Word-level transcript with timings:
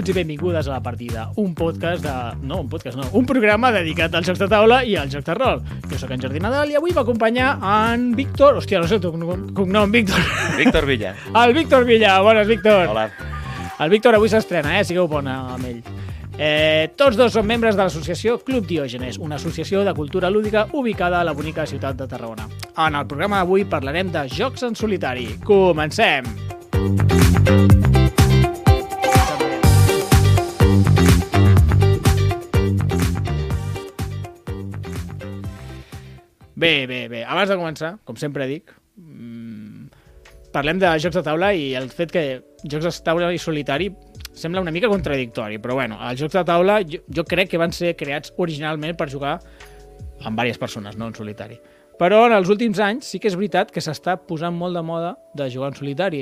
Benvinguts 0.00 0.08
i 0.08 0.24
benvingudes 0.24 0.68
a 0.68 0.70
La 0.70 0.82
Partida, 0.82 1.30
un 1.36 1.54
podcast 1.54 2.02
de... 2.02 2.12
No, 2.46 2.62
un 2.62 2.68
podcast 2.70 2.96
no, 2.96 3.04
un 3.12 3.26
programa 3.28 3.68
dedicat 3.74 4.14
als 4.16 4.30
jocs 4.30 4.38
de 4.40 4.46
taula 4.48 4.78
i 4.80 4.94
als 4.96 5.12
jocs 5.12 5.26
de 5.26 5.34
rol. 5.36 5.60
Jo 5.90 5.98
sóc 6.00 6.14
en 6.14 6.22
Jordi 6.22 6.40
Nadal 6.40 6.70
i 6.72 6.78
avui 6.78 6.94
m'acompanya 6.96 7.50
en 7.60 8.14
Víctor... 8.16 8.56
Hòstia, 8.56 8.80
no 8.80 8.88
sé 8.88 8.96
el 8.96 9.02
teu 9.04 9.12
cognom, 9.12 9.92
Víctor. 9.92 10.22
Víctor 10.56 10.86
Villa. 10.88 11.12
El 11.42 11.52
Víctor 11.52 11.84
Villa. 11.84 12.14
Bones, 12.24 12.48
Víctor. 12.48 12.88
Hola. 12.88 13.10
El 13.76 13.92
Víctor 13.92 14.16
avui 14.16 14.32
s'estrena, 14.32 14.78
eh? 14.78 14.86
Sigueu 14.88 15.04
bona 15.10 15.36
amb 15.58 15.68
ell. 15.68 15.82
Eh, 16.38 16.88
tots 16.96 17.20
dos 17.20 17.36
són 17.36 17.44
membres 17.50 17.76
de 17.76 17.84
l'associació 17.84 18.38
Club 18.40 18.64
Diògenes, 18.70 19.20
una 19.20 19.36
associació 19.36 19.84
de 19.84 19.92
cultura 19.92 20.32
lúdica 20.32 20.64
ubicada 20.72 21.20
a 21.20 21.28
la 21.28 21.36
bonica 21.36 21.68
ciutat 21.68 22.00
de 22.00 22.08
Tarragona. 22.08 22.48
En 22.72 22.96
el 22.96 23.04
programa 23.04 23.42
d'avui 23.42 23.68
parlarem 23.68 24.08
de 24.16 24.24
jocs 24.32 24.64
en 24.64 24.80
solitari. 24.80 25.34
Comencem! 25.44 26.24
Bé, 36.60 36.86
bé, 36.86 37.08
bé. 37.08 37.22
Abans 37.24 37.48
de 37.48 37.56
començar, 37.56 37.94
com 38.04 38.18
sempre 38.20 38.44
dic, 38.44 38.68
mmm, 39.00 39.86
parlem 40.52 40.80
de 40.82 40.90
jocs 41.00 41.16
de 41.16 41.22
taula 41.24 41.54
i 41.56 41.70
el 41.78 41.86
fet 41.88 42.10
que 42.12 42.24
jocs 42.68 42.84
de 42.84 43.04
taula 43.06 43.30
i 43.32 43.38
solitari 43.40 43.86
sembla 44.36 44.60
una 44.60 44.74
mica 44.74 44.90
contradictori, 44.92 45.56
però 45.62 45.78
bueno, 45.78 45.96
els 46.04 46.20
jocs 46.20 46.36
de 46.36 46.42
taula 46.44 46.82
jo, 46.84 47.00
jo 47.08 47.24
crec 47.24 47.48
que 47.54 47.60
van 47.62 47.72
ser 47.72 47.94
creats 47.96 48.34
originalment 48.36 48.98
per 48.98 49.08
jugar 49.08 49.38
amb 50.20 50.36
diverses 50.36 50.60
persones, 50.60 51.00
no 51.00 51.08
en 51.08 51.16
solitari. 51.16 51.56
Però 52.00 52.26
en 52.28 52.36
els 52.36 52.52
últims 52.52 52.82
anys 52.84 53.08
sí 53.08 53.22
que 53.22 53.32
és 53.32 53.38
veritat 53.40 53.72
que 53.72 53.80
s'està 53.80 54.18
posant 54.28 54.52
molt 54.56 54.76
de 54.76 54.84
moda 54.84 55.14
de 55.36 55.48
jugar 55.52 55.72
en 55.72 55.80
solitari. 55.80 56.20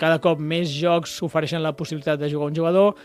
Cada 0.00 0.22
cop 0.24 0.40
més 0.40 0.72
jocs 0.72 1.18
ofereixen 1.24 1.60
la 1.64 1.76
possibilitat 1.76 2.20
de 2.20 2.32
jugar 2.32 2.48
un 2.48 2.56
jugador, 2.56 2.96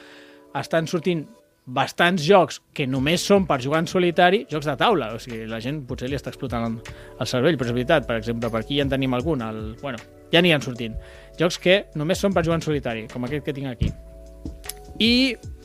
estan 0.56 0.88
sortint 0.88 1.28
bastants 1.72 2.23
jocs 2.25 2.59
que 2.75 2.88
només 2.88 3.23
són 3.23 3.45
per 3.47 3.61
jugar 3.64 3.81
en 3.83 3.88
solitari, 3.88 4.44
jocs 4.52 4.67
de 4.67 4.75
taula, 4.80 5.14
o 5.16 5.22
sigui, 5.23 5.45
la 5.50 5.61
gent 5.64 5.81
potser 5.88 6.09
li 6.11 6.17
està 6.19 6.33
explotant 6.33 6.67
el, 6.67 6.75
el 7.17 7.30
cervell, 7.30 7.58
però 7.59 7.72
és 7.72 7.78
veritat, 7.78 8.08
per 8.09 8.17
exemple, 8.19 8.52
per 8.52 8.63
aquí 8.63 8.80
ja 8.80 8.88
en 8.88 8.91
tenim 8.91 9.16
algun, 9.16 9.44
el, 9.45 9.63
bueno, 9.81 10.02
ja 10.33 10.44
n'hi 10.44 10.52
han 10.55 10.66
sortint. 10.66 10.97
Jocs 11.39 11.59
que 11.63 11.78
només 11.95 12.19
són 12.19 12.36
per 12.36 12.44
jugar 12.47 12.59
en 12.59 12.67
solitari, 12.67 13.08
com 13.11 13.28
aquest 13.28 13.47
que 13.47 13.55
tinc 13.55 13.72
aquí. 13.72 13.91
I 15.02 15.13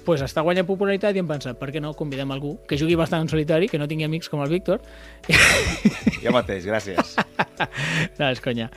pues, 0.07 0.23
està 0.23 0.45
guanyant 0.47 0.69
popularitat 0.69 1.17
i 1.17 1.21
hem 1.21 1.29
pensat, 1.29 1.59
per 1.59 1.73
què 1.75 1.83
no 1.83 1.91
convidem 1.99 2.31
algú 2.33 2.55
que 2.71 2.79
jugui 2.79 2.95
bastant 2.99 3.27
en 3.27 3.33
solitari, 3.33 3.69
que 3.69 3.81
no 3.83 3.89
tingui 3.91 4.07
amics 4.07 4.31
com 4.33 4.45
el 4.45 4.53
Víctor. 4.53 4.81
Jo 6.23 6.33
mateix, 6.35 6.65
gràcies. 6.67 7.17
no, 8.19 8.31
és 8.31 8.41
conya. 8.43 8.71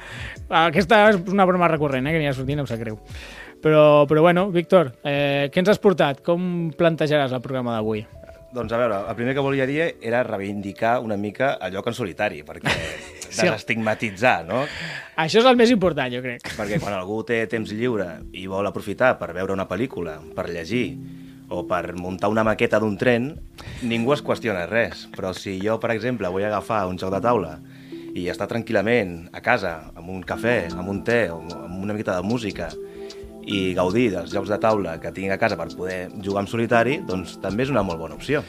Aquesta 0.50 1.00
és 1.10 1.22
una 1.32 1.46
broma 1.50 1.70
recurrent, 1.72 2.06
eh, 2.06 2.14
que 2.14 2.20
n'hi 2.22 2.28
ha 2.30 2.36
sortint, 2.38 2.62
em 2.62 2.68
sap 2.70 2.82
greu. 2.82 3.00
Però, 3.62 4.06
però 4.08 4.22
bueno, 4.24 4.50
Víctor, 4.52 4.94
eh, 5.04 5.50
què 5.52 5.60
ens 5.60 5.70
has 5.74 5.82
portat? 5.84 6.22
Com 6.24 6.72
plantejaràs 6.80 7.34
el 7.36 7.42
programa 7.44 7.76
d'avui? 7.76 8.06
Doncs 8.56 8.72
a 8.74 8.80
veure, 8.82 9.02
el 9.12 9.16
primer 9.18 9.36
que 9.38 9.44
volia 9.46 9.68
dir 9.70 9.82
era 10.02 10.24
reivindicar 10.26 11.00
una 11.06 11.18
mica 11.18 11.58
el 11.62 11.76
lloc 11.76 11.88
en 11.92 11.94
solitari, 11.94 12.42
perquè 12.48 12.72
Sí. 13.30 13.44
desestigmatitzar, 13.46 14.42
no? 14.48 14.64
Això 15.22 15.38
és 15.44 15.46
el 15.46 15.58
més 15.60 15.70
important, 15.70 16.10
jo 16.10 16.22
crec. 16.24 16.48
Perquè 16.58 16.80
quan 16.82 16.96
algú 16.98 17.20
té 17.28 17.44
temps 17.52 17.70
lliure 17.78 18.08
i 18.34 18.48
vol 18.50 18.66
aprofitar 18.66 19.12
per 19.20 19.36
veure 19.38 19.54
una 19.54 19.68
pel·lícula, 19.70 20.16
per 20.34 20.48
llegir 20.50 20.98
o 21.54 21.62
per 21.70 21.94
muntar 21.94 22.32
una 22.34 22.44
maqueta 22.46 22.80
d'un 22.82 22.98
tren, 22.98 23.30
ningú 23.86 24.16
es 24.16 24.24
qüestiona 24.26 24.66
res. 24.66 25.06
Però 25.14 25.30
si 25.38 25.60
jo, 25.62 25.78
per 25.78 25.92
exemple, 25.94 26.30
vull 26.34 26.48
agafar 26.48 26.88
un 26.90 26.98
joc 26.98 27.14
de 27.14 27.22
taula 27.22 27.54
i 28.18 28.26
estar 28.34 28.48
tranquil·lament 28.50 29.30
a 29.32 29.44
casa, 29.46 29.76
amb 29.94 30.10
un 30.10 30.24
cafè, 30.26 30.72
amb 30.74 30.90
un 30.90 31.04
te, 31.06 31.28
o 31.30 31.38
amb 31.68 31.84
una 31.84 31.94
miqueta 31.94 32.18
de 32.18 32.26
música, 32.26 32.72
i 33.48 33.74
gaudir 33.78 34.10
dels 34.14 34.32
jocs 34.34 34.50
de 34.50 34.58
taula 34.62 34.98
que 35.02 35.12
tinc 35.16 35.32
a 35.32 35.38
casa 35.42 35.58
per 35.58 35.68
poder 35.76 36.10
jugar 36.24 36.44
en 36.44 36.48
solitari, 36.52 37.00
doncs 37.08 37.38
també 37.42 37.64
és 37.64 37.70
una 37.74 37.84
molt 37.84 38.00
bona 38.00 38.16
opció. 38.16 38.44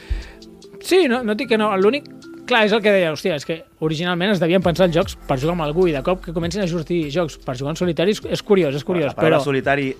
Sí, 0.81 1.07
no, 1.07 1.23
no 1.23 1.35
dic 1.35 1.49
que 1.53 1.57
no. 1.57 1.71
L'únic... 1.77 2.09
Clar, 2.51 2.65
és 2.65 2.73
el 2.73 2.81
que 2.83 2.91
deia, 2.91 3.11
hòstia, 3.13 3.35
és 3.37 3.45
que 3.47 3.59
originalment 3.85 4.31
es 4.33 4.39
devien 4.41 4.63
pensar 4.65 4.87
els 4.89 4.95
jocs 4.97 5.13
per 5.29 5.37
jugar 5.39 5.53
amb 5.53 5.63
algú 5.63 5.85
i 5.87 5.93
de 5.93 6.01
cop 6.03 6.23
que 6.25 6.33
comencin 6.35 6.63
a 6.63 6.67
sortir 6.67 7.05
jocs 7.13 7.37
per 7.45 7.53
jugar 7.55 7.71
en 7.71 7.77
solitari 7.79 8.11
és, 8.11 8.19
és 8.27 8.41
curiós, 8.43 8.75
és 8.75 8.83
curiós, 8.83 9.13
la 9.13 9.15
paraula 9.15 9.37
però... 9.37 9.45
solitari 9.45 9.91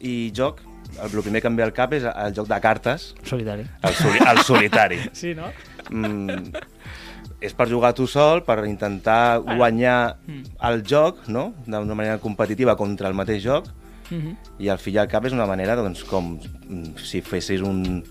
i 0.00 0.14
joc, 0.34 0.62
el, 0.96 1.12
el 1.12 1.22
primer 1.22 1.42
que 1.44 1.50
em 1.52 1.60
ve 1.60 1.62
al 1.62 1.74
cap 1.76 1.92
és 1.94 2.02
el 2.08 2.34
joc 2.34 2.48
de 2.50 2.58
cartes, 2.64 3.04
Solitari. 3.28 3.66
el, 3.84 3.94
soli, 4.00 4.18
el 4.32 4.42
solitari. 4.48 4.98
Sí, 5.20 5.34
no? 5.38 5.52
mm, 5.92 6.56
és 7.44 7.54
per 7.54 7.68
jugar 7.70 7.92
tu 7.94 8.08
sol, 8.10 8.42
per 8.48 8.64
intentar 8.66 9.38
Bueno. 9.44 9.58
guanyar 9.60 10.16
Mm. 10.26 10.42
el 10.72 10.82
joc, 10.88 11.28
no?, 11.28 11.52
d'una 11.66 11.94
manera 11.94 12.18
competitiva 12.18 12.74
contra 12.80 13.06
el 13.12 13.14
mateix 13.14 13.44
joc, 13.44 13.68
Mm 14.10 14.16
-hmm. 14.20 14.36
i 14.58 14.68
al 14.68 14.78
fi 14.78 14.90
i 14.90 14.98
al 14.98 15.08
cap 15.08 15.24
és 15.24 15.32
una 15.32 15.46
manera, 15.46 15.76
doncs, 15.76 16.04
com 16.04 16.38
mm, 16.68 16.96
si 16.96 17.20
fessis 17.20 17.60
un, 17.60 18.04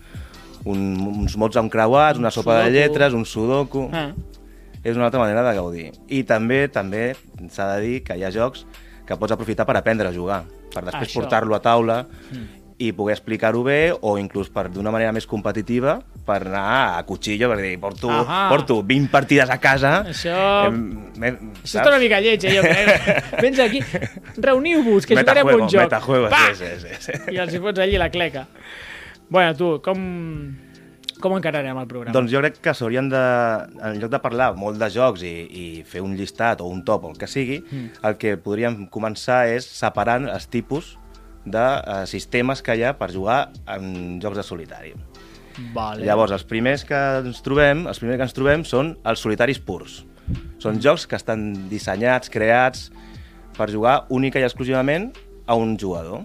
un, 0.66 0.80
uns 1.20 1.38
mots 1.38 1.56
encreuats, 1.58 2.20
una 2.20 2.32
sopa 2.32 2.56
de 2.58 2.64
sudoku. 2.66 2.78
lletres, 2.78 3.14
un 3.14 3.26
sudoku... 3.26 3.90
Ah. 3.92 4.14
És 4.84 4.98
una 4.98 5.06
altra 5.06 5.20
manera 5.22 5.42
de 5.50 5.56
gaudir. 5.56 5.92
I 6.10 6.24
també 6.24 6.68
també 6.68 7.16
s'ha 7.50 7.76
de 7.76 7.82
dir 7.82 8.04
que 8.04 8.18
hi 8.18 8.24
ha 8.26 8.32
jocs 8.32 8.66
que 9.08 9.16
pots 9.16 9.32
aprofitar 9.32 9.66
per 9.66 9.78
aprendre 9.78 10.10
a 10.10 10.12
jugar, 10.12 10.44
per 10.74 10.84
després 10.84 11.14
portar-lo 11.14 11.56
a 11.56 11.62
taula 11.62 12.06
Mm. 12.32 12.48
i 12.80 12.92
poder 12.92 13.14
explicar-ho 13.14 13.64
bé 13.64 13.94
o 14.02 14.18
inclús 14.18 14.50
per 14.50 14.70
d'una 14.70 14.92
manera 14.92 15.14
més 15.14 15.26
competitiva 15.26 16.02
per 16.26 16.40
anar 16.48 16.98
a 16.98 17.04
cuchillo, 17.06 17.50
per 17.52 17.58
dir, 17.62 17.74
porto, 17.80 18.10
Ahà. 18.10 18.48
porto 18.50 18.82
20 18.84 19.12
partides 19.12 19.50
a 19.50 19.58
casa... 19.60 19.94
Això- 20.08 20.68
Em, 20.70 20.78
me, 21.20 21.32
Això 21.64 21.80
està 21.82 21.90
una 21.92 22.00
mica 22.00 22.20
lleig, 22.24 22.44
eh, 22.48 22.56
jo 22.56 22.64
crec. 22.64 23.24
Vens 23.44 23.60
aquí, 23.60 23.82
reuniu-vos, 24.38 25.06
que 25.06 25.16
jugarem 25.18 25.48
un 25.54 25.68
joc. 25.68 25.82
Metajuegos, 25.84 26.30
Pa! 26.32 26.44
sí, 26.56 26.66
sí, 26.82 26.96
sí. 27.00 27.12
I 27.36 27.42
els 27.44 27.54
hi 27.54 27.60
fots 27.64 27.80
allí 27.84 27.98
la 28.00 28.10
cleca. 28.14 28.46
Bueno, 29.30 29.56
tu, 29.58 29.70
com, 29.84 30.00
com 31.24 31.36
encararem 31.38 31.78
el 31.80 31.88
programa? 31.88 32.14
Doncs 32.16 32.32
jo 32.34 32.42
crec 32.44 32.58
que 32.64 32.74
s'haurien 32.76 33.08
de, 33.12 33.22
en 33.90 34.00
lloc 34.02 34.12
de 34.14 34.20
parlar 34.24 34.52
molt 34.60 34.80
de 34.82 34.90
jocs 34.94 35.24
i, 35.28 35.34
i 35.48 35.66
fer 35.88 36.02
un 36.04 36.16
llistat 36.20 36.62
o 36.62 36.68
un 36.72 36.84
top 36.86 37.06
o 37.08 37.14
el 37.14 37.18
que 37.22 37.28
sigui, 37.32 37.62
Mm. 37.64 37.88
el 38.10 38.18
que 38.22 38.36
podríem 38.38 38.86
començar 38.94 39.46
és 39.54 39.66
separant 39.66 40.28
els 40.30 40.48
tipus 40.52 40.98
de 41.46 41.60
eh, 41.64 42.04
sistemes 42.08 42.62
que 42.64 42.76
hi 42.80 42.84
ha 42.88 42.94
per 43.00 43.10
jugar 43.12 43.50
en 43.68 44.20
jocs 44.24 44.38
de 44.40 44.44
solitari. 44.48 44.94
Vale. 45.74 46.06
Llavors, 46.06 46.34
els 46.34 46.46
primers 46.50 46.84
que 46.88 47.00
ens 47.22 47.42
trobem, 47.46 47.86
els 47.88 48.00
primers 48.02 48.18
que 48.18 48.28
ens 48.30 48.34
trobem 48.38 48.64
són 48.66 48.96
els 49.06 49.22
solitaris 49.22 49.60
purs. 49.60 50.04
Són 50.64 50.80
jocs 50.82 51.06
que 51.10 51.18
estan 51.20 51.52
dissenyats, 51.70 52.32
creats 52.32 52.88
per 53.58 53.70
jugar 53.70 54.06
única 54.10 54.40
i 54.40 54.48
exclusivament 54.48 55.12
a 55.46 55.56
un 55.60 55.78
jugador. 55.78 56.24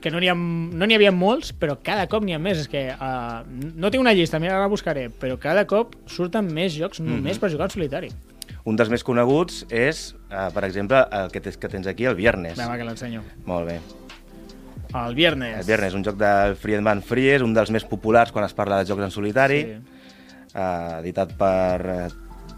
que 0.00 0.10
no 0.10 0.20
n'hi 0.20 0.28
ha, 0.28 0.34
no 0.36 0.84
n'hi 0.86 0.94
havia 0.98 1.10
molts, 1.10 1.54
però 1.56 1.78
cada 1.82 2.06
cop 2.12 2.22
n'hi 2.22 2.34
ha 2.36 2.38
més. 2.38 2.58
És 2.60 2.68
que 2.68 2.90
uh, 2.92 3.40
no 3.48 3.90
tinc 3.90 4.02
una 4.02 4.12
llista, 4.12 4.38
mira, 4.38 4.54
ara 4.54 4.66
la 4.66 4.72
buscaré, 4.72 5.08
però 5.08 5.38
cada 5.40 5.64
cop 5.66 5.94
surten 6.06 6.50
més 6.52 6.74
jocs 6.76 7.00
només 7.00 7.40
per 7.40 7.48
jugar 7.50 7.70
en 7.70 7.72
solitari. 7.72 8.10
Un 8.68 8.76
dels 8.76 8.90
més 8.92 9.04
coneguts 9.04 9.62
és, 9.72 10.14
eh, 10.28 10.48
per 10.52 10.64
exemple, 10.64 11.00
el 11.12 11.30
que, 11.32 11.40
tens, 11.40 11.56
que 11.56 11.68
tens 11.72 11.86
aquí, 11.88 12.04
el 12.04 12.14
Viernes. 12.18 12.58
Vinga, 12.58 12.68
va, 12.68 12.76
que 12.76 12.84
l'ensenyo. 12.84 13.22
Molt 13.48 13.66
bé. 13.70 13.78
El 14.94 15.14
viernes. 15.14 15.58
El 15.60 15.66
Viernes, 15.66 15.94
un 15.94 16.04
joc 16.04 16.16
de 16.16 16.54
Friedman 16.56 17.02
Fries, 17.04 17.42
un 17.44 17.52
dels 17.54 17.70
més 17.74 17.84
populars 17.84 18.32
quan 18.32 18.46
es 18.46 18.54
parla 18.56 18.78
de 18.80 18.88
jocs 18.88 19.04
en 19.04 19.10
solitari, 19.12 19.60
Sí. 19.62 19.98
eh, 20.54 20.98
editat 21.02 21.34
per 21.36 21.86
eh, 21.92 22.08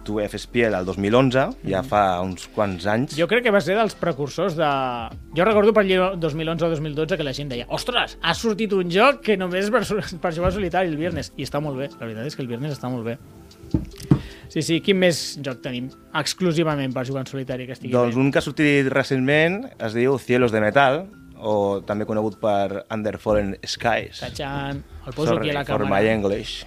2F 0.06 0.38
Spiel 0.38 0.74
el 0.74 0.86
2011, 0.86 1.42
ja 1.68 1.82
fa 1.82 2.20
uns 2.24 2.46
quants 2.54 2.86
anys. 2.86 3.16
Jo 3.18 3.26
crec 3.28 3.42
que 3.44 3.50
va 3.52 3.60
ser 3.60 3.74
dels 3.76 3.94
precursors 3.98 4.54
de... 4.56 4.70
Jo 5.36 5.44
recordo 5.44 5.74
per 5.76 5.82
allí 5.84 5.98
2011 6.18 6.64
o 6.64 6.70
2012 6.70 7.18
que 7.18 7.26
la 7.26 7.34
gent 7.36 7.50
deia 7.50 7.66
ostres, 7.68 8.16
ha 8.22 8.32
sortit 8.34 8.72
un 8.72 8.88
joc 8.90 9.20
que 9.26 9.36
només 9.36 9.66
és 9.66 9.70
per, 9.74 9.82
per 10.22 10.32
jugar 10.34 10.52
solitari 10.54 10.88
el 10.88 10.96
viernes. 10.96 11.32
I 11.36 11.44
està 11.44 11.60
molt 11.60 11.76
bé, 11.78 11.90
la 11.98 12.06
veritat 12.06 12.26
és 12.30 12.36
que 12.38 12.42
el 12.46 12.48
viernes 12.48 12.72
està 12.78 12.88
molt 12.88 13.04
bé. 13.10 13.18
Sí, 14.50 14.62
sí, 14.66 14.80
quin 14.82 14.98
més 14.98 15.38
joc 15.44 15.60
tenim 15.62 15.90
exclusivament 16.18 16.90
per 16.94 17.04
jugar 17.06 17.22
en 17.22 17.28
solitari 17.30 17.68
que 17.68 17.76
estigui 17.76 17.92
Doncs 17.94 18.16
bé? 18.16 18.20
un 18.20 18.32
que 18.32 18.40
ha 18.40 18.42
sortit 18.42 18.88
recentment 18.90 19.60
es 19.78 19.94
diu 19.94 20.16
Cielos 20.18 20.50
de 20.50 20.60
Metal, 20.64 21.04
o 21.42 21.80
també 21.86 22.04
conegut 22.06 22.38
per 22.40 22.84
Under 22.92 23.16
Fallen 23.18 23.54
Skies. 23.64 24.20
Tachan, 24.20 24.82
el 25.06 25.12
poso 25.16 25.38
aquí 25.38 25.50
a 25.50 25.54
la 25.60 25.64
for 25.64 25.80
càmera. 25.84 26.00
my 26.02 26.08
English. 26.12 26.64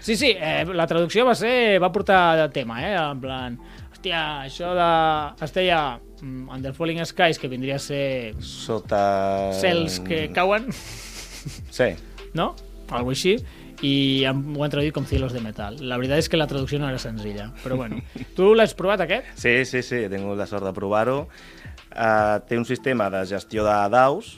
Sí, 0.00 0.16
sí, 0.16 0.32
eh, 0.38 0.64
la 0.72 0.86
traducció 0.86 1.24
va 1.26 1.34
ser... 1.34 1.78
va 1.82 1.90
portar 1.92 2.36
de 2.38 2.48
tema, 2.54 2.78
eh? 2.86 2.94
En 2.96 3.20
plan, 3.20 3.58
hòstia, 3.92 4.22
això 4.46 4.72
de... 4.78 4.90
es 5.44 5.52
deia 5.56 5.80
mm, 6.22 6.48
Under 6.54 6.72
Falling 6.74 7.02
Skies, 7.04 7.38
que 7.38 7.48
vindria 7.48 7.76
a 7.76 7.82
ser 7.82 8.34
Sota... 8.40 9.52
cels 9.60 10.00
que 10.06 10.30
cauen, 10.32 10.70
Sí. 11.70 11.92
no? 12.34 12.54
Algo 12.90 13.10
així 13.10 13.36
i 13.84 14.24
ho 14.24 14.62
han 14.64 14.70
traduït 14.72 14.94
com 14.96 15.04
Cielos 15.04 15.32
de 15.36 15.40
Metal. 15.44 15.76
La 15.84 15.98
veritat 16.00 16.22
és 16.22 16.28
que 16.32 16.38
la 16.40 16.46
traducció 16.48 16.78
no 16.80 16.88
era 16.88 16.98
senzilla, 17.02 17.50
però 17.62 17.76
bueno. 17.76 18.00
Tu 18.36 18.54
l'has 18.54 18.72
provat, 18.74 19.02
aquest? 19.04 19.26
Sí, 19.36 19.64
sí, 19.68 19.82
sí, 19.82 20.04
he 20.06 20.08
tingut 20.12 20.38
la 20.38 20.46
sort 20.48 20.64
de 20.64 20.72
provar-ho. 20.76 21.26
Uh, 21.96 22.40
té 22.48 22.58
un 22.58 22.64
sistema 22.68 23.08
de 23.12 23.22
gestió 23.28 23.64
de 23.64 23.76
daus 23.92 24.34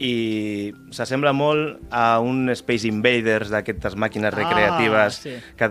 i 0.00 0.72
s'assembla 0.90 1.30
molt 1.36 1.82
a 1.92 2.18
un 2.24 2.48
Space 2.56 2.88
Invaders 2.88 3.50
d'aquestes 3.52 3.94
màquines 4.00 4.32
recreatives 4.34 5.18
Ah, 5.20 5.22
sí. 5.22 5.34
que... 5.58 5.70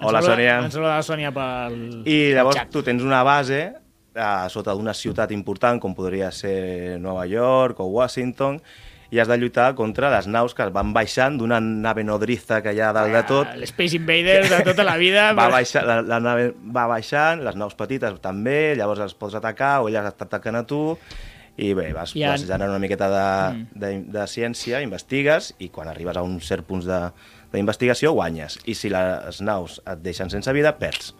Hola, 0.00 0.22
Sònia. 0.24 0.54
Ens 0.64 0.72
saluda 0.74 0.94
la 0.96 1.04
Sònia 1.04 1.30
pel... 1.36 1.74
I 2.08 2.32
llavors 2.32 2.56
xat. 2.56 2.70
tu 2.72 2.80
tens 2.86 3.02
una 3.04 3.20
base 3.26 3.60
a 4.16 4.48
sota 4.50 4.72
d'una 4.74 4.94
ciutat 4.96 5.30
important 5.36 5.78
com 5.78 5.92
podria 5.94 6.30
ser 6.34 6.96
Nova 6.98 7.26
York 7.28 7.78
o 7.84 7.90
Washington 7.92 8.56
i 9.10 9.18
has 9.18 9.26
de 9.28 9.36
lluitar 9.38 9.74
contra 9.74 10.10
les 10.12 10.26
naus 10.30 10.54
que 10.54 10.66
van 10.70 10.92
baixant 10.94 11.36
d'una 11.40 11.58
nave 11.60 12.04
nodriza 12.06 12.60
que 12.62 12.72
hi 12.76 12.80
ha 12.80 12.92
dalt 12.94 13.10
de 13.12 13.22
tot. 13.26 13.48
Ah, 13.50 13.56
L'Space 13.58 13.96
Invaders 13.98 14.50
de 14.52 14.60
tota 14.68 14.84
la 14.86 14.96
vida. 15.00 15.32
Va 15.34 15.48
baixar, 15.50 15.82
la, 15.88 16.00
la 16.02 16.20
nave 16.22 16.52
va 16.62 16.86
baixant, 16.86 17.42
les 17.42 17.56
naus 17.58 17.74
petites 17.74 18.20
també, 18.22 18.76
llavors 18.78 19.00
els 19.08 19.14
pots 19.18 19.34
atacar 19.34 19.80
o 19.82 19.88
elles 19.90 20.14
t'ataquen 20.14 20.54
a 20.60 20.62
tu 20.66 20.96
i 21.60 21.74
bé, 21.74 21.90
vas, 21.92 22.14
Hi 22.16 22.22
ha- 22.24 22.30
vas 22.36 22.46
generant 22.46 22.70
una 22.70 22.78
miqueta 22.80 23.08
de, 23.10 23.64
de, 23.74 23.90
de 24.14 24.26
ciència, 24.30 24.78
investigues 24.86 25.50
i 25.58 25.68
quan 25.74 25.90
arribes 25.90 26.16
a 26.16 26.22
un 26.22 26.38
cert 26.40 26.64
punts 26.64 26.86
de- 26.86 27.10
d'investigació 27.52 28.12
guanyes. 28.14 28.60
I 28.70 28.76
si 28.78 28.88
les 28.94 29.40
naus 29.42 29.80
et 29.84 29.98
deixen 30.06 30.30
sense 30.30 30.52
vida, 30.54 30.76
perds. 30.78 31.10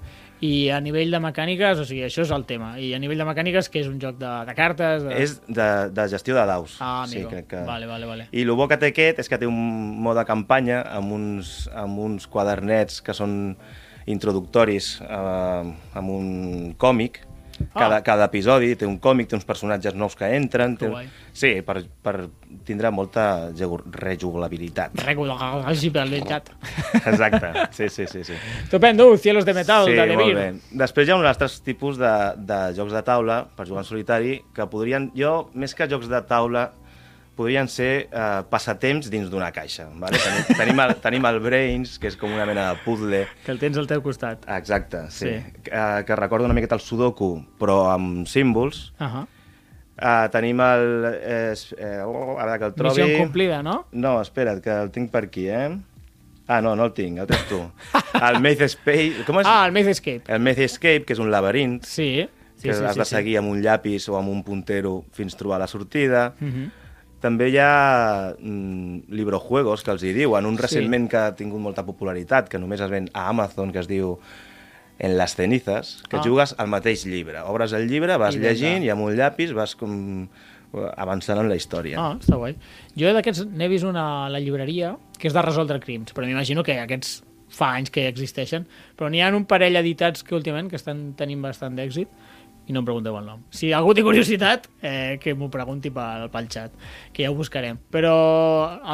I 0.40 0.70
a 0.72 0.78
nivell 0.80 1.12
de 1.12 1.20
mecàniques, 1.20 1.82
o 1.82 1.84
sigui, 1.84 2.04
això 2.06 2.24
és 2.24 2.30
el 2.32 2.46
tema. 2.48 2.72
I 2.80 2.94
a 2.96 3.00
nivell 3.02 3.20
de 3.20 3.26
mecàniques, 3.28 3.68
que 3.68 3.82
és 3.82 3.90
un 3.90 3.98
joc 4.00 4.16
de, 4.20 4.30
de 4.48 4.54
cartes? 4.56 5.04
De... 5.04 5.12
És 5.20 5.36
de, 5.44 5.68
de 5.92 6.06
gestió 6.12 6.36
de 6.38 6.46
daus. 6.48 6.78
Ah, 6.80 7.04
sí, 7.08 7.20
amigo. 7.20 7.34
crec 7.34 7.50
que... 7.52 7.64
Vale, 7.68 7.88
vale, 7.90 8.08
vale. 8.08 8.28
I 8.32 8.46
el 8.46 8.54
bo 8.56 8.68
que 8.70 8.80
té 8.80 8.92
aquest 8.94 9.20
és 9.20 9.28
que 9.28 9.38
té 9.40 9.48
un 9.48 9.60
mode 10.00 10.24
campanya 10.28 10.80
amb 10.96 11.12
uns, 11.16 11.68
amb 11.76 12.00
uns 12.00 12.28
quadernets 12.30 13.02
que 13.04 13.16
són 13.16 13.34
introductoris 14.10 14.94
eh, 15.04 15.72
amb 16.00 16.14
un 16.14 16.30
còmic. 16.80 17.20
Cada, 17.74 17.96
Ah. 17.96 18.02
cada 18.02 18.24
episodi 18.26 18.74
té 18.76 18.86
un 18.86 18.98
còmic, 18.98 19.28
té 19.28 19.36
uns 19.36 19.44
personatges 19.44 19.94
nous 19.94 20.16
que 20.16 20.26
entren. 20.36 20.76
Que 20.76 20.86
Té... 20.86 20.90
guai. 20.90 21.08
Sí, 21.32 21.50
per, 21.62 21.84
per 22.02 22.14
tindre 22.66 22.90
molta 22.90 23.50
rejugabilitat. 23.94 24.96
Regularitat. 25.04 26.50
Exacte, 27.06 27.52
sí, 27.70 27.88
sí, 27.88 28.06
sí. 28.06 28.24
sí. 28.24 28.32
Estupendo, 28.64 29.16
Cielos 29.16 29.44
de 29.44 29.54
Metal, 29.54 29.86
sí, 29.86 29.92
de 29.92 30.34
bé. 30.34 30.46
Després 30.72 31.08
hi 31.08 31.12
ha 31.14 31.18
uns 31.20 31.28
altres 31.30 31.60
tipus 31.62 31.98
de, 32.00 32.12
de 32.36 32.60
jocs 32.76 32.92
de 32.92 33.02
taula 33.06 33.42
per 33.56 33.66
jugar 33.68 33.84
en 33.84 33.88
solitari 33.88 34.40
que 34.54 34.66
podrien... 34.70 35.10
Jo, 35.16 35.50
més 35.54 35.74
que 35.74 35.88
jocs 35.90 36.08
de 36.10 36.20
taula, 36.26 36.70
podrien 37.40 37.68
ser 37.72 37.90
eh, 38.12 38.28
passatemps 38.52 39.08
dins 39.12 39.32
d'una 39.32 39.48
caixa. 39.56 39.88
Vale? 40.02 40.20
Tenim, 40.20 40.46
tenim, 40.60 40.84
el, 40.84 40.94
tenim 41.00 41.28
el 41.30 41.40
Brains, 41.40 41.96
que 42.00 42.12
és 42.12 42.20
com 42.20 42.32
una 42.36 42.46
mena 42.48 42.68
de 42.68 42.84
puzzle. 42.84 43.24
Que 43.46 43.54
el 43.54 43.60
tens 43.62 43.80
al 43.80 43.88
teu 43.90 44.04
costat. 44.04 44.44
Exacte, 44.60 45.06
sí. 45.08 45.26
Sí. 45.26 45.34
sí. 45.40 45.66
Que, 45.66 45.84
que 46.06 46.20
recorda 46.20 46.50
una 46.50 46.56
miqueta 46.56 46.76
el 46.76 46.84
Sudoku, 46.84 47.32
però 47.60 47.82
amb 47.94 48.28
símbols. 48.28 48.90
Uh 49.00 49.06
-huh. 49.06 49.28
Uh, 50.00 50.30
tenim 50.32 50.60
el... 50.64 51.04
Eh, 51.20 51.54
eh, 51.76 52.00
oh, 52.06 52.38
a 52.40 52.46
veure 52.46 52.58
que 52.58 52.64
el 52.70 52.74
trobi... 52.74 53.02
Missió 53.02 53.18
complida, 53.18 53.62
no? 53.62 53.86
No, 53.92 54.20
espera't, 54.22 54.62
que 54.64 54.72
el 54.72 54.90
tinc 54.90 55.10
per 55.12 55.26
aquí, 55.26 55.48
eh? 55.48 55.76
Ah, 56.46 56.62
no, 56.64 56.74
no 56.74 56.86
el 56.88 56.92
tinc, 56.96 57.18
el 57.20 57.26
tens 57.28 57.44
tu. 57.50 57.60
El 58.28 58.40
Maze 58.40 58.64
Space... 58.72 59.24
Com 59.26 59.38
és? 59.40 59.46
Ah, 59.46 59.66
el 59.66 59.72
Maze 59.72 59.90
Escape. 59.90 60.24
El 60.26 60.40
Maze 60.40 60.64
Escape, 60.64 61.04
que 61.04 61.12
és 61.12 61.20
un 61.20 61.30
laberint, 61.30 61.84
Sí. 61.84 62.26
sí 62.56 62.68
que 62.68 62.74
sí, 62.74 62.84
has 62.84 62.94
sí, 62.94 62.98
de 62.98 63.04
sí. 63.04 63.14
seguir 63.14 63.36
amb 63.38 63.52
un 63.52 63.60
llapis 63.62 64.08
o 64.08 64.16
amb 64.18 64.32
un 64.32 64.42
puntero 64.42 65.04
fins 65.12 65.36
trobar 65.36 65.60
la 65.60 65.68
sortida. 65.68 66.34
Uh 66.40 66.48
-huh. 66.48 66.70
També 67.20 67.50
hi 67.50 67.58
ha 67.60 68.34
mm, 68.38 69.10
librojuegos, 69.12 69.82
que 69.84 69.90
els 69.92 70.02
hi 70.02 70.12
diuen. 70.16 70.46
Un 70.46 70.56
Sí. 70.56 70.62
recentment 70.62 71.08
que 71.10 71.16
ha 71.18 71.34
tingut 71.36 71.60
molta 71.60 71.84
popularitat, 71.84 72.48
que 72.48 72.58
només 72.58 72.80
es 72.80 72.90
ven 72.90 73.10
a 73.12 73.28
Amazon, 73.28 73.72
que 73.72 73.78
es 73.80 73.88
diu 73.88 74.18
En 75.02 75.16
las 75.16 75.34
cenizas, 75.34 76.02
que 76.10 76.16
Ah. 76.18 76.22
jugues 76.22 76.54
al 76.58 76.66
mateix 76.68 77.06
llibre. 77.06 77.40
Obres 77.40 77.72
el 77.72 77.88
llibre, 77.88 78.18
vas 78.18 78.34
I 78.34 78.38
llegint 78.38 78.82
i 78.84 78.90
amb 78.90 79.00
un 79.00 79.14
llapis 79.16 79.54
vas 79.54 79.74
com 79.74 80.24
eh, 80.74 80.90
avançant 80.98 81.38
en 81.40 81.48
la 81.48 81.56
història. 81.56 81.96
Ah, 81.98 82.18
està 82.20 82.36
guai. 82.36 82.54
Jo 82.94 83.10
d'aquests 83.14 83.46
n'he 83.46 83.66
vist 83.68 83.82
una 83.84 84.26
a 84.26 84.28
la 84.28 84.38
llibreria 84.38 84.98
que 85.18 85.26
és 85.28 85.32
de 85.32 85.40
resoldre 85.40 85.80
crims, 85.80 86.12
però 86.12 86.26
m'imagino 86.26 86.62
que 86.62 86.78
aquests 86.78 87.22
fa 87.48 87.72
anys 87.78 87.90
que 87.90 88.06
existeixen, 88.08 88.66
però 88.94 89.08
n'hi 89.10 89.22
ha 89.22 89.34
un 89.34 89.46
parell 89.46 89.74
editats 89.76 90.22
que 90.22 90.34
últimament 90.34 90.68
que 90.68 90.76
estan 90.76 91.14
tenint 91.14 91.40
bastant 91.40 91.74
d'èxit 91.74 92.06
i 92.66 92.72
no 92.72 92.80
em 92.80 92.86
pregunteu 92.86 93.16
el 93.18 93.24
nom. 93.26 93.40
Si 93.50 93.72
algú 93.74 93.94
té 93.94 94.02
curiositat, 94.06 94.68
eh, 94.82 95.18
que 95.20 95.34
m'ho 95.34 95.48
pregunti 95.50 95.90
pel, 95.90 96.28
pel 96.30 96.48
xat, 96.52 96.72
que 97.12 97.24
ja 97.24 97.30
ho 97.30 97.34
buscarem. 97.34 97.78
Però 97.90 98.14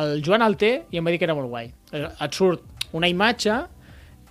el 0.00 0.22
Joan 0.24 0.42
el 0.46 0.56
té 0.56 0.84
i 0.90 0.98
em 0.98 1.04
va 1.06 1.10
dir 1.12 1.18
que 1.18 1.26
era 1.28 1.34
molt 1.36 1.48
guai. 1.52 1.72
Eh, 1.92 2.06
Et 2.20 2.32
surt 2.32 2.62
una 2.92 3.08
imatge 3.08 3.64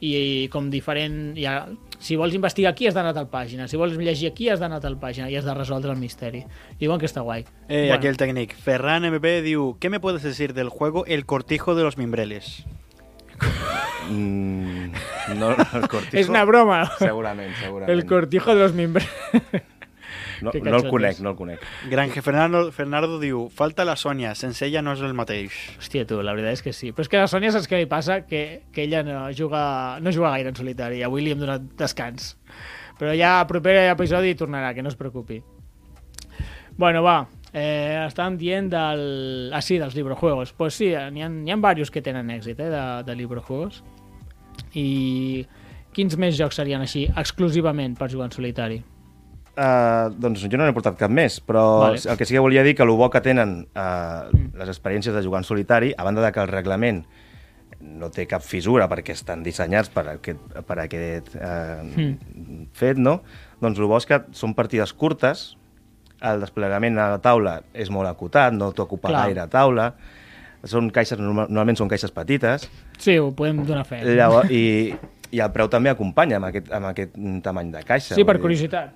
i 0.02 0.48
com 0.52 0.70
diferent... 0.70 1.36
Ja, 1.38 1.66
si 2.00 2.18
vols 2.20 2.34
investigar 2.36 2.74
aquí 2.74 2.86
has 2.88 2.94
d'anar 2.94 3.14
a 3.14 3.18
tal 3.18 3.30
pàgina, 3.32 3.68
si 3.72 3.78
vols 3.80 3.96
llegir 3.98 4.28
aquí 4.30 4.50
has 4.52 4.60
d'anar 4.60 4.78
a 4.78 4.84
tal 4.84 4.98
pàgina 5.00 5.30
i 5.32 5.36
has 5.40 5.46
de 5.48 5.54
resoldre 5.56 5.92
el 5.94 5.98
misteri. 5.98 6.44
Diuen 6.80 7.00
que 7.00 7.08
està 7.08 7.22
guai. 7.24 7.46
Eh, 7.70 7.90
Aquí 7.96 8.08
el 8.08 8.18
técnic. 8.18 8.54
Ferran 8.54 9.06
MP 9.06 9.42
diu, 9.42 9.78
¿qué 9.80 9.90
me 9.90 10.00
puedes 10.00 10.22
decir 10.22 10.54
del 10.54 10.70
juego 10.70 11.06
El 11.06 11.26
Cortijo 11.26 11.74
de 11.76 11.84
los 11.84 11.98
Mimbreles? 11.98 12.66
Mm, 14.10 14.92
no, 15.40 15.52
el 15.56 15.88
cortijo... 15.94 16.18
És 16.18 16.30
una 16.30 16.44
broma. 16.46 16.84
Segurament, 17.00 17.56
segurament. 17.62 17.92
El 17.92 18.06
cortijo 18.06 18.54
de 18.54 18.62
los 18.62 18.74
miembros. 18.74 19.08
No, 20.42 20.52
Que 20.52 20.60
no 20.60 20.76
el 20.78 20.90
conec, 20.90 21.20
no 21.20 21.30
el 21.30 21.36
conec. 21.36 21.62
Granje 21.90 22.22
Fernando, 22.22 22.72
Fernando 22.72 23.20
diu, 23.22 23.46
falta 23.50 23.86
la 23.86 23.96
Sonia, 23.96 24.34
sense 24.36 24.66
ella 24.68 24.82
no 24.84 24.92
és 24.92 25.00
el 25.06 25.14
mateix. 25.16 25.56
Hòstia, 25.80 26.04
tu, 26.10 26.20
la 26.20 26.34
veritat 26.36 26.58
és 26.58 26.64
que 26.66 26.74
sí. 26.76 26.92
Però 26.92 27.06
és 27.06 27.12
que 27.12 27.22
la 27.22 27.30
Sònia 27.32 27.54
saps 27.56 27.70
què 27.72 27.80
li 27.80 27.88
passa? 27.90 28.20
Que, 28.28 28.42
que 28.76 28.84
ella 28.84 29.00
no 29.08 29.22
juga, 29.32 29.98
no 30.04 30.12
juga 30.12 30.34
gaire 30.36 30.52
en 30.52 30.60
solitari. 30.60 31.00
Avui 31.08 31.24
li 31.24 31.32
hem 31.32 31.40
donat 31.40 31.64
descans. 31.80 32.34
Però 33.00 33.16
ja 33.16 33.38
al 33.40 33.48
proper 33.48 33.78
episodi 33.88 34.36
tornarà, 34.36 34.74
que 34.76 34.84
no 34.84 34.92
es 34.92 35.00
preocupi. 35.00 35.40
Bueno, 36.76 37.02
va. 37.04 37.22
Eh, 37.56 38.02
estàvem 38.04 38.36
dient 38.36 38.66
del... 38.68 39.06
Ah, 39.56 39.62
sí, 39.64 39.78
dels 39.80 39.96
librojuegos. 39.96 40.52
Pues 40.58 40.76
sí, 40.76 40.90
n'hi 40.92 41.24
ha, 41.24 41.30
n'hi 41.32 41.54
ha 41.54 41.56
diversos 41.56 41.92
que 41.94 42.02
tenen 42.04 42.28
èxit, 42.34 42.60
eh, 42.60 42.68
de, 42.74 42.82
de 43.08 43.16
librojuegos. 43.16 43.78
I 44.76 45.46
quins 45.96 46.18
més 46.20 46.36
jocs 46.36 46.60
serien 46.60 46.84
així, 46.84 47.06
exclusivament 47.16 47.96
per 47.96 48.10
jugar 48.12 48.28
en 48.28 48.36
solitari? 48.36 48.82
Uh, 49.56 50.12
doncs 50.20 50.42
jo 50.44 50.58
no 50.60 50.66
n'he 50.68 50.74
portat 50.76 50.98
cap 51.00 51.12
més, 51.16 51.38
però 51.40 51.62
Vale. 51.80 52.00
vale. 52.02 52.12
el 52.12 52.18
que 52.20 52.26
sí 52.28 52.36
que 52.36 52.42
volia 52.44 52.64
dir 52.68 52.74
que 52.76 52.84
el 52.84 52.92
bo 52.92 53.08
que 53.10 53.22
tenen 53.24 53.62
uh, 53.72 54.28
les 54.60 54.68
experiències 54.68 55.16
de 55.16 55.24
jugar 55.24 55.40
en 55.40 55.48
solitari, 55.48 55.94
a 55.96 56.04
banda 56.04 56.20
de 56.26 56.34
que 56.36 56.44
el 56.44 56.52
reglament 56.52 57.06
no 57.80 58.10
té 58.12 58.26
cap 58.28 58.44
fissura 58.44 58.90
perquè 58.92 59.14
estan 59.16 59.44
dissenyats 59.48 59.88
per 59.96 60.04
aquest, 60.18 60.44
per 60.68 60.80
aquest 60.84 61.32
uh, 61.40 61.80
Mm. 61.88 62.66
fet, 62.76 63.00
no? 63.00 63.22
Doncs 63.64 63.80
el 63.80 63.88
bo 63.88 63.96
és 63.96 64.08
que 64.10 64.20
són 64.36 64.52
partides 64.60 64.92
curtes, 64.92 65.54
el 66.22 66.40
desplegament 66.40 66.98
a 66.98 67.10
la 67.16 67.20
taula 67.22 67.62
és 67.74 67.90
molt 67.90 68.08
acotat, 68.08 68.54
no 68.54 68.72
t'ocupa 68.72 69.12
gaire 69.12 69.48
taula, 69.52 69.94
són 70.66 70.90
caixes, 70.90 71.20
normal- 71.20 71.48
normalment 71.50 71.78
són 71.78 71.90
caixes 71.90 72.12
petites, 72.12 72.70
Sí, 72.98 73.18
ho 73.18 73.32
podem 73.36 73.64
donar 73.66 73.86
fe. 73.86 74.00
llavors, 74.16 74.50
i, 74.50 74.96
i 75.32 75.40
el 75.40 75.52
preu 75.52 75.68
també 75.70 75.90
acompanya 75.92 76.38
amb 76.38 76.46
aquest, 76.46 76.72
amb 76.72 76.86
aquest 76.88 77.14
tamany 77.44 77.72
de 77.72 77.84
caixa. 77.84 78.16
Sí, 78.16 78.24
per 78.24 78.36
vull 78.38 78.40
dir. 78.40 78.42
curiositat. 78.42 78.94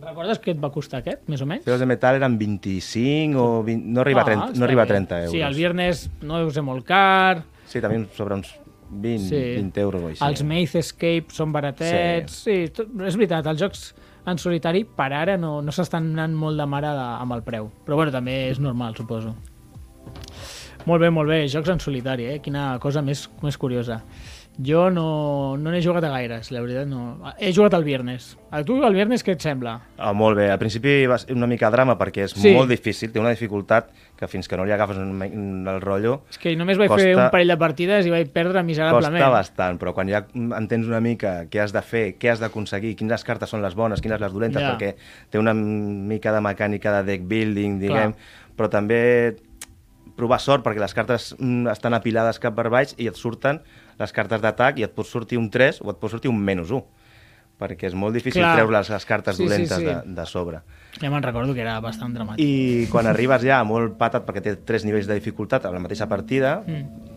Recordes 0.00 0.38
què 0.38 0.52
et 0.54 0.60
va 0.62 0.68
costar 0.70 1.00
aquest, 1.00 1.24
més 1.26 1.40
o 1.42 1.46
menys? 1.46 1.64
Ceros 1.66 1.80
de 1.82 1.86
metal 1.90 2.14
eren 2.20 2.36
25 2.38 3.34
o 3.42 3.62
20, 3.66 3.88
no 3.96 4.00
arriba, 4.04 4.22
a 4.22 4.24
30, 4.28 4.44
Ah, 4.44 4.48
està 4.52 4.58
no 4.60 4.64
arriba 4.68 4.82
a 4.82 4.84
bé. 4.84 4.92
30 4.94 5.16
euros. 5.24 5.32
Sí, 5.32 5.40
el 5.40 5.54
viernes 5.54 6.10
no 6.22 6.38
deu 6.38 6.50
ser 6.54 6.62
molt 6.62 6.84
car, 6.86 7.42
Sí, 7.66 7.80
també 7.82 8.06
sobre 8.14 8.34
uns 8.38 8.54
20, 8.90 9.28
Sí. 9.28 9.40
20 9.56 9.80
euros 9.80 10.02
o 10.02 10.08
així. 10.08 10.24
els 10.24 10.42
Maze 10.44 10.78
Escape 10.78 11.26
són 11.34 11.50
baratets... 11.52 12.32
Sí, 12.32 12.66
sí 12.66 12.72
tot, 12.72 12.88
és 13.04 13.16
veritat, 13.16 13.46
els 13.46 13.60
jocs 13.60 13.94
en 14.26 14.40
solitari 14.40 14.84
per 14.84 15.12
ara 15.12 15.36
no, 15.40 15.58
no 15.62 15.74
s'estan 15.74 16.12
anant 16.14 16.34
molt 16.36 16.58
de 16.60 16.66
mare 16.66 16.90
de, 16.96 17.06
amb 17.22 17.36
el 17.36 17.44
preu. 17.46 17.70
Però 17.86 18.00
bueno, 18.00 18.14
també 18.14 18.48
és 18.48 18.60
normal, 18.62 18.96
suposo. 18.98 19.34
Molt 20.88 21.02
bé, 21.02 21.10
molt 21.12 21.28
bé, 21.28 21.42
jocs 21.52 21.68
en 21.68 21.80
solitari, 21.82 22.26
eh? 22.32 22.38
Quina 22.40 22.78
cosa 22.80 23.02
més, 23.04 23.26
més 23.44 23.58
curiosa. 23.60 24.00
Jo 24.58 24.88
no, 24.90 25.54
no 25.56 25.70
n'he 25.70 25.78
jugat 25.78 26.02
a 26.02 26.08
gaires, 26.10 26.48
la 26.50 26.58
veritat 26.64 26.88
no. 26.90 27.20
He 27.38 27.52
jugat 27.54 27.76
el 27.78 27.84
viernes. 27.86 28.32
A 28.50 28.64
tu 28.66 28.80
el 28.82 28.94
viernes 28.96 29.22
què 29.22 29.36
et 29.36 29.44
sembla? 29.44 29.76
Ah, 30.02 30.10
molt 30.12 30.34
bé, 30.36 30.48
al 30.50 30.58
principi 30.58 31.04
va 31.06 31.14
ser 31.22 31.36
una 31.36 31.46
mica 31.46 31.70
drama 31.70 31.94
perquè 32.00 32.24
és 32.26 32.32
Sí. 32.34 32.50
molt 32.56 32.68
difícil, 32.68 33.12
té 33.14 33.20
una 33.22 33.30
dificultat 33.30 33.92
que 34.18 34.26
fins 34.26 34.48
que 34.50 34.56
no 34.58 34.64
li 34.66 34.72
agafes 34.74 34.98
un, 34.98 35.12
un, 35.22 35.68
el 35.70 35.80
rotllo 35.80 36.24
És 36.28 36.38
que 36.42 36.56
només 36.58 36.76
vaig 36.76 36.88
Costa- 36.90 37.04
fer 37.06 37.14
un 37.14 37.30
parell 37.30 37.54
de 37.54 37.56
partides 37.56 38.06
i 38.06 38.10
vaig 38.10 38.32
perdre 38.34 38.64
miserablement. 38.64 39.14
costa 39.14 39.28
bastant, 39.30 39.78
però 39.78 39.94
quan 39.94 40.08
ja 40.10 40.24
entens 40.34 40.88
una 40.90 40.98
mica 41.00 41.44
què 41.46 41.62
has 41.62 41.72
de 41.72 41.82
fer, 41.82 42.18
què 42.18 42.32
has 42.32 42.40
d'aconseguir, 42.42 42.96
quines 42.96 43.22
cartes 43.22 43.48
són 43.50 43.62
les 43.62 43.76
bones, 43.78 44.00
quines 44.02 44.18
les 44.20 44.32
dolentes, 44.32 44.60
Ja. 44.60 44.74
perquè 44.76 44.96
té 45.30 45.38
una 45.38 45.54
mica 45.54 46.32
de 46.32 46.40
mecànica 46.40 46.96
de 46.98 47.04
deck 47.12 47.28
building, 47.28 47.78
diguem, 47.78 48.12
Clar. 48.12 48.56
però 48.56 48.68
també 48.68 49.36
provar 50.16 50.40
sort, 50.40 50.64
perquè 50.66 50.80
les 50.80 50.94
cartes 50.94 51.36
mm, 51.38 51.68
estan 51.70 51.94
apilades 51.94 52.40
cap 52.42 52.56
per 52.56 52.68
baix 52.70 52.96
i 52.98 53.06
et 53.06 53.14
surten 53.14 53.60
les 53.98 54.12
cartes 54.14 54.40
d'atac 54.40 54.78
i 54.78 54.84
et 54.86 54.94
pot 54.94 55.06
sortir 55.06 55.38
un 55.38 55.50
3 55.50 55.80
o 55.82 55.90
et 55.90 55.98
pot 55.98 56.10
sortir 56.10 56.30
un 56.30 56.38
menys 56.38 56.70
1 56.70 56.82
perquè 57.58 57.88
és 57.88 57.94
molt 57.98 58.14
difícil 58.14 58.38
Clar. 58.44 58.52
treure 58.54 58.70
les, 58.76 58.88
les 58.94 59.04
cartes 59.04 59.34
Sí, 59.36 59.42
sí, 59.42 59.48
dolentes 59.48 59.78
sí. 59.80 59.84
De, 59.84 59.94
de 60.14 60.26
sobre. 60.30 60.60
Ja 61.00 61.10
me'n 61.10 61.24
recordo 61.24 61.54
que 61.56 61.60
era 61.64 61.80
bastant 61.82 62.14
dramàtic. 62.14 62.38
I 62.38 62.86
quan 62.92 63.08
arribes 63.10 63.42
ja 63.42 63.56
molt 63.66 63.96
patat, 63.98 64.22
perquè 64.28 64.42
té 64.44 64.52
tres 64.62 64.84
nivells 64.86 65.08
de 65.10 65.16
dificultat 65.18 65.66
a 65.66 65.72
la 65.74 65.80
mateixa 65.82 66.06
partida, 66.06 66.60
Mm. 66.66 67.16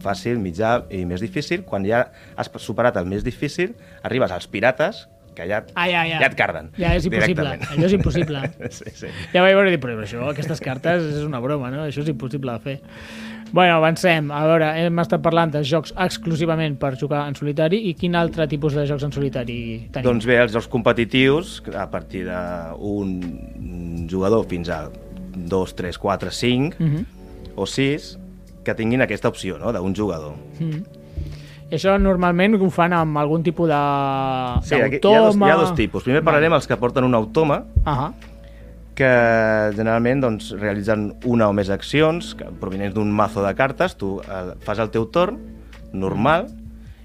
fàcil, 0.00 0.38
mitjà 0.40 0.84
i 0.96 1.02
més 1.04 1.20
difícil, 1.20 1.64
quan 1.64 1.84
ja 1.84 2.06
has 2.36 2.48
superat 2.56 2.96
el 2.96 3.04
més 3.08 3.24
difícil, 3.24 3.74
arribes 4.02 4.30
als 4.32 4.46
pirates, 4.48 5.06
que 5.40 5.48
ja, 5.48 5.62
Ah, 5.74 5.88
ja, 5.88 6.04
ja. 6.08 6.20
ja 6.20 6.28
et 6.28 6.36
carden. 6.38 6.70
Ja 6.78 6.92
és 6.98 7.08
impossible. 7.08 7.56
Allò 7.72 7.88
és 7.88 7.96
impossible. 7.96 8.44
sí, 8.78 8.92
sí. 9.02 9.10
Ja 9.34 9.42
vaig 9.46 9.56
veure 9.56 9.72
i 9.72 9.74
dir, 9.76 9.80
però 9.82 9.96
això, 10.04 10.28
aquestes 10.30 10.60
cartes 10.64 11.08
és 11.16 11.24
una 11.26 11.40
broma, 11.42 11.72
no? 11.72 11.86
Això 11.88 12.04
és 12.04 12.12
impossible 12.12 12.52
de 12.58 12.64
fer. 12.68 12.78
Bueno, 13.50 13.80
avancem. 13.80 14.28
A 14.30 14.44
veure, 14.46 14.68
hem 14.78 15.00
estat 15.02 15.22
parlant 15.24 15.50
de 15.50 15.64
jocs 15.66 15.90
exclusivament 15.98 16.76
per 16.78 16.92
jugar 17.00 17.24
en 17.26 17.34
solitari 17.34 17.80
i 17.90 17.94
quin 17.98 18.14
altre 18.14 18.46
tipus 18.46 18.76
de 18.78 18.84
jocs 18.86 19.02
en 19.08 19.10
solitari 19.16 19.56
tenim? 19.90 20.06
Doncs 20.06 20.28
bé, 20.28 20.36
els 20.44 20.52
jocs 20.54 20.68
competitius, 20.70 21.56
a 21.74 21.88
partir 21.90 22.26
d'un 22.28 24.06
jugador 24.10 24.46
fins 24.50 24.70
a 24.70 24.84
2, 25.34 25.74
3, 25.74 25.98
4, 25.98 26.30
5 26.30 26.78
Mm 26.78 26.90
-hmm. 26.94 27.04
o 27.56 27.66
6, 27.66 28.18
que 28.64 28.74
tinguin 28.74 29.02
aquesta 29.02 29.28
opció, 29.28 29.58
no?, 29.58 29.72
d'un 29.72 29.94
jugador. 29.96 30.34
Mm. 30.60 30.99
I 31.70 31.78
això 31.78 31.94
normalment 32.02 32.58
ho 32.58 32.70
fan 32.74 32.92
amb 32.96 33.18
algun 33.20 33.44
tipus 33.46 33.70
de 33.70 33.78
Sí, 34.66 34.74
aquí 34.74 34.98
hi 34.98 35.14
ha, 35.14 35.22
dos, 35.22 35.38
hi 35.38 35.50
ha 35.52 35.60
dos 35.60 35.74
tipus. 35.78 36.02
Primer 36.02 36.24
parlarem 36.26 36.56
els 36.58 36.66
que 36.66 36.78
porten 36.80 37.06
un 37.06 37.14
automa, 37.14 37.62
Ah 37.86 38.10
que 39.00 39.72
generalment 39.76 40.20
doncs, 40.20 40.50
realitzen 40.60 41.06
una 41.24 41.48
o 41.48 41.54
més 41.56 41.70
accions 41.72 42.34
que, 42.36 42.50
provenents 42.60 42.92
d'un 42.92 43.08
mazo 43.16 43.40
de 43.40 43.54
cartes, 43.56 43.94
tu 43.96 44.18
eh, 44.20 44.40
fas 44.66 44.82
el 44.82 44.90
teu 44.92 45.06
torn 45.08 45.38
normal 45.96 46.50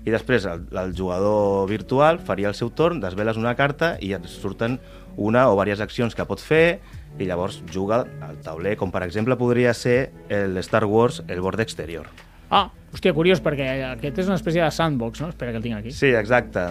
i 0.03 0.11
després 0.13 0.45
el, 0.49 0.65
el 0.75 0.91
jugador 0.97 1.69
virtual 1.69 2.19
faria 2.19 2.51
el 2.51 2.57
seu 2.57 2.73
torn, 2.75 2.99
desveles 2.99 3.39
una 3.39 3.55
carta 3.55 3.95
i 4.03 4.11
et 4.17 4.27
surten 4.29 4.77
una 5.15 5.47
o 5.47 5.55
diverses 5.55 5.85
accions 5.87 6.17
que 6.17 6.27
pot 6.27 6.43
fer 6.43 6.81
i 7.15 7.29
llavors 7.29 7.61
juga 7.71 8.03
al 8.27 8.43
tauler, 8.43 8.75
com 8.75 8.91
per 8.91 9.05
exemple 9.07 9.39
podria 9.39 9.73
ser 9.73 10.11
el 10.27 10.57
Star 10.67 10.83
Wars, 10.83 11.23
el 11.29 11.39
bord 11.39 11.63
exterior. 11.63 12.11
Ah, 12.49 12.69
hòstia, 12.93 13.13
curiós, 13.17 13.41
perquè 13.43 13.67
aquest 13.91 14.23
és 14.23 14.29
una 14.29 14.37
espècie 14.39 14.63
de 14.63 14.71
sandbox, 14.71 15.21
no? 15.23 15.29
Espera 15.33 15.51
que 15.51 15.61
el 15.61 15.65
tinc 15.65 15.79
aquí. 15.79 15.93
Sí, 15.95 16.13
exacte. 16.13 16.65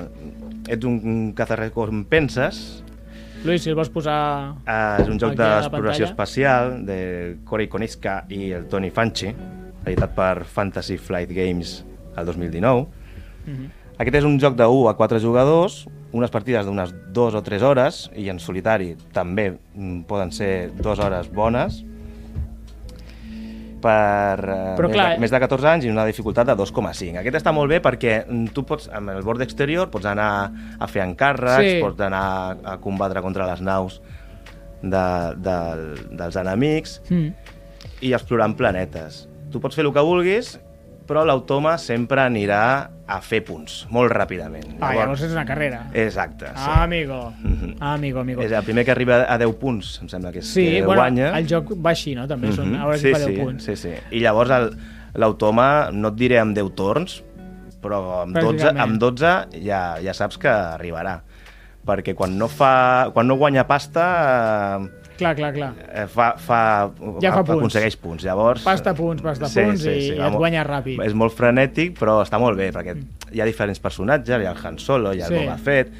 Ets 0.71 0.87
un 0.89 1.33
cazarrecompenses, 1.37 2.85
Luis, 3.45 3.61
si 3.61 3.69
el 3.69 3.77
vols 3.77 3.91
posar... 3.93 4.55
Uh, 4.65 5.03
és 5.03 5.09
un 5.13 5.19
joc 5.21 5.35
d'exploració 5.37 6.07
espacial 6.09 6.79
de 6.89 6.97
Corey 7.45 7.69
Koniska 7.69 8.23
i 8.33 8.55
el 8.57 8.65
Tony 8.73 8.89
Fanchi, 8.89 9.35
editat 9.85 10.15
per 10.17 10.47
Fantasy 10.49 10.97
Flight 10.97 11.35
Games 11.37 11.83
el 12.17 12.25
2019. 12.31 12.87
Mhm. 13.45 13.67
Aquest 14.01 14.17
és 14.23 14.25
un 14.25 14.39
joc 14.41 14.57
de 14.57 14.65
1 14.67 14.89
a 14.89 14.95
4 14.97 15.21
jugadors, 15.21 15.85
unes 16.17 16.33
partides 16.33 16.65
d'unes 16.65 16.95
2 17.13 17.37
o 17.37 17.43
3 17.45 17.63
hores, 17.63 17.99
i 18.17 18.31
en 18.33 18.41
solitari 18.41 18.95
també 19.13 19.51
mm, 19.53 20.07
poden 20.09 20.33
ser 20.33 20.73
2 20.81 21.05
hores 21.05 21.29
bones, 21.31 21.83
per 23.85 24.41
eh, 24.49 24.75
Però 24.79 24.89
més, 24.89 24.97
clar, 24.97 25.07
de, 25.15 25.21
més 25.23 25.33
de 25.35 25.41
14 25.45 25.69
anys 25.75 25.85
i 25.87 25.93
una 25.93 26.07
dificultat 26.09 26.49
de 26.49 26.57
2,5. 26.57 27.19
Aquest 27.21 27.37
està 27.43 27.53
molt 27.53 27.69
bé 27.73 27.81
perquè 27.85 28.17
tu 28.57 28.65
pots, 28.65 28.89
amb 28.95 29.13
el 29.13 29.23
bord 29.27 29.45
exterior, 29.45 29.91
pots 29.93 30.09
anar 30.09 30.29
a 30.81 30.89
fer 30.91 31.05
encàrrecs, 31.05 31.75
Sí. 31.77 31.81
pots 31.85 32.01
anar 32.07 32.25
a 32.65 32.79
combatre 32.81 33.21
contra 33.25 33.47
les 33.51 33.61
naus 33.65 34.01
de, 34.83 35.05
de, 35.45 35.57
dels 36.17 36.37
enemics 36.41 36.99
Mm. 37.11 37.31
i 38.05 38.13
explorant 38.17 38.57
planetes. 38.57 39.27
Tu 39.53 39.61
pots 39.61 39.77
fer 39.77 39.85
el 39.87 39.93
que 39.95 40.03
vulguis, 40.05 40.55
però 41.07 41.23
l'automa 41.25 41.77
sempre 41.79 42.23
anirà 42.25 42.91
a 43.07 43.19
fer 43.21 43.43
punts, 43.45 43.87
molt 43.93 44.11
ràpidament. 44.13 44.79
Ah, 44.81 44.95
llavors 44.97 45.21
és 45.27 45.33
una 45.33 45.45
carrera. 45.45 45.83
Exacte, 45.93 46.47
sí. 46.47 46.53
Ah, 46.57 46.83
amigo. 46.85 47.35
Ah, 47.81 47.93
amigo, 47.95 48.21
amigo. 48.21 48.41
És 48.43 48.53
el 48.53 48.63
primer 48.65 48.85
que 48.87 48.93
arriba 48.93 49.27
a 49.29 49.37
10 49.39 49.53
punts, 49.61 49.99
em 50.01 50.09
sembla 50.09 50.33
que 50.33 50.39
és 50.41 50.47
Sí, 50.49 50.65
que 50.79 50.85
bueno, 50.87 51.03
guanya. 51.03 51.37
el 51.39 51.47
joc 51.47 51.73
va 51.85 51.91
així, 51.91 52.15
no? 52.15 52.27
També 52.27 52.53
són, 52.53 52.73
Mhm. 52.73 52.81
a 52.81 52.85
veure 52.87 52.99
sí, 52.99 53.07
qui 53.09 53.13
fa 53.13 53.19
10 53.19 53.29
sí, 53.35 53.37
punts. 53.43 53.65
Sí, 53.65 53.77
sí. 53.77 53.93
I 54.11 54.21
llavors 54.21 54.51
l'automa, 55.15 55.91
no 55.93 56.09
et 56.09 56.15
diré 56.15 56.39
amb 56.41 56.57
10 56.57 56.75
torns, 56.75 57.23
però 57.83 58.23
amb 58.23 58.35
12, 58.35 58.65
Pràcticament. 58.65 58.81
amb 58.81 58.99
12 58.99 59.63
ja, 59.63 59.97
ja 60.03 60.15
saps 60.15 60.39
que 60.39 60.49
arribarà. 60.49 61.21
Perquè 61.85 62.15
quan 62.15 62.39
no, 62.39 62.49
fa, 62.49 63.11
quan 63.13 63.27
no 63.29 63.37
guanya 63.37 63.67
pasta, 63.67 64.81
Clar, 65.17 65.35
clar, 65.37 65.53
clar. 65.55 65.73
eh, 65.93 66.07
fa, 66.11 66.33
fa, 66.37 66.91
Ja 67.23 67.31
fa 67.33 67.45
punts. 67.45 67.51
aconsegueix 67.59 67.97
punts. 67.97 68.25
Llavors, 68.25 68.63
Pasta 68.65 68.95
punts, 68.95 69.23
pasta 69.23 69.47
punts 69.47 69.85
i 69.85 70.11
et 70.13 70.19
vamos. 70.19 70.39
guanya 70.39 70.65
ràpid. 70.67 71.01
És 71.05 71.15
molt 71.15 71.33
frenètic, 71.37 71.97
però 71.99 72.21
està 72.25 72.39
molt 72.41 72.57
bé, 72.59 72.71
perquè 72.73 72.97
hi 73.33 73.41
ha 73.41 73.45
diferents 73.47 73.79
personatges, 73.81 74.41
hi 74.41 74.47
ha 74.47 74.51
el 74.51 74.59
Han 74.67 74.79
Solo, 74.79 75.13
hi 75.15 75.21
ha 75.23 75.27
el 75.27 75.33
Sí. 75.39 75.45
Boba 75.45 75.57
Fett, 75.59 75.93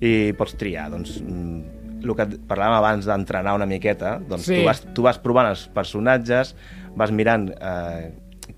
i 0.00 0.32
pots 0.38 0.54
triar. 0.56 0.90
Doncs, 0.90 1.20
mm, 1.20 1.62
el 2.04 2.14
que 2.16 2.22
et 2.22 2.38
parlàvem 2.48 2.78
abans 2.78 3.04
d'entrenar 3.06 3.54
una 3.54 3.66
miqueta, 3.66 4.18
doncs 4.18 4.42
Sí. 4.46 4.56
tu, 4.56 4.64
vas, 4.64 4.80
tu 4.94 5.02
vas 5.02 5.18
provant 5.18 5.46
els 5.48 5.68
personatges, 5.68 6.54
vas 6.96 7.10
mirant 7.12 7.48
eh, 7.50 8.10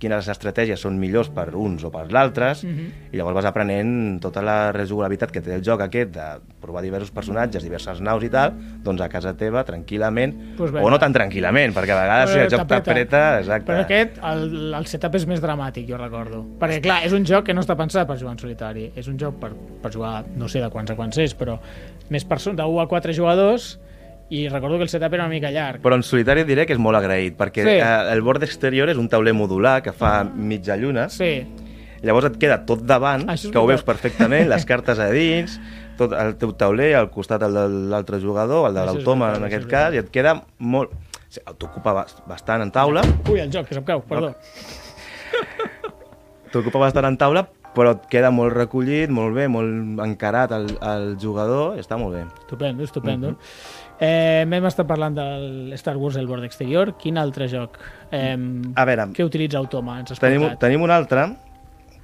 quines 0.05 0.29
estratègies 0.29 0.83
són 0.85 0.99
millors 1.01 1.31
per 1.33 1.49
uns 1.57 1.83
o 1.89 1.91
per 1.91 2.05
l'altres, 2.13 2.63
Mhm. 2.65 2.91
i 3.13 3.17
llavors 3.17 3.35
vas 3.41 3.49
aprenent 3.49 4.21
tota 4.21 4.43
la 4.45 4.71
rejugabilitat 4.77 5.33
que 5.33 5.41
té 5.41 5.55
el 5.57 5.63
joc 5.65 5.81
aquest 5.81 6.13
de 6.13 6.29
provar 6.61 6.83
diversos 6.85 7.11
personatges, 7.11 7.63
diverses 7.65 8.01
naus 8.05 8.23
i 8.25 8.31
tal, 8.31 8.53
doncs 8.85 9.01
a 9.01 9.09
casa 9.09 9.33
teva, 9.37 9.65
tranquil·lament, 9.65 10.35
Pues 10.59 10.73
o 10.77 10.91
no 10.91 10.99
tan 10.99 11.13
tranquil·lament, 11.15 11.73
perquè 11.75 11.91
a 11.97 12.03
vegades 12.03 12.31
si 12.31 12.39
el 12.39 12.51
joc 12.51 12.67
t'apreta, 12.69 13.41
exacte. 13.41 13.73
Però 13.73 13.81
aquest, 13.81 14.19
el, 14.23 14.75
el 14.75 14.87
setup 14.87 15.15
és 15.17 15.27
més 15.27 15.41
dramàtic, 15.43 15.87
jo 15.89 15.97
recordo. 15.97 16.45
Perquè, 16.61 16.81
clar, 16.83 17.01
és 17.07 17.13
un 17.13 17.25
joc 17.25 17.47
que 17.47 17.55
no 17.55 17.63
està 17.65 17.77
pensat 17.77 18.07
per 18.07 18.19
jugar 18.19 18.33
en 18.33 18.39
solitari. 18.39 18.91
És 18.95 19.09
un 19.09 19.19
joc 19.19 19.39
per, 19.41 19.53
per 19.83 19.93
jugar, 19.93 20.25
no 20.37 20.49
sé 20.49 20.61
de 20.61 20.69
quants 20.71 20.91
a 20.91 20.97
quants 20.99 21.19
és, 21.19 21.35
però 21.37 21.59
més 22.11 22.25
persones, 22.25 22.57
de 22.59 22.65
1 22.65 22.81
a 22.81 22.87
4 22.89 23.13
jugadors, 23.17 23.79
i 24.31 24.49
recordo 24.49 24.77
que 24.79 24.85
el 24.85 24.89
setup 24.89 25.13
era 25.13 25.25
una 25.25 25.35
mica 25.35 25.51
llarg. 25.51 25.81
Però 25.83 25.95
en 25.95 26.03
solitari 26.03 26.45
diré 26.45 26.67
que 26.67 26.73
és 26.73 26.79
molt 26.79 26.97
agraït, 26.97 27.37
perquè 27.37 27.63
Sí. 27.63 27.69
eh, 27.79 28.13
el 28.13 28.23
bord 28.23 28.43
exterior 28.43 28.89
és 28.89 28.97
un 28.97 29.09
tauler 29.09 29.35
modular 29.35 29.83
que 29.83 29.93
fa 29.93 30.25
mitja 30.25 30.77
lluna, 30.77 31.09
Sí, 31.11 31.47
llavors 32.03 32.27
et 32.27 32.39
queda 32.39 32.65
tot 32.67 32.83
davant, 32.85 33.29
és 33.31 33.43
que 33.47 33.59
ho 33.59 33.67
veus 33.67 33.85
veritat. 33.85 33.87
perfectament, 33.87 34.49
les 34.49 34.65
cartes 34.65 34.99
a 34.99 35.11
dins, 35.11 35.61
tot 35.97 36.13
el 36.13 36.37
teu 36.37 36.53
tauler, 36.53 36.95
al 36.97 37.11
costat 37.11 37.43
el 37.43 37.55
de 37.55 37.69
l'altre 37.69 38.19
jugador, 38.21 38.69
el 38.69 38.75
de 38.75 38.85
l'automa 38.85 39.27
veritat, 39.31 39.43
en 39.43 39.47
aquest 39.47 39.71
cas, 39.71 39.91
veritat. 39.91 39.95
i 39.95 39.99
et 40.07 40.11
queda 40.11 40.43
molt... 40.59 40.91
o 40.91 40.95
sigui, 41.31 41.55
T'ocupa 41.59 41.93
bas- 41.93 42.17
bastant 42.27 42.63
en 42.63 42.71
taula, 42.71 43.03
Ui, 43.31 43.41
el 43.41 43.51
joc, 43.53 43.67
que 43.69 43.75
se'm 43.75 43.85
cau, 43.85 44.03
perdó. 44.03 44.35
t'ocupa 46.53 46.79
bastant 46.79 47.07
en 47.09 47.17
taula, 47.19 47.49
però 47.75 47.97
et 47.97 48.05
queda 48.11 48.31
molt 48.31 48.55
recollit, 48.55 49.11
molt 49.11 49.35
bé, 49.35 49.49
molt 49.51 49.99
encarat 50.05 50.53
al, 50.55 50.69
al 50.81 51.17
jugador, 51.19 51.79
està 51.83 51.97
molt 51.99 52.15
bé. 52.15 52.21
Estupendo, 52.45 52.85
estupendo. 52.85 53.33
Mhm. 53.33 53.39
Eh, 54.01 54.45
M'hem 54.47 54.65
estat 54.67 54.87
parlant 54.87 55.15
del 55.17 55.73
Star 55.79 55.97
Wars 55.97 56.17
El 56.17 56.27
Bord 56.27 56.45
Exterior. 56.45 56.95
Quin 57.01 57.19
altre 57.19 57.49
joc? 57.49 57.79
Eh, 58.11 58.37
A 58.75 58.85
veure, 58.85 59.09
què 59.15 59.25
utilitza 59.27 59.59
Automa? 59.59 59.99
Ens 60.01 60.19
Tenim, 60.21 60.49
tenim 60.61 60.83
un 60.83 60.91
altre 60.91 61.29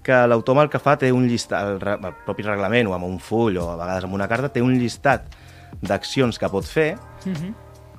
que 0.03 0.17
l'automa 0.27 0.63
el 0.65 0.71
que 0.73 0.79
fa 0.81 0.95
té 0.97 1.11
un 1.13 1.27
llistat, 1.29 1.75
el, 1.75 2.07
el 2.07 2.15
propi 2.25 2.43
reglament 2.47 2.89
o 2.89 2.95
amb 2.97 3.05
un 3.05 3.19
full 3.21 3.59
o 3.61 3.67
a 3.71 3.77
vegades 3.77 4.05
amb 4.09 4.15
una 4.17 4.27
carta, 4.29 4.49
té 4.49 4.63
un 4.65 4.73
llistat 4.81 5.27
d'accions 5.83 6.39
que 6.41 6.49
pot 6.49 6.65
fer 6.65 6.95
Mhm. 7.27 7.55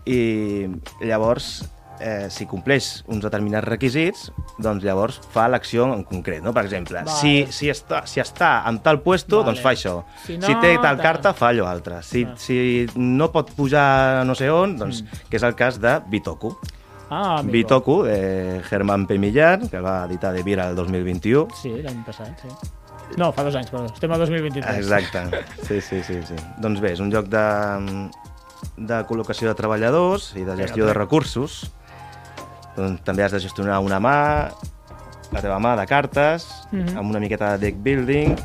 i 0.05 0.67
llavors 1.05 1.69
eh, 2.01 2.27
si 2.33 2.47
compleix 2.49 3.03
uns 3.07 3.21
determinats 3.23 3.67
requisits, 3.67 4.31
doncs 4.57 4.83
llavors 4.83 5.19
fa 5.31 5.45
l'acció 5.47 5.85
en 5.93 6.01
concret, 6.03 6.41
no? 6.43 6.51
Per 6.53 6.63
exemple, 6.65 7.03
Vale. 7.05 7.13
si, 7.19 7.45
si, 7.53 7.69
està, 7.69 8.01
si 8.09 8.19
està 8.19 8.63
en 8.67 8.79
tal 8.81 8.99
puesto, 9.05 9.37
Vale. 9.43 9.51
doncs 9.51 9.61
fa 9.61 9.71
això. 9.75 9.95
Si 10.25 10.37
no, 10.41 10.47
si 10.47 10.55
té 10.59 10.73
tal 10.81 10.97
tal. 10.97 11.01
carta, 11.05 11.33
fa 11.37 11.49
allò 11.53 11.67
altre. 11.69 12.01
Si, 12.03 12.25
Ah. 12.25 12.33
si 12.37 12.87
no 12.95 13.31
pot 13.31 13.51
pujar 13.55 14.25
no 14.25 14.35
sé 14.35 14.49
on, 14.49 14.75
doncs, 14.77 15.03
que 15.29 15.37
és 15.37 15.43
el 15.43 15.55
cas 15.55 15.79
de 15.79 15.99
Bitoku. 16.09 16.57
Ah, 17.13 17.39
amigo. 17.39 17.51
Bitoku, 17.51 18.03
de 18.03 18.61
Germán 18.69 19.05
P. 19.05 19.17
Millar, 19.19 19.59
que 19.69 19.79
va 19.79 20.05
editar 20.05 20.31
de 20.33 20.43
Vira 20.43 20.69
el 20.69 20.75
2021. 20.75 21.47
Sí, 21.61 21.69
l'any 21.83 22.03
passat, 22.05 22.39
sí. 22.41 22.47
No, 23.17 23.33
fa 23.35 23.43
dos 23.43 23.55
anys, 23.59 23.69
perdó. 23.69 23.89
Estem 23.91 24.09
al 24.15 24.19
2023. 24.23 24.77
Exacte. 24.77 25.43
Sí, 25.67 25.81
sí, 25.81 26.01
sí, 26.01 26.21
sí. 26.23 26.35
Doncs 26.63 26.79
bé, 26.79 26.93
és 26.93 27.01
un 27.03 27.11
joc 27.11 27.27
de, 27.27 27.41
de 28.77 29.01
col·locació 29.09 29.49
de 29.49 29.55
treballadors 29.57 30.31
i 30.39 30.45
de 30.47 30.55
gestió 30.55 30.85
de 30.87 30.93
recursos. 30.95 31.65
Doncs 32.75 33.03
també 33.03 33.23
has 33.23 33.31
de 33.35 33.39
gestionar 33.43 33.79
una 33.83 33.99
mà, 33.99 34.51
la 35.31 35.41
teva 35.41 35.59
mà 35.59 35.75
de 35.79 35.85
cartes, 35.87 36.47
Mhm. 36.71 36.97
amb 36.97 37.09
una 37.09 37.19
miqueta 37.19 37.57
de 37.57 37.65
deck 37.67 37.77
building, 37.83 38.35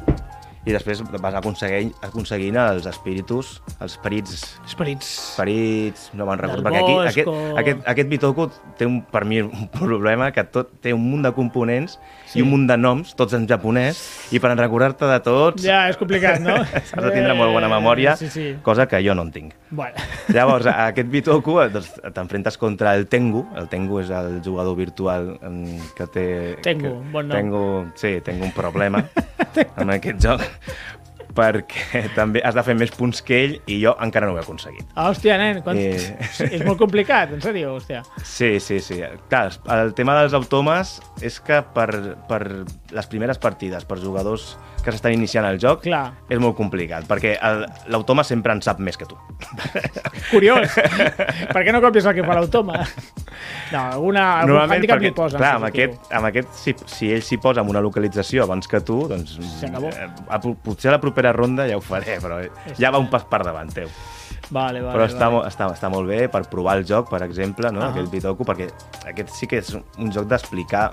i 0.66 0.72
després 0.72 1.00
vas 1.22 1.34
aconseguint, 1.38 1.92
aconseguint 2.02 2.56
els 2.56 2.86
espíritus, 2.86 3.62
els 3.80 3.96
perits 3.98 4.58
Esperits. 4.66 5.06
esperits, 5.30 6.10
no 6.12 6.26
me'n 6.26 6.38
recordo, 6.40 6.64
perquè 6.64 6.80
aquí, 6.82 6.96
aquest, 7.06 7.28
o- 7.28 7.56
aquest, 7.56 7.78
aquest 7.86 8.08
Bitoku 8.08 8.50
té 8.76 8.84
un, 8.84 9.02
per 9.02 9.24
mi 9.24 9.40
un 9.42 9.68
problema 9.80 10.32
que 10.32 10.42
tot 10.42 10.80
té 10.82 10.92
un 10.92 11.08
munt 11.08 11.22
de 11.22 11.32
components 11.32 12.00
Sí. 12.26 12.40
i 12.40 12.42
un 12.42 12.50
munt 12.50 12.66
de 12.66 12.76
noms, 12.76 13.14
tots 13.14 13.32
en 13.34 13.46
japonès, 13.46 14.26
i 14.32 14.40
per 14.40 14.56
recordar-te 14.58 15.04
de 15.06 15.20
tots 15.20 15.62
Ja, 15.62 15.88
és 15.88 15.96
complicat, 15.96 16.40
no? 16.40 16.56
has 16.74 16.90
de 16.90 17.10
tindre 17.12 17.34
molt 17.34 17.52
bona 17.52 17.68
memòria, 17.68 18.14
Eh, 18.14 18.16
Sí, 18.16 18.28
sí. 18.28 18.56
cosa 18.62 18.88
que 18.88 18.98
jo 19.06 19.14
no 19.14 19.22
en 19.22 19.30
tinc. 19.30 19.54
Bueno. 19.70 19.96
Llavors, 20.34 20.66
a 20.70 20.88
aquest 20.92 21.08
Bitoku 21.10 21.56
doncs, 21.72 21.92
t'enfrentes 22.14 22.58
contra 22.58 22.94
el 22.94 23.06
Tengu. 23.10 23.46
El 23.58 23.70
Tengu 23.72 24.00
és 24.02 24.12
el 24.14 24.40
jugador 24.44 24.76
virtual 24.78 25.32
em, 25.42 25.62
que 25.96 26.06
té... 26.12 26.26
Tengu, 26.66 26.92
que, 27.00 27.12
bon 27.14 27.30
nom. 27.30 27.36
Tengu, 27.36 27.64
sí, 27.98 28.16
tengo 28.26 28.46
un 28.46 28.54
problema 28.56 29.02
amb 29.80 29.96
aquest 29.98 30.22
joc. 30.22 30.46
perquè 31.36 32.06
també 32.16 32.40
has 32.44 32.56
de 32.56 32.62
fer 32.64 32.74
més 32.80 32.92
punts 32.96 33.20
que 33.24 33.36
ell 33.44 33.54
i 33.68 33.78
jo 33.82 33.92
encara 34.02 34.28
no 34.28 34.32
ho 34.34 34.38
he 34.38 34.42
aconseguit. 34.42 34.86
Ah, 34.94 35.10
hòstia, 35.10 35.36
nen, 35.40 35.60
quan... 35.64 35.76
Eh. 35.76 36.16
és 36.56 36.64
molt 36.64 36.80
complicat, 36.80 37.34
en 37.36 37.42
sèrio, 37.44 37.74
hòstia. 37.76 38.02
Sí, 38.24 38.56
sí, 38.62 38.80
sí. 38.80 39.02
Clar, 39.28 39.50
el 39.76 39.92
tema 39.98 40.16
dels 40.20 40.36
automes 40.38 40.96
és 41.20 41.36
que 41.44 41.60
per, 41.76 41.90
per 42.30 42.40
les 42.96 43.10
primeres 43.12 43.40
partides, 43.42 43.84
per 43.84 44.00
jugadors 44.00 44.54
que 44.86 44.94
s'estan 44.94 45.12
iniciant 45.16 45.44
el 45.48 45.58
joc, 45.62 45.82
Clar. 45.84 46.04
és 46.30 46.38
molt 46.42 46.54
complicat, 46.58 47.04
perquè 47.10 47.34
l'automa 47.92 48.22
sempre 48.26 48.54
en 48.54 48.62
sap 48.64 48.78
més 48.82 48.96
que 48.96 49.08
tu. 49.10 49.18
Curiós. 50.30 50.76
per 51.52 51.62
què 51.66 51.74
no 51.74 51.82
copies 51.84 52.06
el 52.06 52.14
que 52.16 52.24
fa 52.26 52.38
l'automa? 52.38 52.80
No, 53.72 53.80
alguna, 53.82 54.24
algun 54.44 54.62
hàndicap 54.76 55.02
li 55.02 55.10
posen. 55.16 55.40
clar, 55.42 55.56
amb 55.58 55.68
aquest, 55.68 55.96
amb 56.14 56.30
aquest 56.30 56.52
si, 56.56 56.74
si 56.86 57.10
ell 57.12 57.24
s'hi 57.26 57.40
posa 57.42 57.60
amb 57.64 57.72
una 57.74 57.82
localització 57.84 58.46
abans 58.46 58.68
que 58.70 58.80
tu, 58.86 59.02
doncs 59.10 59.36
eh, 59.66 60.06
a, 60.30 60.38
potser 60.40 60.92
a 60.92 60.96
la 60.96 61.00
propera 61.02 61.32
ronda 61.34 61.66
ja 61.68 61.76
ho 61.76 61.82
faré, 61.84 62.20
però 62.22 62.38
ja 62.78 62.92
va 62.94 63.02
un 63.02 63.10
pas 63.12 63.26
per 63.26 63.42
davant 63.44 63.74
teu. 63.74 63.90
Vale, 64.46 64.78
vale, 64.78 64.92
Però 64.94 65.06
està, 65.08 65.26
vale. 65.26 65.48
està, 65.50 65.66
està 65.74 65.88
molt 65.90 66.06
bé 66.06 66.28
per 66.30 66.44
provar 66.46 66.76
el 66.78 66.84
joc, 66.86 67.08
per 67.10 67.18
exemple, 67.26 67.72
no? 67.74 67.82
Ah. 67.82 67.88
aquest 67.90 68.12
Bitoku, 68.12 68.46
perquè 68.46 68.68
aquest 69.10 69.32
sí 69.34 69.48
que 69.50 69.58
és 69.58 69.72
un 69.74 70.12
joc 70.14 70.28
d'explicar 70.30 70.92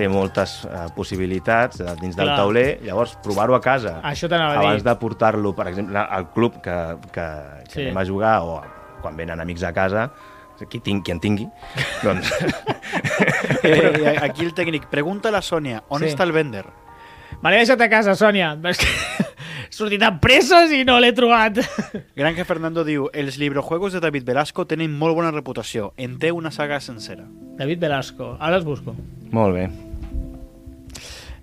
té 0.00 0.08
moltes 0.08 0.56
uh, 0.64 0.86
possibilitats 0.96 1.82
uh, 1.84 1.92
dins 2.00 2.16
del 2.16 2.30
Clar. 2.32 2.38
tauler, 2.40 2.66
llavors 2.88 3.12
provar-ho 3.22 3.54
a 3.54 3.60
casa 3.60 3.98
Això 4.08 4.28
t'anava 4.32 4.56
a 4.56 4.58
dir. 4.58 4.66
abans 4.66 4.84
de 4.88 4.94
portar-lo, 5.04 5.52
per 5.54 5.68
exemple, 5.68 6.00
al 6.00 6.30
club 6.32 6.56
que, 6.64 6.76
que, 7.12 7.28
que 7.68 7.72
Sí. 7.76 7.82
anem 7.86 7.98
a 8.00 8.04
jugar 8.08 8.34
o 8.42 8.60
quan 9.02 9.16
venen 9.16 9.40
amics 9.40 9.62
a 9.68 9.72
casa, 9.76 10.08
qui, 10.68 10.80
ting, 10.84 10.98
qui 11.04 11.12
en 11.12 11.20
tingui, 11.20 11.46
doncs... 12.04 12.28
Eh, 13.62 14.16
aquí 14.20 14.44
el 14.44 14.52
tècnic. 14.54 14.86
Pregunta 14.90 15.28
a 15.30 15.32
la 15.32 15.40
Sònia, 15.42 15.82
on 15.88 16.02
Sí. 16.02 16.10
està 16.12 16.24
el 16.26 16.32
vender? 16.32 16.64
Me 17.42 17.50
l'he 17.50 17.60
deixat 17.62 17.80
a 17.80 17.88
casa, 17.88 18.12
Sònia. 18.18 18.52
És 18.68 18.76
que 18.82 18.86
he 19.70 19.72
sortit 19.72 20.02
amb 20.04 20.20
presses 20.20 20.72
i 20.76 20.82
no 20.84 20.98
l'he 21.00 21.12
trobat. 21.16 21.60
Granje 22.16 22.44
Fernando 22.44 22.84
diu, 22.84 23.08
els 23.14 23.38
librojuegos 23.40 23.94
de 23.96 24.00
David 24.04 24.26
Velasco 24.28 24.66
tenen 24.68 24.92
molt 24.92 25.16
bona 25.16 25.30
reputació. 25.32 25.92
En 25.96 26.18
té 26.20 26.32
una 26.32 26.50
saga 26.52 26.80
sencera. 26.80 27.24
David 27.56 27.80
Velasco. 27.80 28.34
Ara 28.40 28.56
els 28.60 28.64
busco. 28.68 28.96
molt 29.32 29.54
bé. 29.54 29.68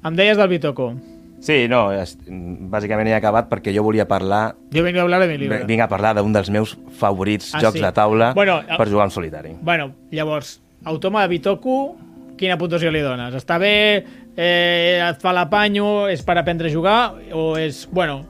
Em 0.06 0.16
deies 0.16 0.38
del 0.38 0.48
Bitoco. 0.50 0.92
Sí, 1.40 1.68
no, 1.70 1.92
és, 1.94 2.16
bàsicament 2.28 3.08
he 3.12 3.14
acabat 3.14 3.46
perquè 3.50 3.70
jo 3.76 3.84
volia 3.86 4.08
parlar 4.10 4.56
Jo 4.74 4.82
vengo 4.82 5.00
a 5.00 5.04
hablar 5.04 5.20
de 5.22 5.28
mi 5.30 5.38
libro. 5.38 5.60
vinc 5.70 5.82
a 5.86 5.88
parlar 5.88 6.16
d'un 6.18 6.34
dels 6.34 6.50
meus 6.50 6.76
favorits 6.98 7.52
Ah, 7.54 7.60
jocs 7.62 7.78
sí? 7.78 7.84
de 7.86 7.92
taula 7.94 8.32
Bueno, 8.34 8.62
per 8.66 8.88
jugar 8.90 9.06
en 9.06 9.12
solitari. 9.12 9.52
Bueno, 9.62 9.92
llavors, 10.12 10.62
Automa 10.84 11.22
de 11.22 11.28
Bitoku, 11.28 11.96
quina 12.38 12.58
puntuació 12.58 12.90
li 12.92 13.02
dones? 13.02 13.34
Està 13.36 13.58
bé? 13.60 14.04
Eh, 14.38 15.02
et 15.02 15.22
fa 15.22 15.32
l'apanyo? 15.34 16.08
És 16.10 16.22
per 16.24 16.38
aprendre 16.38 16.70
a 16.70 16.74
jugar? 16.74 17.14
O 17.34 17.56
és... 17.58 17.88
Bueno, 17.92 18.24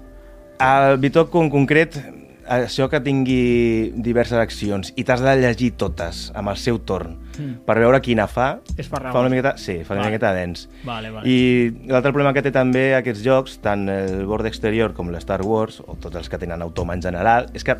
El 0.59 0.97
Bitoku 0.97 1.41
en 1.43 1.49
concret, 1.49 1.95
això 2.47 2.87
que 2.89 2.99
tingui 3.03 3.91
diverses 3.95 4.37
accions 4.39 4.93
i 4.95 5.03
t'has 5.03 5.21
de 5.21 5.35
llegir 5.39 5.73
totes 5.77 6.31
amb 6.35 6.49
el 6.49 6.57
seu 6.57 6.79
torn 6.79 7.17
Mm. 7.37 7.59
per 7.67 7.75
veure 7.77 7.99
quina 8.01 8.25
fa, 8.25 8.61
És 8.77 8.87
farragós. 8.89 9.13
fa 9.13 9.19
una 9.19 9.29
miqueta, 9.29 9.57
sí, 9.57 9.83
fa 9.83 9.93
una 9.93 10.01
Vale. 10.01 10.11
miqueta 10.11 10.33
dens. 10.33 10.69
vale, 10.83 11.11
vale. 11.11 11.29
I 11.29 11.69
l'altre 11.85 12.11
problema 12.11 12.33
que 12.33 12.41
té 12.41 12.49
també 12.51 12.95
aquests 12.95 13.21
jocs, 13.23 13.59
tant 13.61 13.87
el 13.89 14.25
Bord 14.25 14.45
Exterior 14.47 14.93
com 14.95 15.11
l'Star 15.11 15.43
Wars, 15.45 15.81
o 15.85 15.95
tots 16.01 16.15
els 16.15 16.29
que 16.29 16.39
tenen 16.39 16.61
automa 16.63 16.95
en 16.95 17.01
general, 17.03 17.45
és 17.53 17.63
que 17.63 17.77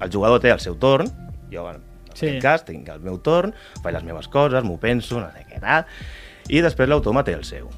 el 0.00 0.10
jugador 0.10 0.40
té 0.40 0.50
el 0.50 0.60
seu 0.60 0.76
torn, 0.76 1.08
jo, 1.52 1.68
en 1.70 1.82
Sí. 2.14 2.26
aquest 2.28 2.40
cas, 2.42 2.64
tinc 2.64 2.88
el 2.88 3.00
meu 3.00 3.18
torn, 3.18 3.52
faig 3.82 3.92
les 3.92 4.04
meves 4.04 4.28
coses, 4.28 4.64
m'ho 4.64 4.78
penso, 4.78 5.20
no 5.20 5.26
sé 5.30 5.44
què 5.46 5.60
tal, 5.60 5.84
i 6.48 6.62
després 6.62 6.88
l'automa 6.88 7.22
té 7.22 7.34
el 7.34 7.44
seu. 7.44 7.68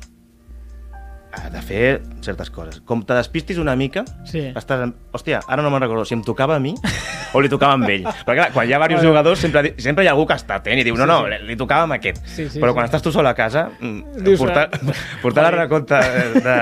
Ha 1.38 1.50
de 1.50 1.60
fer 1.62 2.00
certes 2.24 2.50
coses. 2.50 2.80
Com 2.84 3.02
te 3.06 3.14
despistis 3.16 3.58
una 3.62 3.76
mica, 3.78 4.04
Sí. 4.28 4.40
estàs... 4.56 4.82
En... 4.84 4.94
Hòstia, 5.14 5.40
ara 5.48 5.62
no 5.64 5.70
me'n 5.72 5.80
recordo 5.80 6.04
si 6.04 6.14
em 6.14 6.22
tocava 6.26 6.56
a 6.56 6.60
mi 6.60 6.74
o 7.34 7.40
li 7.40 7.48
tocava 7.48 7.74
a 7.78 7.90
ell. 7.92 8.04
Perquè 8.04 8.36
clar, 8.40 8.48
quan 8.52 8.68
hi 8.68 8.74
ha 8.74 8.78
diversos 8.82 9.06
jugadors 9.06 9.40
sempre, 9.40 9.62
sempre 9.78 10.04
hi 10.04 10.08
ha 10.10 10.12
algú 10.12 10.26
que 10.28 10.36
està 10.36 10.58
atent 10.60 10.80
i 10.80 10.84
diu 10.84 10.96
no, 10.98 11.06
no, 11.08 11.20
li, 11.30 11.38
li 11.48 11.56
tocava 11.56 11.86
amb 11.88 11.96
aquest. 11.96 12.20
Sí, 12.26 12.48
sí, 12.50 12.60
Però 12.60 12.72
sí. 12.72 12.76
quan 12.76 12.88
estàs 12.88 13.02
tu 13.04 13.12
sol 13.14 13.26
a 13.26 13.34
casa, 13.38 13.68
mm, 13.80 14.22
Dius, 14.26 14.38
portar, 14.42 14.68
ah, 14.72 14.96
portar 15.22 15.46
la 15.48 15.54
recompte 15.56 15.94
de, 15.98 16.42
de, 16.44 16.56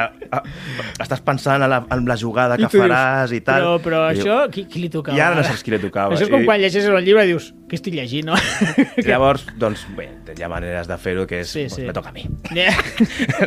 estàs 1.02 1.22
pensant 1.26 1.62
en 1.64 1.70
la, 1.72 1.80
en 1.96 2.06
la 2.08 2.16
jugada 2.20 2.56
I 2.58 2.64
que 2.64 2.70
dius, 2.70 2.84
faràs 2.86 3.32
i 3.36 3.40
tal. 3.46 3.62
Però, 3.62 3.76
però 3.84 4.02
I 4.12 4.18
diu- 4.20 4.26
això, 4.26 4.38
qui, 4.52 4.66
qui 4.70 4.84
li 4.84 4.90
tocava? 4.92 5.16
I 5.16 5.20
ara 5.24 5.38
no 5.40 5.44
saps 5.46 5.64
qui 5.66 5.74
li 5.74 5.80
tocava. 5.82 6.14
Això 6.14 6.26
és 6.28 6.32
com 6.32 6.42
I- 6.44 6.48
quan 6.48 6.60
llegeixes 6.62 6.86
el 6.92 7.02
llibre 7.06 7.24
i 7.26 7.32
dius, 7.32 7.50
què 7.70 7.78
estic 7.80 7.96
llegint, 7.98 8.28
no? 8.30 8.36
Llavors, 9.08 9.46
doncs, 9.58 9.86
bé, 9.98 10.08
hi 10.36 10.44
ha 10.46 10.50
maneres 10.52 10.86
de 10.90 10.96
fer-ho 11.00 11.26
que 11.26 11.40
és, 11.42 11.50
Sí, 11.56 11.66
sí. 11.72 11.82
me 11.88 11.94
toca 11.96 12.10
a 12.12 12.16
mi. 12.16 12.26
Ni- 12.52 12.66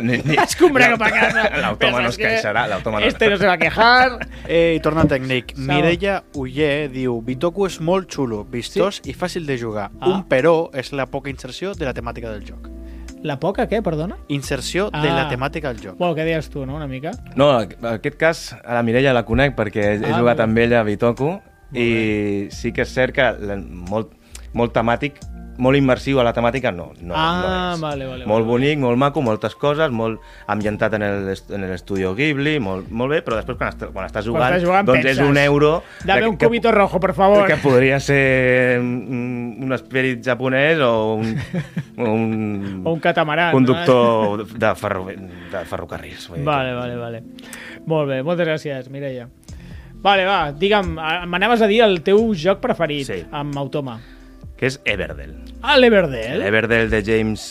Ni- 0.02 0.20
ni- 0.24 0.36
cap 0.90 1.02
a 1.02 1.10
casa. 1.20 1.44
L'automa 1.60 2.00
no 2.04 2.08
es 2.10 2.18
queixarà, 2.18 2.66
l'automa 2.70 3.00
no... 3.00 3.06
Este 3.06 3.28
no 3.30 3.36
se 3.36 3.46
va 3.46 3.54
a 3.54 3.58
quejar. 3.58 4.18
Eh, 4.50 4.74
I 4.76 4.80
torna 4.82 5.02
al 5.04 5.08
tècnic. 5.08 5.52
Mireia 5.62 6.24
Uller 6.34 6.88
diu 6.90 7.20
Bitoku 7.22 7.66
és 7.68 7.76
molt 7.84 8.08
xulo, 8.10 8.40
vistós 8.50 8.98
i 9.06 9.12
fàcil 9.14 9.44
de 9.46 9.54
jugar. 9.60 9.90
Ah. 10.00 10.08
Un 10.10 10.24
però 10.26 10.70
és 10.74 10.90
la 10.96 11.06
poca 11.06 11.30
inserció 11.30 11.74
de 11.78 11.86
la 11.86 11.92
temàtica 11.94 12.32
del 12.32 12.42
joc. 12.48 12.66
La 13.22 13.36
poca, 13.38 13.66
què, 13.68 13.82
perdona? 13.84 14.16
Inserció 14.32 14.88
de 14.90 15.06
Ah. 15.06 15.14
la 15.14 15.28
temàtica 15.30 15.68
del 15.74 15.82
joc. 15.84 15.98
Bueno, 15.98 16.16
què 16.16 16.24
deies 16.24 16.48
tu, 16.50 16.64
no?, 16.66 16.74
una 16.74 16.88
mica. 16.88 17.12
No, 17.36 17.50
en 17.60 17.76
aquest 17.92 18.16
cas, 18.16 18.56
a 18.64 18.74
la 18.74 18.82
Mireia 18.82 19.12
la 19.14 19.22
conec 19.28 19.54
perquè 19.54 19.84
he 20.00 20.10
Ah, 20.10 20.18
jugat 20.18 20.40
amb 20.40 20.58
ella 20.58 20.80
a 20.80 20.82
Bitoku 20.88 21.36
i 21.72 22.48
sí 22.50 22.72
que 22.72 22.82
és 22.82 22.90
cert 22.94 23.14
que 23.14 23.28
molt, 23.68 24.10
molt 24.52 24.72
temàtic, 24.74 25.20
molt 25.60 25.76
immersiu 25.78 26.18
a 26.20 26.24
la 26.24 26.32
temàtica, 26.32 26.72
no, 26.72 26.90
no, 27.04 27.14
Ah, 27.16 27.40
no 27.44 27.74
és. 27.74 27.80
vale, 27.80 28.06
vale, 28.08 28.26
molt 28.26 28.46
vale. 28.46 28.50
bonic, 28.50 28.78
molt 28.80 28.96
maco, 28.98 29.20
moltes 29.22 29.54
coses, 29.54 29.90
molt 29.92 30.18
ambientat 30.48 30.94
en 30.96 31.02
el- 31.02 31.34
en 31.50 31.66
l'estudio 31.70 32.14
Ghibli, 32.16 32.58
molt, 32.58 32.88
molt 32.90 33.12
bé, 33.12 33.22
però 33.24 33.36
després 33.36 33.56
quan, 33.58 33.68
est 33.68 33.84
quan 33.92 34.06
estàs 34.08 34.24
jugant, 34.24 34.48
estàs 34.54 34.64
jugant, 34.64 34.86
doncs 34.86 35.02
penses, 35.04 35.18
és 35.20 35.28
un 35.28 35.36
euro... 35.36 35.82
Dame 36.04 36.26
un 36.28 36.36
que- 36.36 36.46
cubito 36.46 36.72
rojo, 36.72 36.98
por 36.98 37.14
favor. 37.14 37.46
que 37.46 37.56
podria 37.56 38.00
ser 38.00 38.80
un, 38.80 39.70
esperit 39.72 40.24
japonès 40.24 40.78
o 40.80 41.14
un, 41.14 41.36
un, 41.98 42.82
O 42.84 42.92
un 42.94 43.00
catamarán. 43.00 43.52
conductor 43.52 44.46
de, 44.46 44.74
ferro, 44.74 45.06
de 45.06 45.64
ferrocarrils. 45.66 46.28
que- 46.28 46.42
Vale, 46.42 46.74
vale, 46.74 46.96
vale. 46.96 47.22
Molt 47.86 48.08
bé, 48.08 48.22
moltes 48.22 48.46
gràcies, 48.48 48.88
Mireia. 48.90 49.28
Vale, 50.02 50.24
va, 50.24 50.52
digue'm, 50.52 50.94
m'anaves 51.28 51.60
a 51.60 51.66
dir 51.68 51.82
el 51.84 52.00
teu 52.02 52.32
joc 52.34 52.60
preferit 52.60 53.06
Sí. 53.06 53.24
amb 53.30 53.56
Automa. 53.58 53.98
Que 54.60 54.68
és 54.68 54.76
Everdell. 54.84 55.34
Ah, 55.64 55.78
l'Everdell? 55.80 56.38
L'Everdell 56.44 56.90
de 56.92 57.00
James 57.06 57.46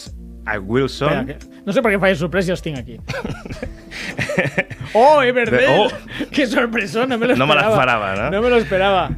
A. 0.45 0.59
Wilson. 0.61 1.09
Espera, 1.25 1.39
que... 1.39 1.63
No 1.65 1.73
sé 1.73 1.81
per 1.85 1.91
què 1.95 1.99
faig 2.01 2.17
sorpresa 2.21 2.53
i 2.53 2.55
els 2.55 2.61
tinc 2.65 2.77
aquí. 2.79 2.99
oh, 4.93 5.21
Everdell! 5.21 5.87
Oh. 5.87 5.89
Que 6.33 6.45
sorpresa, 6.47 7.05
no 7.07 7.17
me 7.17 7.27
lo 7.27 7.35
No 7.35 7.47
me 7.47 7.53
esperava. 7.55 7.73
l'esperava, 7.73 8.15
no? 8.15 8.29
No 8.37 8.41
me 8.45 8.49
lo 8.53 8.57
esperava. 8.61 9.09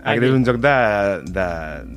Aquest 0.00 0.24
és 0.24 0.32
un 0.32 0.44
joc 0.48 0.56
de, 0.64 0.70
de, 1.28 1.46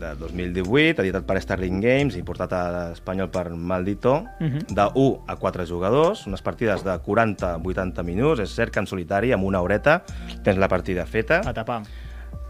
de 0.01 0.09
2018, 0.19 0.99
editat 1.05 1.23
per 1.23 1.37
Starling 1.39 1.77
Games 1.79 2.17
i 2.19 2.23
portat 2.27 2.51
a 2.51 2.63
l'espanyol 2.73 3.29
per 3.31 3.45
Maldito, 3.55 4.17
Mhm. 4.41 4.65
de 4.75 4.87
1 4.99 5.23
a 5.31 5.37
4 5.39 5.63
jugadors, 5.69 6.25
unes 6.27 6.41
partides 6.43 6.83
de 6.83 6.97
40-80 6.99 8.03
minuts, 8.03 8.41
és 8.43 8.51
cert 8.51 8.73
que 8.75 8.81
en 8.83 8.87
solitari, 8.91 9.31
amb 9.31 9.47
una 9.47 9.61
horeta, 9.63 10.01
tens 10.43 10.59
la 10.59 10.67
partida 10.67 11.05
feta, 11.05 11.39
A 11.47 11.53
tapar. 11.53 11.83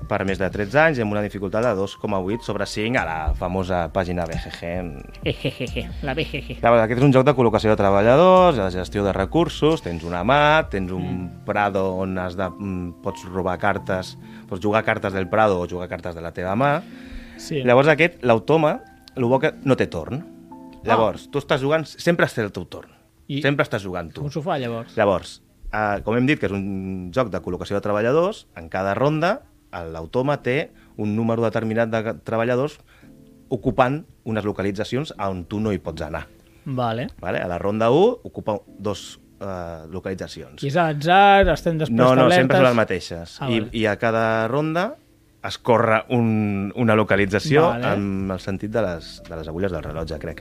Per 0.07 0.23
més 0.27 0.39
de 0.39 0.47
13 0.51 0.79
anys 0.81 0.97
i 0.99 1.03
amb 1.03 1.13
una 1.15 1.21
dificultat 1.23 1.63
de 1.65 1.71
2,8 1.77 2.41
sobre 2.45 2.65
5 2.69 2.99
a 2.99 3.03
la 3.07 3.17
famosa 3.39 3.85
pàgina 3.93 4.25
BGG. 4.25 6.03
La 6.03 6.13
BGG. 6.17 6.57
Clar, 6.59 6.73
aquest 6.83 6.99
és 7.01 7.05
un 7.07 7.13
joc 7.15 7.25
de 7.27 7.33
col·locació 7.37 7.71
de 7.73 7.77
treballadors, 7.79 8.57
de 8.59 8.67
gestió 8.75 9.03
de 9.05 9.13
recursos, 9.15 9.81
tens 9.85 10.03
una 10.03 10.23
mà, 10.23 10.67
tens 10.69 10.91
un 10.91 11.03
Mm. 11.03 11.45
prado 11.45 11.95
on 11.95 12.17
has 12.17 12.35
de, 12.35 12.49
mm, 12.49 13.01
pots 13.03 13.23
robar 13.25 13.57
cartes, 13.59 14.17
pots 14.49 14.61
jugar 14.63 14.83
cartes 14.83 15.13
del 15.13 15.27
prado 15.29 15.59
o 15.59 15.67
jugar 15.67 15.87
cartes 15.89 16.15
de 16.15 16.21
la 16.21 16.31
teva 16.33 16.55
mà. 16.55 16.81
Sí. 17.37 17.63
Llavors 17.63 17.87
aquest, 17.87 18.23
l'automa, 18.23 18.81
el 19.15 19.25
bo 19.25 19.39
que 19.39 19.53
no 19.63 19.75
té 19.75 19.87
torn. 19.87 20.25
Ah. 20.51 20.79
Llavors, 20.83 21.29
tu 21.31 21.39
estàs 21.39 21.61
jugant, 21.61 21.85
sempre 21.85 22.25
has 22.25 22.33
fet 22.33 22.45
el 22.45 22.51
teu 22.51 22.65
torn. 22.65 22.89
I- 23.27 23.41
Sempre 23.41 23.63
estàs 23.63 23.81
jugant 23.81 24.11
tu. 24.13 24.21
Un 24.21 24.29
sofà, 24.31 24.57
llavors. 24.59 24.95
Llavors, 24.97 25.41
eh, 25.71 26.01
com 26.03 26.15
hem 26.17 26.25
dit 26.27 26.39
que 26.39 26.45
és 26.47 26.51
un 26.51 27.09
joc 27.13 27.29
de 27.29 27.39
col·locació 27.41 27.75
de 27.75 27.81
treballadors, 27.81 28.47
en 28.57 28.67
cada 28.69 28.93
ronda 28.93 29.41
l'automa 29.89 30.38
té 30.45 30.71
un 31.01 31.15
número 31.17 31.43
determinat 31.43 31.89
de 31.89 32.15
treballadors 32.23 32.77
ocupant 33.53 34.03
unes 34.29 34.45
localitzacions 34.45 35.13
on 35.21 35.43
tu 35.49 35.59
no 35.59 35.73
hi 35.73 35.81
pots 35.83 36.05
anar. 36.05 36.25
Vale. 36.65 37.09
Vale? 37.19 37.41
A 37.43 37.47
la 37.51 37.57
ronda 37.59 37.89
1 37.91 38.23
ocupa 38.29 38.55
dos 38.79 39.19
eh, 39.41 39.86
localitzacions. 39.91 40.63
I 40.63 40.71
és 40.71 40.77
a 40.79 40.89
atzar, 40.93 41.47
estem 41.53 41.79
després 41.81 41.99
No, 41.99 42.13
no, 42.15 42.29
sempre 42.31 42.59
són 42.59 42.69
les 42.69 42.77
mateixes. 42.77 43.38
Ah, 43.41 43.49
I, 43.49 43.59
vale. 43.59 43.73
I 43.75 43.86
a 43.91 43.97
cada 44.01 44.25
ronda 44.47 44.93
es 45.43 45.57
corre 45.59 46.03
un, 46.15 46.71
una 46.79 46.95
localització 46.95 47.65
Vale. 47.67 47.89
amb 47.97 48.31
el 48.31 48.39
sentit 48.39 48.71
de 48.71 48.83
les, 48.86 49.17
de 49.27 49.36
les 49.36 49.49
agulles 49.51 49.73
del 49.75 49.83
rellotge, 49.83 50.19
crec. 50.21 50.39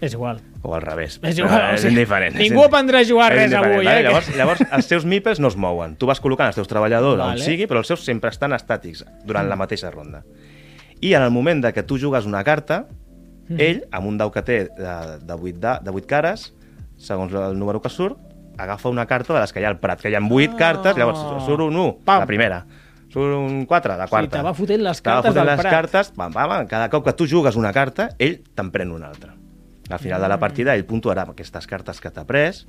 És 0.00 0.12
igual. 0.12 0.40
O 0.62 0.74
al 0.74 0.82
revés. 0.82 1.18
És 1.22 1.38
igual, 1.38 1.54
Però 1.54 1.70
o 1.70 1.74
és 1.74 1.80
sigui, 1.80 1.94
indiferent. 1.94 2.34
és 2.36 2.40
ningú 2.42 2.60
indi- 2.62 2.68
aprendrà 2.68 2.98
a 3.00 3.04
jugar 3.04 3.30
res 3.32 3.44
indiferent, 3.46 3.72
avui, 3.74 3.84
vale? 3.86 4.00
eh, 4.00 4.02
Llavors, 4.02 4.36
llavors, 4.36 4.60
els 4.72 4.86
seus 4.86 5.04
mipes 5.06 5.40
no 5.40 5.48
es 5.48 5.56
mouen. 5.56 5.96
Tu 5.96 6.06
vas 6.06 6.20
col·locant 6.20 6.46
els 6.48 6.54
teus 6.56 6.68
treballadors 6.68 7.18
Vale. 7.18 7.32
on 7.32 7.38
sigui, 7.38 7.66
però 7.66 7.78
els 7.78 7.86
seus 7.86 8.04
sempre 8.04 8.28
estan 8.30 8.52
estàtics 8.52 9.04
durant 9.24 9.48
la 9.48 9.56
mateixa 9.56 9.90
ronda. 9.90 10.22
I 11.00 11.14
en 11.14 11.22
el 11.22 11.30
moment 11.30 11.62
de 11.64 11.72
que 11.72 11.82
tu 11.82 11.98
jugues 11.98 12.26
una 12.26 12.44
carta, 12.44 12.86
Mhm. 13.48 13.60
ell, 13.60 13.84
amb 13.92 14.06
un 14.06 14.18
dau 14.18 14.30
que 14.32 14.42
té 14.42 14.64
de, 14.76 15.18
de, 15.22 15.32
8, 15.34 15.58
da, 15.60 15.78
de 15.80 15.90
8 15.90 16.06
cares, 16.06 16.52
segons 16.98 17.32
el 17.32 17.58
número 17.58 17.80
que 17.80 17.88
surt, 17.88 18.18
agafa 18.58 18.88
una 18.88 19.06
carta 19.06 19.32
de 19.34 19.40
les 19.40 19.52
que 19.52 19.60
hi 19.60 19.64
ha 19.64 19.68
al 19.68 19.78
Prat, 19.78 20.00
que 20.00 20.10
hi 20.10 20.14
ha 20.14 20.20
8 20.20 20.50
Ah. 20.54 20.56
cartes, 20.58 20.96
llavors 20.96 21.18
surt 21.46 21.60
un 21.60 21.76
1, 21.76 21.98
Pam. 22.04 22.20
la 22.20 22.26
primera, 22.26 22.66
surt 23.08 23.34
un 23.36 23.64
4, 23.66 23.96
la 23.96 24.08
quarta. 24.08 24.38
te 24.38 24.42
va 24.42 24.52
fotent 24.52 24.82
les 24.82 25.00
Te 25.00 25.08
va 25.08 25.14
cartes 25.16 25.30
fotent 25.30 25.46
del 25.46 25.46
les 25.56 25.60
Prat. 25.60 25.72
cartes, 25.72 26.10
pam, 26.10 26.32
pam, 26.32 26.48
pam, 26.48 26.66
cada 26.66 26.88
cop 26.90 27.04
que 27.04 27.12
tu 27.12 27.26
jugues 27.28 27.54
una 27.56 27.72
carta, 27.72 28.10
ell 28.18 28.42
te'n 28.54 28.70
pren 28.70 28.90
una 28.90 29.08
altra. 29.08 29.34
Al 29.90 30.00
final 30.02 30.22
de 30.22 30.28
la 30.28 30.38
partida 30.42 30.74
ell 30.74 30.86
puntuarà 30.88 31.26
aquestes 31.30 31.66
cartes 31.70 32.00
que 32.02 32.10
t'ha 32.10 32.26
pres 32.26 32.64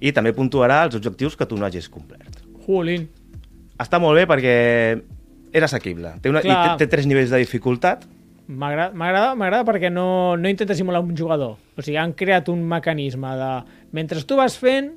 i 0.00 0.12
també 0.12 0.32
puntuarà 0.36 0.82
els 0.86 0.96
objectius 0.98 1.36
que 1.36 1.46
tu 1.46 1.58
no 1.60 1.66
hagis 1.66 1.90
complert. 1.92 2.40
Jolín. 2.66 3.08
Està 3.80 4.00
molt 4.00 4.18
bé 4.18 4.26
perquè 4.30 4.56
era 5.54 5.68
assequible. 5.68 6.16
Té, 6.22 6.32
una, 6.32 6.42
i 6.42 6.50
té, 6.50 6.84
té 6.84 6.90
tres 6.90 7.08
nivells 7.10 7.32
de 7.34 7.42
dificultat. 7.42 8.04
M'agrada 8.48 9.62
perquè 9.64 9.90
no, 9.92 10.36
no 10.36 10.50
intenta 10.50 10.76
simular 10.76 11.00
un 11.04 11.16
jugador. 11.16 11.56
O 11.76 11.82
sigui, 11.82 11.98
han 12.00 12.12
creat 12.16 12.50
un 12.52 12.64
mecanisme 12.68 13.34
de... 13.38 13.50
Mentre 13.96 14.22
tu 14.26 14.38
vas 14.40 14.58
fent, 14.60 14.92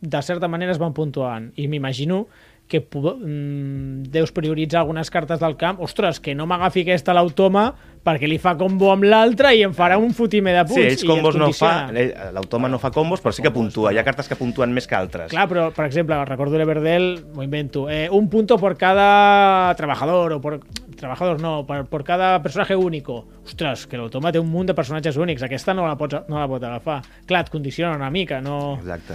de 0.00 0.22
certa 0.22 0.48
manera 0.48 0.72
es 0.72 0.80
van 0.80 0.94
puntuant. 0.94 1.50
I 1.58 1.68
m'imagino 1.68 2.26
que 2.68 2.80
mm, 2.80 4.10
deus 4.12 4.32
prioritzar 4.32 4.82
algunes 4.82 5.10
cartes 5.10 5.40
del 5.40 5.56
camp. 5.56 5.80
Ostres, 5.80 6.20
que 6.20 6.34
no 6.36 6.46
m'agafi 6.46 6.84
aquesta 6.84 7.16
l'automa 7.16 7.72
perquè 8.04 8.28
li 8.28 8.38
fa 8.38 8.54
combo 8.56 8.90
amb 8.92 9.04
l'altra 9.04 9.52
i 9.54 9.62
em 9.66 9.72
farà 9.76 9.98
un 9.98 10.12
fotimer 10.14 10.54
de 10.56 10.64
punts. 10.68 10.80
Sí, 10.80 10.86
ells 10.88 11.04
combos 11.08 11.36
no 11.36 11.50
fa, 11.52 11.88
ell- 11.92 12.14
l'automa 12.34 12.68
no 12.68 12.78
fa 12.78 12.90
combos, 12.94 13.20
però 13.24 13.32
sí 13.34 13.42
que 13.42 13.50
puntua. 13.54 13.92
Hi 13.92 13.98
ha 13.98 14.04
cartes 14.06 14.28
que 14.28 14.36
puntuen 14.38 14.72
més 14.72 14.86
que 14.86 14.96
altres. 14.96 15.30
Clar, 15.30 15.48
però, 15.50 15.68
per 15.74 15.86
exemple, 15.86 16.18
recordo 16.24 16.58
l'Everdell, 16.58 17.24
m'ho 17.34 17.42
invento, 17.42 17.88
eh, 17.90 18.08
un 18.10 18.28
punto 18.28 18.56
por 18.58 18.76
cada 18.76 19.74
trabajador, 19.76 20.32
o 20.34 20.40
por... 20.40 20.60
Trabajador 20.98 21.40
no, 21.40 21.64
por, 21.64 21.86
por 21.86 22.02
cada 22.02 22.42
personaje 22.42 22.74
único. 22.74 23.28
Ostres, 23.46 23.86
que 23.86 23.96
l'automa 23.96 24.32
té 24.34 24.40
un 24.42 24.48
munt 24.50 24.66
de 24.66 24.74
personatges 24.74 25.14
únics, 25.16 25.44
aquesta 25.46 25.70
no 25.72 25.84
la 25.86 25.94
pots, 25.94 26.24
no 26.26 26.40
la 26.40 26.48
pot 26.50 26.64
agafar. 26.66 26.96
Clar, 27.24 27.44
et 27.46 27.52
condiciona 27.54 27.94
una 27.94 28.10
mica, 28.10 28.40
no, 28.42 28.74
Exacte. 28.80 29.14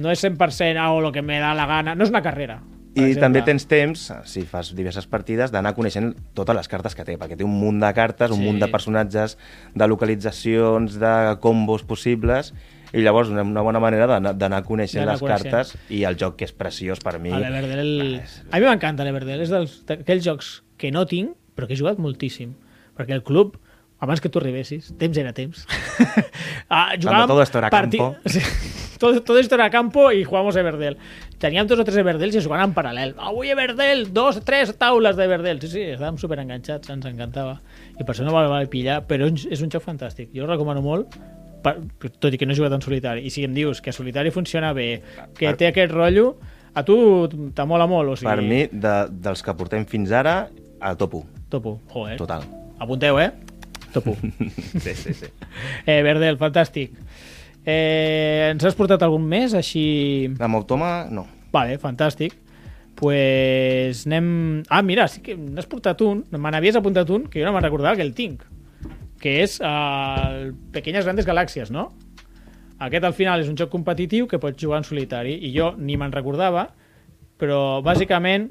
no 0.00 0.08
és 0.08 0.24
100% 0.24 0.80
ah, 0.80 0.88
o 0.96 1.02
lo 1.04 1.12
que 1.12 1.20
me 1.20 1.36
da 1.38 1.52
la 1.52 1.66
gana. 1.68 1.94
No 1.94 2.04
és 2.08 2.10
una 2.14 2.22
carrera. 2.24 2.62
per 2.94 3.04
I 3.04 3.10
exemple. 3.12 3.20
també 3.20 3.42
tens 3.44 3.66
temps, 3.68 4.06
si 4.24 4.40
fas 4.48 4.72
diverses 4.74 5.04
partides, 5.06 5.52
d'anar 5.52 5.74
coneixent 5.76 6.14
totes 6.34 6.56
les 6.56 6.66
cartes 6.66 6.96
que 6.96 7.04
té, 7.04 7.18
perquè 7.20 7.36
té 7.36 7.44
un 7.44 7.52
munt 7.60 7.76
de 7.78 7.92
cartes, 7.94 8.17
un 8.32 8.38
Sí. 8.38 8.44
munt 8.44 8.58
de 8.60 8.68
personatges, 8.68 9.38
de 9.74 9.86
localitzacions, 9.88 10.98
de 10.98 11.36
combos 11.40 11.82
possibles, 11.84 12.52
i 12.92 13.02
llavors 13.04 13.28
una, 13.28 13.42
una 13.42 13.60
bona 13.60 13.80
manera 13.80 14.06
d'anar 14.32 14.62
coneixent 14.64 15.04
les 15.06 15.20
coneixent. 15.20 15.50
cartes 15.52 15.74
i 15.92 16.04
el 16.08 16.16
joc 16.16 16.36
que 16.36 16.44
és 16.48 16.52
preciós 16.52 17.00
per 17.04 17.18
mi. 17.20 17.30
A 17.30 17.38
l'Everdell... 17.38 18.20
És- 18.22 18.42
A 18.50 18.58
mi 18.58 18.66
m'encanta 18.66 19.04
l'Everdell, 19.04 19.40
és 19.44 19.50
dels- 19.52 19.84
d'aquells 19.86 20.24
jocs 20.24 20.62
que 20.78 20.90
no 20.90 21.04
tinc, 21.06 21.36
però 21.54 21.66
que 21.66 21.74
he 21.74 21.76
jugat 21.76 21.98
moltíssim. 21.98 22.54
Perquè 22.96 23.12
el 23.12 23.22
club, 23.22 23.58
abans 24.00 24.20
que 24.20 24.28
tu 24.30 24.38
arribessis, 24.40 24.94
temps 24.98 25.16
era 25.18 25.32
temps. 25.32 25.66
ah, 26.70 26.94
jugàvem 26.98 27.26
todo 27.28 27.42
esto 27.42 27.58
era 27.58 27.70
parti- 27.70 27.98
campo. 27.98 28.16
Sí, 28.28 28.40
todo, 28.98 29.22
todo 29.22 29.38
esto 29.38 29.54
era 29.54 29.70
campo 29.70 30.10
y 30.10 30.24
jugamos 30.24 30.56
Everdell. 30.56 30.96
Teníem 31.38 31.68
dos 31.68 31.78
o 31.78 31.84
tres 31.84 31.96
Everdells 31.98 32.34
i 32.34 32.40
jugaven 32.42 32.70
en 32.70 32.74
paral·lel. 32.74 33.12
Avui 33.18 33.50
Everdell, 33.52 34.08
dos, 34.12 34.40
tres 34.42 34.72
taules 34.76 35.14
d'Everdell. 35.14 35.60
Sí, 35.62 35.68
sí, 35.70 35.82
estàvem 35.94 36.16
super 36.18 36.40
enganxats, 36.42 36.90
ens 36.90 37.06
encantava. 37.06 37.60
I 37.98 38.04
per 38.06 38.14
això 38.14 38.24
no 38.26 38.32
va 38.34 38.60
pillar, 38.70 39.00
però 39.08 39.26
és 39.28 39.62
un 39.64 39.72
joc 39.72 39.82
fantàstic. 39.82 40.30
Jo 40.34 40.44
el 40.46 40.52
recomano 40.52 40.82
molt, 40.84 41.16
per, 41.64 41.74
tot 42.22 42.32
i 42.34 42.38
que 42.38 42.46
no 42.46 42.54
he 42.54 42.58
jugat 42.58 42.76
en 42.76 42.84
solitari. 42.84 43.24
I 43.26 43.32
si 43.34 43.44
em 43.46 43.54
dius 43.56 43.80
que 43.82 43.92
solitari 43.94 44.30
funciona 44.34 44.72
bé, 44.76 45.02
que 45.34 45.48
Per- 45.48 45.56
té 45.58 45.70
aquest 45.70 45.92
rotllo, 45.92 46.36
a 46.74 46.84
tu 46.86 46.96
t'amola 47.56 47.88
molt, 47.90 48.14
o 48.14 48.16
sigui... 48.18 48.30
Per 48.30 48.44
mi, 48.46 48.60
de, 48.70 48.94
dels 49.24 49.42
que 49.42 49.54
portem 49.58 49.86
fins 49.88 50.12
ara, 50.14 50.36
a 50.80 50.94
top 50.98 51.18
1. 51.22 51.44
Topo, 51.50 51.78
joder. 51.90 52.18
Total. 52.20 52.44
Apunteu, 52.78 53.18
eh? 53.18 53.32
Topo. 53.92 54.14
Sí, 54.84 54.94
sí, 54.94 55.14
sí. 55.14 55.26
eh, 55.90 56.02
Verdel, 56.06 56.38
fantàstic. 56.38 56.94
Eh, 57.66 58.52
ens 58.52 58.64
has 58.64 58.76
portat 58.78 59.02
algun 59.02 59.24
més, 59.28 59.56
així... 59.58 60.28
Amb 60.38 60.60
Automa, 60.60 61.08
no. 61.10 61.26
Vale, 61.52 61.80
fantàstic. 61.82 62.36
Pues 62.98 64.06
anem... 64.08 64.64
Ah, 64.68 64.82
mira, 64.82 65.06
sí 65.06 65.20
que 65.22 65.36
n'has 65.38 65.68
portat 65.70 66.00
un, 66.02 66.24
me 66.34 66.50
n'havies 66.50 66.74
apuntat 66.78 67.08
un, 67.14 67.28
que 67.30 67.38
jo 67.38 67.46
no 67.46 67.52
me'n 67.54 67.62
recordava 67.62 67.94
que 67.94 68.02
el 68.02 68.10
tinc, 68.16 68.42
que 69.22 69.36
és 69.44 69.60
el 69.62 70.50
Pequeñas 70.74 71.06
Grandes 71.06 71.28
Galàxies, 71.28 71.70
no? 71.70 71.92
Aquest 72.82 73.06
al 73.06 73.14
final 73.14 73.42
és 73.42 73.48
un 73.50 73.56
joc 73.58 73.70
competitiu 73.70 74.26
que 74.30 74.38
pots 74.42 74.58
jugar 74.62 74.80
en 74.82 74.86
solitari 74.86 75.36
i 75.46 75.52
jo 75.54 75.72
ni 75.78 75.96
me'n 75.98 76.10
recordava, 76.14 76.68
però 77.38 77.78
bàsicament 77.86 78.48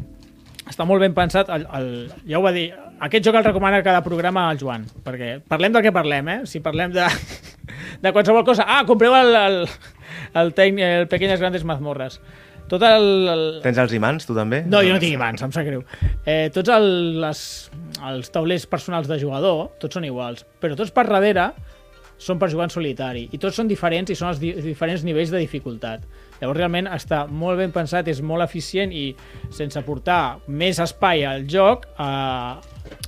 està 0.67 0.87
molt 0.87 1.03
ben 1.03 1.13
pensat. 1.15 1.51
El, 1.51 1.67
el, 1.75 1.91
ja 2.27 2.39
ho 2.39 2.43
va 2.43 2.55
dir, 2.55 2.69
aquest 3.03 3.27
joc 3.27 3.35
el 3.39 3.45
recomana 3.47 3.83
cada 3.83 3.99
programa 4.03 4.47
al 4.49 4.59
Joan, 4.59 4.87
perquè 5.03 5.37
parlem 5.47 5.75
del 5.75 5.83
que 5.83 5.91
parlem, 5.95 6.27
eh? 6.31 6.39
Si 6.47 6.63
parlem 6.63 6.95
de, 6.95 7.03
de 8.03 8.15
qualsevol 8.15 8.47
cosa... 8.47 8.63
Ah, 8.67 8.83
compreu 8.87 9.15
el, 9.15 9.35
el, 9.43 9.61
el, 10.39 10.55
tec- 10.55 10.79
el 10.83 11.07
Pequeñas 11.11 11.39
Grandes 11.43 11.67
Mazmorras. 11.67 12.21
Tot 12.67 12.83
el, 12.83 13.05
el, 13.31 13.45
Tens 13.63 13.79
els 13.79 13.93
imants, 13.95 14.27
tu 14.27 14.35
també? 14.35 14.61
no, 14.67 14.81
jo 14.83 14.91
no 14.95 14.99
tinc 14.99 15.15
imants, 15.15 15.43
em 15.45 15.53
sap 15.55 15.63
greu. 15.67 15.85
Eh, 16.25 16.49
tots 16.53 16.71
el, 16.73 16.87
les, 17.23 17.41
els 18.09 18.29
taulers 18.33 18.67
personals 18.67 19.07
de 19.07 19.19
jugador, 19.21 19.69
tots 19.79 19.95
són 19.95 20.07
iguals, 20.07 20.43
però 20.59 20.75
tots 20.75 20.91
per 20.91 21.07
darrere 21.07 21.53
són 22.17 22.39
per 22.41 22.49
jugar 22.49 22.65
en 22.65 22.73
solitari 22.73 23.27
i 23.31 23.37
tots 23.37 23.59
són 23.59 23.67
diferents 23.69 24.09
i 24.09 24.15
són 24.17 24.31
els 24.31 24.39
di 24.41 24.51
diferents 24.65 25.03
nivells 25.05 25.29
de 25.31 25.41
dificultat. 25.43 26.03
Llavors 26.41 26.57
realment 26.57 26.89
està 26.89 27.23
molt 27.29 27.61
ben 27.61 27.71
pensat, 27.73 28.09
és 28.09 28.21
molt 28.25 28.43
eficient 28.45 28.91
i 28.93 29.11
sense 29.53 29.81
portar 29.85 30.39
més 30.47 30.81
espai 30.81 31.23
al 31.25 31.45
joc 31.49 31.85
eh, 31.97 32.57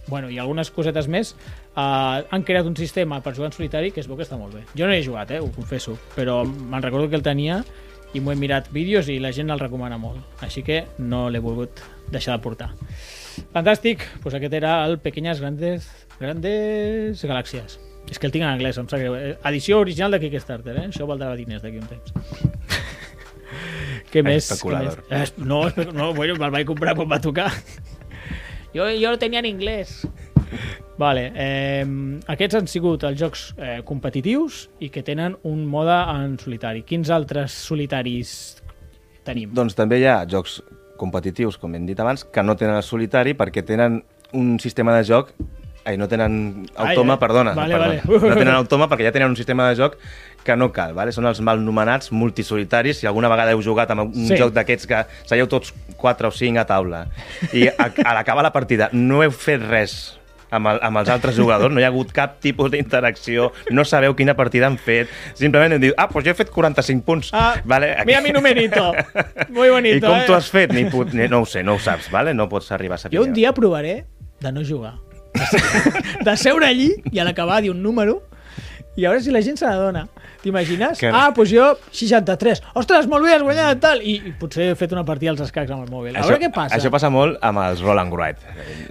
bueno, 0.09 0.29
i 0.29 0.39
algunes 0.41 0.71
cosetes 0.73 1.09
més 1.09 1.33
eh, 1.33 1.81
han 1.81 2.45
creat 2.45 2.69
un 2.69 2.77
sistema 2.77 3.19
per 3.25 3.35
jugar 3.35 3.51
en 3.51 3.57
solitari 3.57 3.91
que 3.91 4.01
es 4.01 4.09
veu 4.09 4.17
que 4.17 4.25
està 4.25 4.37
molt 4.39 4.55
bé. 4.55 4.63
Jo 4.77 4.87
no 4.87 4.95
hi 4.95 5.01
he 5.01 5.05
jugat, 5.05 5.33
eh, 5.33 5.41
ho 5.41 5.51
confesso, 5.55 5.97
però 6.15 6.41
me'n 6.45 6.85
recordo 6.85 7.09
que 7.09 7.17
el 7.19 7.25
tenia 7.25 7.63
i 8.13 8.19
m'ho 8.23 8.31
he 8.33 8.35
mirat 8.39 8.71
vídeos 8.73 9.09
i 9.09 9.19
la 9.21 9.31
gent 9.35 9.49
el 9.53 9.59
recomana 9.61 9.97
molt. 10.01 10.23
Així 10.45 10.63
que 10.65 10.83
no 10.97 11.27
l'he 11.29 11.39
volgut 11.43 11.81
deixar 12.09 12.37
de 12.37 12.43
portar. 12.43 12.71
Fantàstic, 13.53 14.01
doncs 14.23 14.35
aquest 14.39 14.53
era 14.57 14.73
el 14.85 14.97
Pequeñas 14.99 15.39
Grandes, 15.39 15.85
Grandes 16.19 17.21
Galàxies. 17.23 17.77
És 18.09 18.17
que 18.17 18.25
el 18.25 18.33
tinc 18.33 18.41
en 18.43 18.49
anglès, 18.49 18.79
em 18.81 18.87
sap 18.89 18.99
greu. 18.99 19.13
Eh, 19.15 19.35
Edició 19.45 19.77
original 19.83 20.11
de 20.11 20.19
Kickstarter, 20.23 20.73
eh? 20.81 20.87
Això 20.89 21.05
valdrà 21.05 21.35
diners 21.37 21.61
d'aquí 21.61 21.77
un 21.77 21.85
temps. 21.87 22.13
Què 24.11 24.23
més? 24.25 24.47
Especulador. 24.49 25.03
Què 25.09 25.19
més? 25.21 25.33
No, 25.37 25.61
espe- 25.69 25.91
no, 25.93 26.11
bueno, 26.17 26.35
me'l 26.41 26.51
vaig 26.55 26.65
comprar 26.69 26.95
quan 26.97 27.09
va 27.11 27.19
tocar. 27.21 27.51
Jo, 28.73 28.87
jo 28.97 29.11
el 29.13 29.19
tenia 29.21 29.43
en 29.43 29.51
anglès. 29.53 29.99
Vale, 30.99 31.29
eh, 31.39 31.85
aquests 32.27 32.57
han 32.59 32.67
sigut 32.67 33.05
els 33.07 33.19
jocs 33.21 33.43
eh, 33.55 33.77
competitius 33.87 34.65
i 34.83 34.89
que 34.91 35.03
tenen 35.07 35.37
un 35.47 35.61
mode 35.71 35.95
en 36.11 36.33
solitari. 36.41 36.83
Quins 36.83 37.07
altres 37.15 37.55
solitaris 37.69 38.33
tenim? 39.23 39.53
Doncs 39.55 39.77
també 39.79 40.01
hi 40.01 40.09
ha 40.11 40.25
jocs 40.27 40.59
competitius, 40.99 41.55
com 41.57 41.71
hem 41.77 41.85
dit 41.87 41.99
abans, 42.03 42.25
que 42.27 42.43
no 42.43 42.57
tenen 42.59 42.75
el 42.81 42.83
solitari 42.83 43.31
perquè 43.39 43.63
tenen 43.63 44.01
un 44.35 44.57
sistema 44.59 44.97
de 44.99 45.07
joc 45.07 45.31
Ai, 45.87 45.95
no 45.97 46.09
tenen 46.11 46.67
automa, 46.75 47.13
Ai, 47.13 47.15
eh? 47.15 47.19
perdona. 47.21 47.53
Vale, 47.55 47.73
perdona. 47.73 48.01
vale. 48.03 48.29
No 48.29 48.35
tenen 48.35 48.53
automa 48.53 48.89
perquè 48.91 49.05
ja 49.07 49.13
tenen 49.15 49.31
un 49.31 49.37
sistema 49.39 49.69
de 49.69 49.77
joc 49.79 49.95
que 50.43 50.55
no 50.59 50.67
cal, 50.75 50.91
vale? 50.93 51.13
són 51.15 51.25
els 51.25 51.39
mal 51.41 51.63
nomenats 51.63 52.11
multisolitaris. 52.11 52.99
Si 52.99 53.07
alguna 53.07 53.31
vegada 53.31 53.55
heu 53.55 53.63
jugat 53.63 53.89
amb 53.95 54.03
un 54.11 54.27
Sí. 54.27 54.35
joc 54.37 54.51
d'aquests 54.53 54.85
que 54.85 54.99
seieu 55.25 55.47
tots 55.47 55.71
4 55.97 56.27
o 56.27 56.31
5 56.35 56.59
a 56.59 56.65
taula 56.67 57.05
i 57.55 57.65
a, 57.71 57.87
a 58.03 58.13
l'acabar 58.13 58.43
la 58.43 58.51
partida 58.51 58.89
no 58.91 59.23
heu 59.23 59.31
fet 59.31 59.63
res 59.63 60.18
amb, 60.49 60.71
el, 60.71 60.79
amb 60.85 61.01
els 61.01 61.11
altres 61.13 61.37
jugadors, 61.37 61.73
no 61.73 61.81
hi 61.81 61.85
ha 61.87 61.91
hagut 61.91 62.11
cap 62.15 62.39
tipus 62.43 62.71
d'interacció, 62.73 63.49
no 63.75 63.85
sabeu 63.87 64.15
quina 64.17 64.35
partida 64.39 64.69
han 64.69 64.79
fet, 64.81 65.11
simplement 65.37 65.75
hem 65.75 65.83
dit, 65.87 65.95
ah, 65.97 66.07
doncs 66.09 66.27
jo 66.27 66.33
he 66.33 66.37
fet 66.37 66.53
45 66.53 67.05
punts. 67.05 67.33
Ah, 67.33 67.55
vale, 67.65 67.91
mira 68.09 68.21
mi 68.25 68.33
numerito. 68.35 68.91
Muy 69.49 69.69
bonito, 69.69 69.97
I 69.97 70.07
com 70.07 70.17
eh? 70.17 70.25
tu 70.27 70.37
has 70.37 70.49
fet? 70.51 70.73
Ni, 70.75 70.85
put, 70.89 71.13
ni, 71.13 71.27
no 71.31 71.43
ho 71.43 71.49
sé, 71.49 71.63
no 71.63 71.77
ho 71.77 71.83
saps, 71.83 72.09
vale? 72.13 72.33
no 72.33 72.49
pots 72.49 72.71
arribar 72.71 72.95
a 72.95 73.03
saber. 73.03 73.17
Jo 73.17 73.25
un 73.25 73.33
dia 73.33 73.53
provaré 73.53 74.05
de 74.39 74.51
no 74.51 74.63
jugar. 74.65 74.97
De 76.25 76.35
seure 76.37 76.65
allí 76.65 76.89
i 77.11 77.19
a 77.21 77.25
l'acabar 77.27 77.61
dir 77.61 77.71
un 77.71 77.83
número 77.83 78.23
i 78.99 79.05
a 79.07 79.13
veure 79.13 79.23
si 79.23 79.31
la 79.31 79.41
gent 79.45 79.57
se 79.57 79.65
n'adona. 79.65 80.03
T'imagines? 80.43 80.99
Que- 80.99 81.09
Ah, 81.11 81.31
doncs 81.35 81.49
jo 81.51 81.65
63. 81.91 82.61
Ostres, 82.79 83.07
molt 83.11 83.25
bé, 83.25 83.33
has 83.35 83.43
guanyat 83.43 83.79
tal. 83.83 84.01
I, 84.03 84.17
I 84.29 84.33
potser 84.39 84.69
he 84.71 84.75
fet 84.79 84.93
una 84.95 85.03
partida 85.07 85.31
als 85.33 85.41
escacs 85.47 85.71
amb 85.71 85.87
el 85.87 85.91
mòbil. 85.91 86.15
A 86.15 86.21
veure 86.27 86.39
què 86.43 86.51
passa. 86.53 86.77
Això 86.77 86.91
passa 86.93 87.09
molt 87.11 87.39
amb 87.41 87.59
els 87.65 87.81
roll 87.83 87.99
and 87.99 88.13
write. 88.13 88.39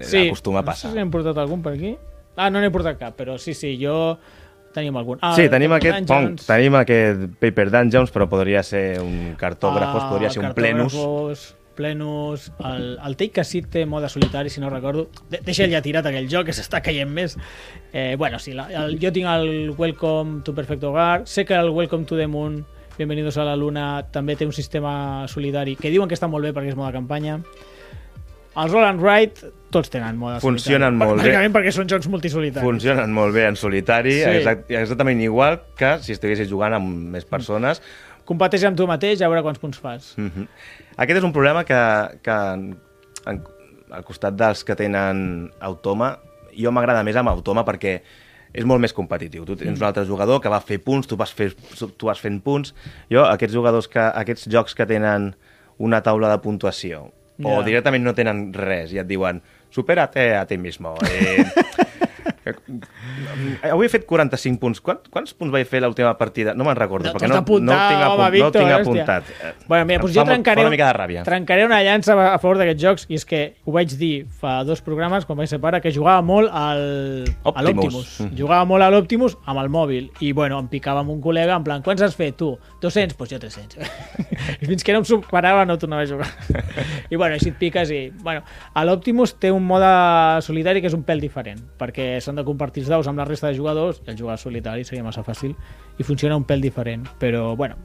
sí, 0.00 0.26
Acostuma 0.28 0.60
a 0.60 0.62
No 0.62 0.66
passar. 0.72 0.90
sé 0.90 0.96
si 0.96 1.00
hem 1.04 1.10
portat 1.14 1.38
algun 1.38 1.62
per 1.62 1.72
aquí. 1.78 1.94
Ah, 2.36 2.50
no 2.50 2.60
n'he 2.60 2.70
portat 2.70 2.98
cap, 2.98 3.16
però 3.16 3.38
sí, 3.38 3.54
sí, 3.54 3.76
jo... 3.80 4.18
Tenim 4.74 4.94
algun. 5.00 5.18
Ah, 5.24 5.32
Sí, 5.34 5.48
tenim 5.48 5.72
aquest, 5.72 6.04
pong, 6.06 6.26
Dungeons. 6.28 6.46
tenim 6.46 6.74
aquest 6.76 7.22
Paper 7.40 7.70
Dungeons, 7.72 8.12
però 8.12 8.28
podria 8.28 8.60
ser 8.62 9.00
un 9.00 9.34
cartògrafos, 9.40 10.02
Ah, 10.04 10.10
podria 10.10 10.28
ser 10.30 10.44
un 10.44 10.52
plenus. 10.54 10.92
Plenus, 11.78 12.48
el, 12.66 12.98
el 13.06 13.14
Take 13.16 13.30
que 13.38 13.44
sí 13.46 13.60
té 13.62 13.84
mode 13.86 14.08
solitari, 14.10 14.50
si 14.50 14.58
no 14.60 14.68
recordo. 14.72 15.06
De, 15.30 15.38
deixa 15.46 15.68
ja 15.70 15.78
tirat 15.84 16.06
aquell 16.10 16.26
joc, 16.30 16.48
que 16.50 16.56
s'està 16.56 16.80
caient 16.82 17.08
més. 17.10 17.36
Eh, 17.92 18.16
bueno, 18.18 18.40
sí, 18.42 18.52
la, 18.58 18.66
el, 18.82 18.98
jo 18.98 19.12
tinc 19.14 19.30
el 19.30 19.70
Welcome 19.78 20.42
to 20.44 20.54
Perfect 20.58 20.82
Hogar, 20.84 21.22
sé 21.30 21.44
que 21.46 21.54
el 21.54 21.70
Welcome 21.70 22.04
to 22.10 22.18
the 22.18 22.26
Moon, 22.26 22.64
Bienvenidos 22.98 23.36
a 23.38 23.44
la 23.46 23.54
Luna, 23.54 24.02
també 24.10 24.34
té 24.34 24.42
un 24.44 24.50
sistema 24.52 25.22
solitari, 25.30 25.76
que 25.78 25.92
diuen 25.94 26.10
que 26.10 26.16
està 26.18 26.26
molt 26.26 26.42
bé 26.42 26.50
perquè 26.56 26.72
és 26.72 26.78
mode 26.78 26.90
campanya. 26.96 27.36
Els 28.58 28.72
Roll 28.72 28.88
and 28.88 28.98
Ride, 29.04 29.52
tots 29.70 29.86
tenen 29.92 30.16
mode 30.18 30.40
Funcionen 30.42 30.96
solitari. 30.96 30.98
molt 30.98 31.22
bé. 31.22 31.28
Bàsicament 31.28 31.54
perquè 31.54 31.72
són 31.76 31.86
jocs 31.92 32.08
multisolitaris. 32.10 32.66
Funcionen 32.66 33.12
molt 33.14 33.36
bé 33.36 33.44
en 33.46 33.54
solitari, 33.60 34.16
Sí. 34.18 34.32
exact, 34.40 34.66
exactament 34.74 35.22
igual 35.22 35.60
que 35.78 35.92
si 36.02 36.10
estiguessis 36.16 36.50
jugant 36.50 36.74
amb 36.74 36.90
més 37.14 37.24
persones, 37.24 37.78
competeix 38.26 38.64
amb 38.66 38.76
tu 38.76 38.88
mateix 38.90 39.22
a 39.22 39.28
veure 39.30 39.44
quants 39.46 39.62
punts 39.62 39.78
fas. 39.78 40.14
Mhm. 40.18 40.48
Aquest 40.98 41.20
és 41.20 41.26
un 41.26 41.34
problema 41.34 41.64
que, 41.66 41.80
que 42.26 42.38
en, 42.54 42.64
en, 43.30 43.42
al 43.94 44.06
costat 44.06 44.36
dels 44.38 44.64
que 44.66 44.76
tenen 44.78 45.50
Automa, 45.64 46.16
jo 46.58 46.72
m'agrada 46.74 47.04
més 47.06 47.18
amb 47.18 47.30
Automa 47.30 47.64
perquè 47.66 48.00
és 48.48 48.64
molt 48.66 48.82
més 48.82 48.94
competitiu. 48.96 49.44
Tu 49.46 49.58
tens 49.60 49.78
un 49.78 49.86
altre 49.86 50.06
jugador 50.08 50.40
que 50.42 50.50
va 50.50 50.58
fer 50.64 50.80
punts, 50.82 51.06
tu 51.06 51.18
vas, 51.20 51.30
fer, 51.30 51.52
tu 51.78 52.08
vas 52.08 52.18
fent 52.18 52.40
punts. 52.42 52.74
Jo, 53.12 53.22
aquests 53.28 53.54
jugadors 53.54 53.86
que, 53.92 54.02
aquests 54.02 54.48
jocs 54.50 54.74
que 54.74 54.88
tenen 54.88 55.32
una 55.78 56.02
taula 56.02 56.32
de 56.32 56.42
puntuació 56.42 57.06
Ja. 57.38 57.52
o 57.54 57.62
directament 57.62 58.02
no 58.02 58.10
tenen 58.18 58.48
res 58.50 58.90
i 58.90 58.98
et 58.98 59.06
diuen 59.06 59.36
supérate 59.70 60.32
a 60.34 60.40
ti 60.50 60.56
mismo. 60.58 60.96
Eh, 61.06 61.44
avui 63.70 63.86
he 63.86 63.90
fet 63.92 64.04
45 64.06 64.58
punts. 64.60 64.80
Quants, 64.84 65.08
quants 65.12 65.34
punts 65.34 65.52
vaig 65.52 65.66
fer 65.68 65.80
l'última 65.82 66.12
partida? 66.18 66.54
No 66.54 66.64
me'n 66.64 66.76
recordo, 66.76 67.08
No, 67.08 67.14
perquè 67.14 67.28
no, 67.28 67.34
no, 67.34 67.40
ho 67.40 67.44
tinc, 67.44 67.58
home, 67.58 68.06
apunt, 68.06 68.28
no 68.28 68.30
Víctor, 68.30 68.62
tinc 68.62 68.72
apuntat. 68.76 69.24
Eh, 69.42 69.52
Bueno, 69.68 69.84
mira, 69.86 70.00
doncs 70.02 70.14
jo 70.14 70.24
trencaré, 70.24 70.62
una 70.62 70.70
mica 70.70 70.86
de 70.92 70.98
ràbia. 70.98 71.24
trencaré 71.24 71.64
una 71.66 71.82
llança 71.82 72.14
a 72.34 72.38
favor 72.38 72.58
d'aquests 72.58 72.82
jocs 72.82 73.06
i 73.08 73.14
és 73.18 73.24
que 73.24 73.40
ho 73.64 73.72
vaig 73.72 73.92
dir 73.98 74.26
fa 74.40 74.62
dos 74.64 74.80
programes, 74.82 75.24
quan 75.26 75.38
vaig 75.38 75.48
ser 75.48 75.60
pare, 75.60 75.80
que 75.80 75.92
jugava 75.92 76.22
molt 76.22 76.48
al, 76.52 77.24
a 77.44 77.48
Optimus. 77.50 77.64
l'Optimus. 77.64 78.20
Mhm. 78.20 78.36
Jugava 78.38 78.64
molt 78.64 78.82
a 78.82 78.90
l'Optimus 78.90 79.36
amb 79.46 79.60
el 79.60 79.68
mòbil 79.68 80.10
i, 80.20 80.32
bueno, 80.32 80.58
em 80.58 80.68
picava 80.68 81.00
amb 81.00 81.10
un 81.10 81.20
col·lega 81.22 81.56
en 81.56 81.64
plan, 81.64 81.82
quants 81.82 82.02
has 82.02 82.14
fet, 82.14 82.36
tu? 82.36 82.58
200? 82.80 83.08
Doncs 83.08 83.14
pues 83.18 83.30
jo 83.30 83.38
300. 83.38 83.78
I 84.62 84.66
fins 84.66 84.84
que 84.84 84.92
no 84.92 85.00
em 85.00 85.04
superava 85.08 85.64
no 85.66 85.78
tornava 85.78 86.02
a 86.02 86.06
jugar. 86.06 86.28
I, 87.10 87.16
bueno, 87.16 87.34
així 87.34 87.48
et 87.50 87.56
piques 87.58 87.90
i... 87.90 88.10
Bueno, 88.22 88.42
a 88.74 88.84
l'Optimus 88.84 89.34
té 89.40 89.50
un 89.50 89.64
mode 89.66 89.88
solitari 90.44 90.80
que 90.80 90.86
és 90.90 90.94
un 90.94 91.02
pèl 91.06 91.20
diferent, 91.20 91.58
perquè 91.80 92.20
s'han 92.22 92.36
de 92.38 92.44
compartir 92.46 92.82
els 92.84 92.90
daus 92.92 93.07
amb 93.10 93.18
la 93.18 93.24
resta 93.28 93.48
de 93.48 93.56
jugadors 93.56 94.02
el 94.06 94.16
jugar 94.18 94.38
solitari 94.38 94.84
seria 94.84 95.04
massa 95.04 95.22
fàcil 95.26 95.54
i 95.98 96.02
funciona 96.06 96.36
un 96.36 96.44
pèl 96.44 96.60
diferent, 96.62 97.06
però, 97.20 97.54
bueno, 97.56 97.76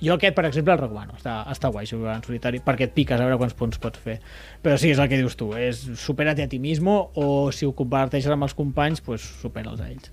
jo 0.00 0.14
aquest, 0.14 0.34
per 0.36 0.44
exemple, 0.46 0.72
el 0.72 0.78
recomano. 0.78 1.16
Està, 1.18 1.40
està 1.50 1.72
guai 1.74 1.86
jugar 1.90 2.16
en 2.16 2.22
solitari 2.22 2.60
perquè 2.62 2.86
et 2.86 2.92
piques 2.94 3.18
a 3.18 3.24
veure 3.26 3.36
quants 3.40 3.54
punts 3.58 3.80
pots 3.82 3.98
fer. 3.98 4.20
Però 4.62 4.76
sí, 4.78 4.92
és 4.94 4.98
el 5.02 5.08
que 5.10 5.18
dius 5.18 5.34
tu. 5.36 5.48
És 5.58 5.80
supera't 5.98 6.38
a 6.38 6.46
ti 6.48 6.60
mismo 6.62 7.10
o 7.18 7.50
si 7.50 7.66
ho 7.66 7.72
comparteixes 7.74 8.30
amb 8.30 8.46
els 8.46 8.54
companys, 8.54 9.00
pues, 9.02 9.24
supera'ls 9.42 9.80
a 9.82 9.88
ells. 9.90 10.12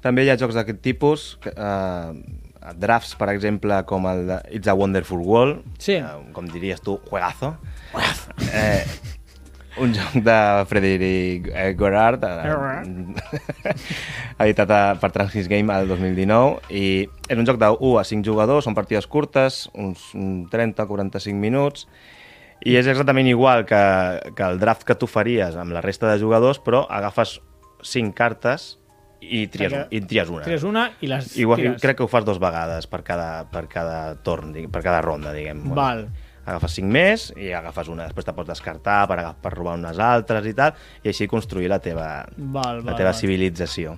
També 0.00 0.24
hi 0.24 0.30
ha 0.32 0.38
jocs 0.40 0.56
d'aquest 0.56 0.80
tipus, 0.82 1.38
eh, 1.52 2.12
drafts, 2.78 3.14
per 3.20 3.28
exemple, 3.34 3.84
com 3.84 4.06
el 4.10 4.24
de 4.26 4.40
It's 4.56 4.66
a 4.66 4.74
Wonderful 4.74 5.20
World, 5.20 5.62
Sí. 5.78 5.92
eh, 6.00 6.04
com 6.32 6.48
diries 6.48 6.80
tu, 6.80 6.96
juegazo. 7.10 7.56
Eh, 8.52 8.82
un 9.80 9.94
joc 9.96 10.18
de 10.24 10.38
Frederic 10.68 11.48
eh, 11.52 11.72
Gorard, 11.78 12.24
eh, 12.28 13.74
editat 14.44 14.70
a, 14.70 14.80
per 15.00 15.12
Transgis 15.14 15.48
Game 15.48 15.72
el 15.72 15.88
2019, 15.88 16.72
i 16.74 16.84
és 17.28 17.38
un 17.38 17.46
joc 17.48 17.60
de 17.62 17.70
1 17.72 17.94
a 18.00 18.04
5 18.04 18.26
jugadors, 18.26 18.66
són 18.68 18.76
partides 18.76 19.08
curtes, 19.08 19.64
uns 19.72 20.10
30-45 20.52 21.38
minuts, 21.38 21.86
i 22.62 22.76
és 22.78 22.86
exactament 22.86 23.26
igual 23.26 23.64
que, 23.66 23.80
que 24.36 24.44
el 24.46 24.60
draft 24.62 24.84
que 24.86 24.94
tu 24.98 25.08
faries 25.10 25.56
amb 25.58 25.74
la 25.74 25.82
resta 25.82 26.12
de 26.12 26.20
jugadors, 26.20 26.60
però 26.62 26.84
agafes 26.90 27.40
5 27.82 28.14
cartes 28.14 28.76
i 29.22 29.46
tries, 29.50 29.74
i 29.94 30.00
tries 30.02 30.30
una. 30.30 30.44
Tires 30.44 30.64
una 30.66 30.84
i 31.00 31.08
les 31.10 31.32
I 31.38 31.46
ho, 31.46 31.56
tires. 31.58 31.80
crec 31.82 31.98
que 31.98 32.04
ho 32.06 32.10
fas 32.10 32.26
dos 32.26 32.40
vegades 32.42 32.88
per 32.90 33.02
cada, 33.06 33.46
per 33.50 33.68
cada 33.70 34.16
torn, 34.22 34.52
per 34.70 34.82
cada 34.82 35.00
ronda, 35.02 35.32
diguem. 35.34 35.64
Val. 35.74 36.06
Agafes 36.44 36.74
cinc 36.78 36.90
més 36.90 37.28
i 37.38 37.52
agafes 37.54 37.88
una. 37.92 38.08
Després 38.08 38.26
te 38.26 38.34
pots 38.34 38.50
descartar 38.50 39.02
per, 39.10 39.18
per 39.42 39.52
robar 39.54 39.76
unes 39.78 39.98
altres 40.02 40.46
i 40.50 40.54
tal, 40.58 40.72
i 41.04 41.12
així 41.12 41.28
construir 41.30 41.68
la 41.70 41.78
teva, 41.78 42.26
Val, 42.36 42.80
la 42.82 42.92
val, 42.92 42.96
teva 42.98 43.12
val. 43.12 43.18
civilització. 43.20 43.94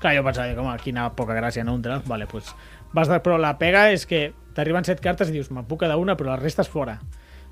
Clar, 0.00 0.14
jo 0.16 0.24
pensava, 0.24 0.54
com, 0.56 0.70
quina 0.82 1.10
poca 1.16 1.36
gràcia, 1.36 1.64
no? 1.64 1.74
Un 1.76 1.82
draft, 1.84 2.08
vale, 2.08 2.26
pues, 2.30 2.54
vas 2.92 3.08
de... 3.08 3.20
però 3.24 3.36
la 3.40 3.54
pega 3.60 3.90
és 3.92 4.06
que 4.08 4.32
t'arriben 4.56 4.84
set 4.84 5.00
cartes 5.04 5.28
i 5.28 5.36
dius, 5.36 5.50
me'n 5.52 5.66
puc 5.68 5.82
quedar 5.84 5.96
una, 6.00 6.16
però 6.16 6.32
la 6.32 6.40
resta 6.40 6.64
és 6.64 6.70
fora. 6.72 6.98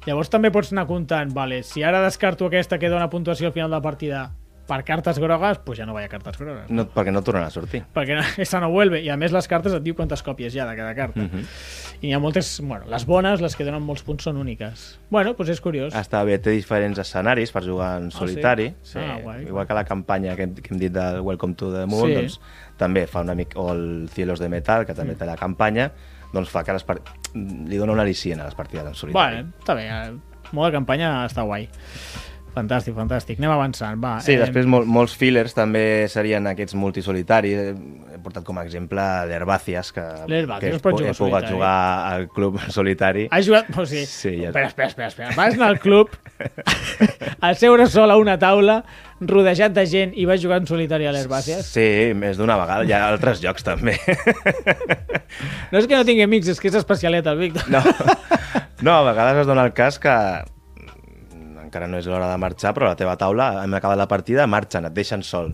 Llavors 0.06 0.32
també 0.32 0.50
pots 0.50 0.72
anar 0.72 0.88
comptant, 0.88 1.30
vale, 1.32 1.62
si 1.62 1.84
ara 1.86 2.00
descarto 2.02 2.48
aquesta 2.48 2.78
que 2.78 2.90
dona 2.90 3.10
puntuació 3.10 3.48
al 3.48 3.54
final 3.54 3.70
de 3.70 3.76
la 3.76 3.84
partida 3.84 4.30
per 4.66 4.84
cartes 4.86 5.18
grogues, 5.18 5.58
pues 5.66 5.78
ja 5.80 5.84
no 5.86 5.92
vaig 5.92 6.06
a 6.06 6.08
cartes 6.12 6.38
grogues. 6.38 6.68
No, 6.70 6.84
perquè 6.88 7.12
no 7.12 7.20
tornen 7.26 7.44
a 7.44 7.50
sortir. 7.50 7.82
perquè 7.94 8.14
no, 8.16 8.22
esa 8.38 8.60
no 8.62 8.70
vuelve, 8.70 9.00
i 9.02 9.08
a 9.10 9.16
més 9.16 9.32
les 9.34 9.48
cartes 9.50 9.72
et 9.74 9.82
diu 9.82 9.94
quantes 9.98 10.22
còpies 10.22 10.54
hi 10.54 10.60
ha 10.62 10.66
de 10.68 10.76
cada 10.78 10.94
carta. 10.94 11.20
Mhm. 11.20 11.44
I 12.02 12.06
n'hi 12.06 12.14
ha 12.14 12.18
moltes, 12.22 12.60
bueno, 12.62 12.86
les 12.90 13.04
bones, 13.06 13.40
les 13.40 13.54
que 13.56 13.64
donen 13.64 13.82
molts 13.82 14.02
punts 14.02 14.24
són 14.24 14.36
úniques. 14.36 14.98
Bueno, 15.10 15.34
doncs 15.34 15.50
és 15.50 15.60
curiós. 15.60 15.94
Està 15.94 16.24
bé, 16.24 16.38
té 16.38 16.50
diferents 16.54 16.98
escenaris 16.98 17.52
per 17.52 17.62
jugar 17.66 17.96
en 18.00 18.10
sí? 18.10 18.18
solitari. 18.18 18.72
Sí? 18.82 18.98
Ah, 18.98 19.18
guai. 19.22 19.44
Igual 19.46 19.66
que 19.66 19.74
la 19.74 19.84
campanya 19.84 20.34
que 20.36 20.42
hem, 20.48 20.54
que 20.54 20.74
hem 20.74 20.78
dit 20.80 20.92
del 20.92 21.20
Welcome 21.20 21.54
to 21.54 21.70
the 21.72 21.86
Moon, 21.86 22.08
Sí. 22.08 22.14
doncs, 22.14 22.40
també 22.78 23.06
fa 23.06 23.20
una 23.22 23.34
mica... 23.34 23.58
O 23.60 23.72
el 23.72 24.08
Cielos 24.10 24.40
de 24.40 24.48
Metal, 24.48 24.86
que 24.86 24.94
també 24.94 25.14
té 25.14 25.26
la 25.26 25.36
campanya, 25.36 25.92
doncs 26.32 26.50
fa 26.50 26.64
que 26.64 26.72
les 26.72 26.82
part... 26.84 27.02
li 27.34 27.76
dona 27.78 27.92
una 27.92 28.02
al·licient 28.02 28.40
a 28.40 28.44
les 28.44 28.54
partides 28.54 28.86
en 28.86 28.94
solitari. 28.94 29.36
Bueno, 29.42 29.52
està 29.60 29.74
bé, 29.74 29.88
el 29.88 30.20
mode 30.52 30.70
de 30.70 30.76
campanya 30.76 31.24
està 31.26 31.42
guai. 31.46 31.68
Fantàstic, 32.52 32.92
fantàstic. 32.92 33.38
Anem 33.40 33.50
avançant, 33.54 33.96
va. 34.02 34.18
Sí, 34.20 34.34
eh, 34.34 34.40
després 34.42 34.66
mol, 34.68 34.84
molts 34.84 35.14
fillers 35.16 35.54
també 35.56 36.06
serien 36.12 36.44
aquests 36.50 36.74
multisolitaris. 36.76 37.72
He 38.12 38.18
portat 38.22 38.44
com 38.44 38.58
a 38.60 38.64
exemple 38.66 39.00
l'Herbàcies, 39.30 39.92
que, 39.96 40.04
que 40.60 40.72
es 40.74 40.82
pot 40.84 40.98
jugar 40.98 41.10
he 41.10 41.16
pogut 41.16 41.16
solitari. 41.16 41.52
jugar 41.54 41.76
al 42.12 42.26
club 42.28 42.58
solitari. 42.76 43.28
Has 43.32 43.46
jugat... 43.48 43.70
O 43.76 43.86
sigui, 43.88 44.04
Sí, 44.06 44.34
ja- 44.42 44.50
espera, 44.52 44.66
espera, 44.68 44.88
espera, 44.92 45.08
espera. 45.08 45.30
Vas 45.38 45.54
anar 45.56 45.70
al 45.72 45.80
club 45.80 46.12
a 47.40 47.54
seure 47.54 47.86
sol 47.88 48.10
a 48.12 48.18
una 48.20 48.36
taula, 48.38 48.82
rodejat 49.22 49.72
de 49.72 49.86
gent 49.86 50.12
i 50.18 50.24
vas 50.28 50.42
jugar 50.42 50.60
en 50.60 50.66
solitari 50.68 51.06
a 51.08 51.12
l'Herbàcies. 51.14 51.64
Sí, 51.72 51.88
més 52.18 52.36
d'una 52.36 52.56
vegada. 52.60 52.84
Hi 52.84 52.92
ha 52.92 53.04
altres 53.08 53.40
jocs 53.42 53.64
també. 53.64 53.96
No 55.72 55.80
és 55.80 55.86
que 55.88 55.96
no 55.96 56.04
tingui 56.04 56.20
amics, 56.26 56.50
és 56.52 56.58
que 56.60 56.68
és 56.68 56.74
especialet 56.76 57.26
el 57.30 57.38
Víctor. 57.40 57.64
No, 57.72 57.80
no 58.84 58.92
a 58.98 59.04
vegades 59.06 59.38
es 59.40 59.46
dona 59.48 59.64
el 59.64 59.72
cas 59.72 59.96
que 59.98 60.12
encara 61.72 61.88
no 61.88 61.96
és 61.96 62.06
l'hora 62.06 62.28
de 62.30 62.36
marxar, 62.36 62.74
però 62.76 62.90
a 62.90 62.92
la 62.92 62.98
teva 63.00 63.16
taula, 63.16 63.62
hem 63.64 63.72
acabat 63.78 63.96
la 63.96 64.06
partida, 64.10 64.44
marxen, 64.46 64.84
et 64.90 64.92
deixen 64.92 65.22
sol. 65.24 65.48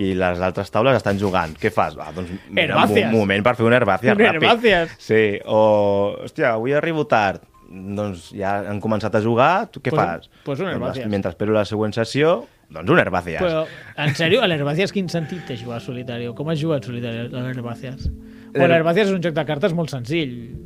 I 0.00 0.14
les 0.18 0.40
altres 0.42 0.70
taules 0.70 0.96
estan 0.98 1.18
jugant. 1.20 1.52
Què 1.60 1.70
fas? 1.74 1.94
Va, 1.98 2.08
doncs, 2.14 2.30
Herbàcies. 2.54 3.06
un 3.10 3.12
moment 3.14 3.42
per 3.44 3.54
fer 3.58 3.66
una 3.66 3.78
herbàcia 3.78 4.14
ràpid. 4.16 4.40
herbàcies. 4.40 4.94
Sí, 4.98 5.38
o, 5.46 6.16
hòstia, 6.24 6.54
avui 6.56 6.72
arribo 6.74 7.06
tard. 7.06 7.42
Doncs 7.70 8.32
ja 8.34 8.56
han 8.66 8.80
començat 8.82 9.14
a 9.14 9.20
jugar, 9.22 9.68
tu 9.70 9.78
què 9.80 9.90
Pues- 9.92 10.00
fas? 10.02 10.30
pues 10.44 10.58
una 10.60 10.72
Doncs, 10.72 10.96
herbàcies. 10.98 11.06
mentre 11.08 11.30
espero 11.30 11.52
la 11.52 11.64
següent 11.64 11.94
sessió, 11.94 12.46
doncs 12.68 12.90
una 12.90 13.04
herbàcies. 13.04 13.38
Però, 13.38 13.64
en 13.96 14.14
sèrio, 14.14 14.42
a 14.42 14.48
l'Herbàcies 14.48 14.90
quin 14.92 15.08
sentit 15.08 15.44
té 15.46 15.56
jugar 15.56 15.76
a 15.76 15.80
solitari? 15.80 16.26
O 16.26 16.34
com 16.34 16.48
has 16.50 16.58
jugat 16.58 16.84
solitari 16.84 17.18
a 17.18 17.28
l'Herbàcies? 17.28 18.08
O 18.08 18.58
L'Her- 18.58 18.70
l'Herbàcies 18.70 19.06
és 19.06 19.12
un 19.12 19.22
joc 19.22 19.34
de 19.34 19.44
cartes 19.44 19.72
molt 19.72 19.90
senzill, 19.90 20.56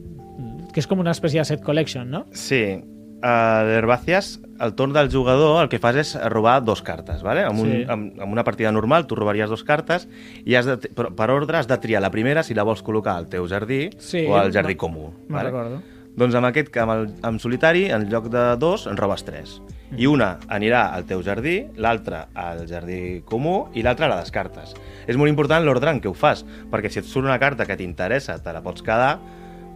que 0.72 0.80
és 0.80 0.86
com 0.86 0.98
una 1.00 1.10
espècie 1.12 1.40
de 1.40 1.44
set 1.44 1.62
collection, 1.62 2.08
no? 2.10 2.26
Sí, 2.32 2.80
a 3.22 3.62
l'Herbàcies, 3.64 4.40
al 4.58 4.74
torn 4.74 4.92
del 4.92 5.10
jugador, 5.10 5.62
el 5.62 5.68
que 5.68 5.78
fas 5.82 5.96
és 5.96 6.12
robar 6.30 6.60
dos 6.64 6.82
cartes, 6.82 7.22
¿vale? 7.22 7.42
Amb, 7.44 7.60
un, 7.60 7.70
Sí. 7.70 7.84
amb, 7.88 8.20
amb 8.20 8.32
una 8.32 8.44
partida 8.44 8.70
normal 8.72 9.06
tu 9.06 9.14
robaries 9.16 9.48
dos 9.50 9.64
cartes 9.64 10.08
i 10.44 10.54
has 10.54 10.66
de, 10.66 10.76
per, 10.76 11.12
per 11.14 11.30
ordre 11.30 11.58
has 11.58 11.66
de 11.66 11.78
triar 11.78 12.02
la 12.02 12.10
primera 12.10 12.42
si 12.42 12.54
la 12.54 12.62
vols 12.62 12.84
col·locar 12.84 13.16
al 13.16 13.28
teu 13.28 13.46
jardí 13.48 13.90
Sí, 13.98 14.26
o 14.28 14.36
al 14.36 14.52
jardí 14.52 14.76
comú. 14.76 15.12
Me'n 15.28 15.44
recordo. 15.44 15.82
Doncs 16.14 16.34
amb 16.38 16.46
aquest, 16.46 16.76
amb, 16.78 16.92
el, 16.92 17.08
amb 17.26 17.40
solitari, 17.42 17.88
en 17.90 18.08
lloc 18.08 18.28
de 18.30 18.56
dos, 18.56 18.86
en 18.86 18.96
robes 18.96 19.24
tres. 19.24 19.60
Mm. 19.90 19.98
I 19.98 20.06
una 20.06 20.28
anirà 20.48 20.92
al 20.94 21.04
teu 21.04 21.22
jardí, 21.26 21.66
l'altra 21.76 22.28
al 22.34 22.68
jardí 22.70 23.22
comú 23.26 23.66
i 23.74 23.82
l'altra 23.82 24.06
la 24.08 24.20
descartes. 24.20 24.76
És 25.08 25.16
molt 25.16 25.28
important 25.28 25.64
l'ordre 25.64 25.90
en 25.90 26.00
què 26.00 26.06
ho 26.06 26.14
fas, 26.14 26.44
perquè 26.70 26.88
si 26.90 27.00
et 27.00 27.04
surt 27.10 27.26
una 27.26 27.38
carta 27.42 27.66
que 27.66 27.76
t'interessa, 27.76 28.38
te 28.38 28.52
la 28.54 28.62
pots 28.62 28.82
quedar, 28.82 29.18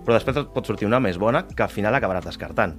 però 0.06 0.14
després 0.14 0.36
et 0.36 0.54
pot 0.54 0.64
sortir 0.64 0.86
una 0.86 1.00
més 1.00 1.18
bona 1.18 1.42
que 1.48 1.62
al 1.66 1.68
final 1.74 1.94
acabaràs 1.98 2.24
descartant. 2.30 2.76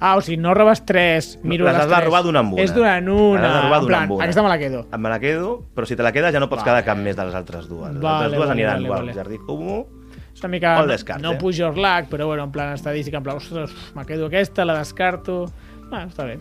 Ah, 0.00 0.16
o 0.16 0.22
sigui, 0.24 0.38
no 0.40 0.54
robes 0.56 0.80
tres, 0.88 1.38
miro 1.42 1.66
Les 1.66 1.74
les 1.76 1.82
has 1.84 1.90
de 1.90 2.00
robar 2.06 2.22
d'una 2.24 2.40
en 2.40 2.54
una. 2.54 2.62
És 2.64 2.72
d'una 2.74 2.96
en 2.98 3.08
una. 3.12 3.40
Les 3.42 3.50
has 3.50 3.54
de 3.58 3.62
robar 3.66 3.80
d'una 3.82 3.98
en 4.04 4.12
una. 4.16 4.24
Aquesta 4.24 4.42
me 4.42 4.48
la 4.48 4.58
quedo. 4.58 4.86
Me 4.98 5.08
la 5.12 5.18
quedo, 5.20 5.50
però 5.76 5.86
si 5.86 5.96
te 5.96 6.02
la 6.02 6.12
quedes 6.12 6.32
ja 6.32 6.40
no 6.40 6.48
pots 6.48 6.62
Vale. 6.64 6.70
quedar 6.80 6.84
cap 6.88 7.02
més 7.04 7.16
de 7.18 7.26
les 7.28 7.34
altres 7.36 7.68
dues. 7.68 7.92
Les 7.92 8.00
Vale, 8.00 8.24
altres 8.24 8.38
dues 8.38 8.48
vale, 8.48 8.52
aniran 8.56 8.76
vale, 8.82 8.88
o 8.88 8.94
al 8.94 9.04
vale. 9.04 9.14
jardí 9.18 9.38
comú 9.44 9.86
És 10.34 10.40
una 10.40 10.48
mica... 10.52 10.78
O 10.78 10.84
el 10.84 10.88
descarte. 10.88 11.22
No 11.22 11.36
pujo 11.36 11.66
el 11.68 11.82
lag, 11.82 12.08
però 12.08 12.26
bueno, 12.26 12.44
en 12.44 12.52
plan 12.52 12.72
estadística, 12.72 13.18
en 13.18 13.22
plan, 13.24 13.36
ostres, 13.36 13.70
me 13.94 14.06
quedo 14.06 14.26
aquesta, 14.26 14.64
la 14.64 14.78
descarto... 14.78 15.44
Ah, 15.92 16.06
està 16.06 16.24
bé. 16.24 16.38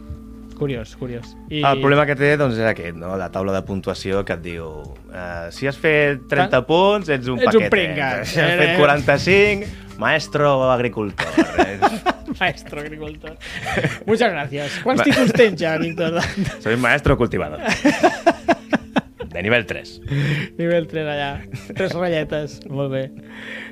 Curiós, 0.59 0.91
curiós. 0.99 1.35
I... 1.49 1.61
El 1.63 1.79
problema 1.79 2.03
que 2.05 2.17
té 2.19 2.33
doncs, 2.37 2.57
és 2.59 2.67
aquest, 2.67 2.97
no? 2.99 3.13
la 3.17 3.29
taula 3.31 3.53
de 3.55 3.61
puntuació 3.63 4.25
que 4.27 4.35
et 4.35 4.41
diu 4.43 4.65
uh, 4.67 5.47
si 5.55 5.69
has 5.71 5.77
fet 5.79 6.25
30 6.27 6.49
Tan- 6.51 6.65
punts 6.67 7.07
ets 7.15 7.29
un 7.31 7.39
Ets 7.39 7.47
un 7.55 7.63
paquete, 7.63 7.69
pringat. 7.71 8.25
si 8.27 8.41
has 8.43 8.57
fet 8.59 8.73
Eres- 8.73 8.81
45 8.83 9.97
maestro 9.99 10.51
agricultor. 10.71 11.27
Maestro 12.39 12.79
agricultor. 12.79 13.33
Muchas 14.05 14.31
gracias. 14.31 14.75
Quants 14.83 15.01
títols 15.03 15.33
tens 15.33 15.59
ja, 15.59 15.73
Víctor? 15.81 16.21
Soy 16.63 16.77
maestro 16.77 17.17
cultivador. 17.17 17.59
De 19.33 19.43
nivel 19.43 19.65
3. 19.65 20.01
Nivell 20.57 20.87
3 20.87 21.07
allà. 21.07 21.29
Tres 21.75 21.93
ratlletes. 21.97 22.59
Molt 22.69 22.93
bé. 22.93 23.03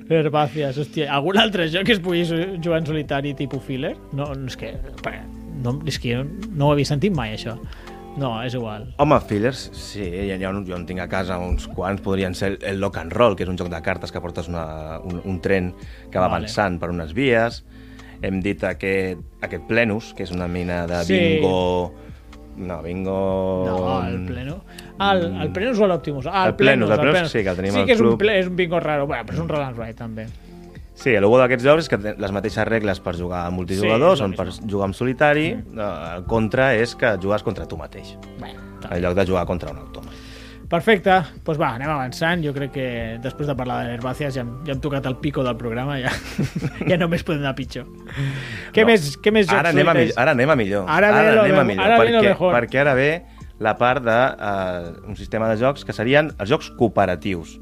Herbàcies. 0.10 0.78
Hòstia, 0.84 1.08
algun 1.16 1.40
altre 1.42 1.70
joc 1.72 1.88
que 1.88 1.96
es 1.96 2.04
pugui 2.04 2.26
jugar 2.28 2.82
en 2.82 2.90
solitari 2.92 3.34
tipus 3.38 3.64
filler? 3.64 3.96
No, 4.12 4.28
no 4.36 4.52
és 4.52 4.58
que... 4.60 4.74
No, 5.64 5.80
és 5.90 5.98
que 6.00 6.16
jo 6.16 6.24
no 6.54 6.68
ho 6.68 6.72
havia 6.76 6.86
sentit 6.86 7.16
mai, 7.16 7.34
això. 7.36 7.58
No, 8.18 8.32
és 8.42 8.56
igual. 8.58 8.88
Home, 8.98 9.20
fillers, 9.30 9.68
sí, 9.78 10.02
jo, 10.26 10.38
jo, 10.42 10.52
jo 10.66 10.76
en 10.80 10.88
tinc 10.90 11.00
a 11.04 11.08
casa 11.08 11.38
uns 11.38 11.68
quants, 11.70 12.02
podrien 12.02 12.34
ser 12.34 12.56
el, 12.56 12.58
el 12.66 12.80
Lock 12.82 12.98
and 12.98 13.14
Roll, 13.14 13.36
que 13.38 13.46
és 13.46 13.50
un 13.52 13.58
joc 13.60 13.70
de 13.70 13.82
cartes 13.86 14.12
que 14.12 14.22
portes 14.24 14.48
una, 14.50 14.98
un, 15.06 15.22
un 15.24 15.38
tren 15.42 15.70
que 16.10 16.18
va 16.18 16.26
Vale. 16.26 16.48
avançant 16.48 16.80
per 16.82 16.90
unes 16.90 17.14
vies. 17.14 17.62
Hem 18.26 18.40
dit 18.42 18.64
aquest, 18.66 19.22
aquest 19.46 19.68
Plenus, 19.70 20.16
que 20.18 20.26
és 20.26 20.32
una 20.34 20.48
mina 20.50 20.86
de 20.90 21.04
Sí. 21.06 21.14
bingo... 21.14 21.94
No, 22.58 22.80
bingo... 22.82 23.14
No, 23.68 24.08
el 24.08 24.26
pleno. 24.26 24.56
Ah, 24.98 25.12
el, 25.14 25.28
el 25.44 25.52
Plenus 25.54 25.78
o 25.78 25.86
l'Optimus? 25.86 26.26
Ah, 26.26 26.48
el, 26.48 26.56
El 26.56 26.56
Plenus, 26.58 26.90
Plenus, 26.90 27.06
el 27.06 27.12
Plenus 27.14 27.32
sí, 27.36 27.44
que 27.46 27.50
el 27.54 27.56
tenim 27.62 27.76
sí 27.76 27.80
al 27.84 27.86
que 27.86 27.94
és 27.94 28.02
un, 28.02 28.08
club. 28.08 28.18
ple, 28.24 28.40
és 28.40 28.48
un 28.50 28.56
bingo 28.58 28.80
raro, 28.82 29.06
bueno, 29.06 29.28
però 29.30 29.38
és 29.38 29.44
un 29.46 29.50
roll 29.52 29.62
and 29.68 29.78
ride, 29.78 29.94
també. 29.94 30.26
Sí, 30.98 31.12
el 31.14 31.26
bo 31.30 31.38
d'aquests 31.38 31.64
jocs 31.64 31.86
és 31.86 31.90
que 31.92 31.98
té 32.02 32.16
les 32.18 32.32
mateixes 32.34 32.66
regles 32.66 33.00
per 33.06 33.14
jugar 33.16 33.44
amb 33.46 33.60
multijugadors, 33.62 34.18
Sí, 34.20 34.26
la 34.32 34.38
per 34.40 34.48
jugar 34.66 34.88
amb 34.90 34.96
solitari. 34.98 35.48
Eh, 35.54 36.16
El 36.18 36.24
contra 36.26 36.72
és 36.76 36.96
que 36.98 37.16
jugues 37.22 37.44
contra 37.46 37.68
tu 37.70 37.78
mateix, 37.78 38.16
Bueno, 38.40 38.60
en 38.90 39.02
lloc 39.04 39.14
de 39.16 39.26
jugar 39.30 39.46
contra 39.46 39.72
un 39.72 39.78
automa. 39.84 40.10
Perfecte, 40.68 41.10
doncs 41.14 41.44
pues 41.46 41.56
va, 41.62 41.70
anem 41.78 41.88
avançant. 41.94 42.42
Jo 42.44 42.52
crec 42.52 42.74
que 42.76 42.88
després 43.24 43.48
de 43.48 43.54
parlar 43.56 43.78
de 43.86 43.94
l'Herbàcies 43.94 44.34
ja, 44.36 44.42
hem- 44.42 44.66
ja 44.68 44.74
hem 44.74 44.82
tocat 44.84 45.06
el 45.08 45.16
pico 45.22 45.42
del 45.46 45.56
programa, 45.56 45.96
ja, 46.02 46.10
ja 46.90 46.98
només 46.98 47.24
podem 47.24 47.40
anar 47.46 47.54
pitjor. 47.56 47.86
Què, 48.74 48.82
No. 48.82 48.88
més, 48.90 49.14
què 49.22 49.32
més 49.32 49.48
jocs 49.48 49.60
Ara 49.62 49.70
anem, 49.70 49.88
a 49.88 49.94
millor, 49.94 50.18
ara 50.20 50.32
anem 50.36 50.50
a 50.50 50.56
millor. 50.60 50.90
Ara 50.90 51.12
ve 51.14 51.32
lo 51.36 51.42
anem 51.46 51.60
a 51.60 51.64
millor. 51.64 51.86
ara 51.86 51.98
perquè, 52.02 52.22
mejor. 52.26 52.54
perquè 52.58 52.82
ara 52.82 52.94
ve 52.96 53.22
la 53.60 53.78
part 53.78 54.04
d'un 54.04 54.44
uh, 54.44 55.08
un 55.08 55.16
sistema 55.16 55.48
de 55.48 55.56
jocs 55.62 55.86
que 55.86 55.94
serien 55.94 56.34
els 56.38 56.50
jocs 56.50 56.70
cooperatius. 56.76 57.60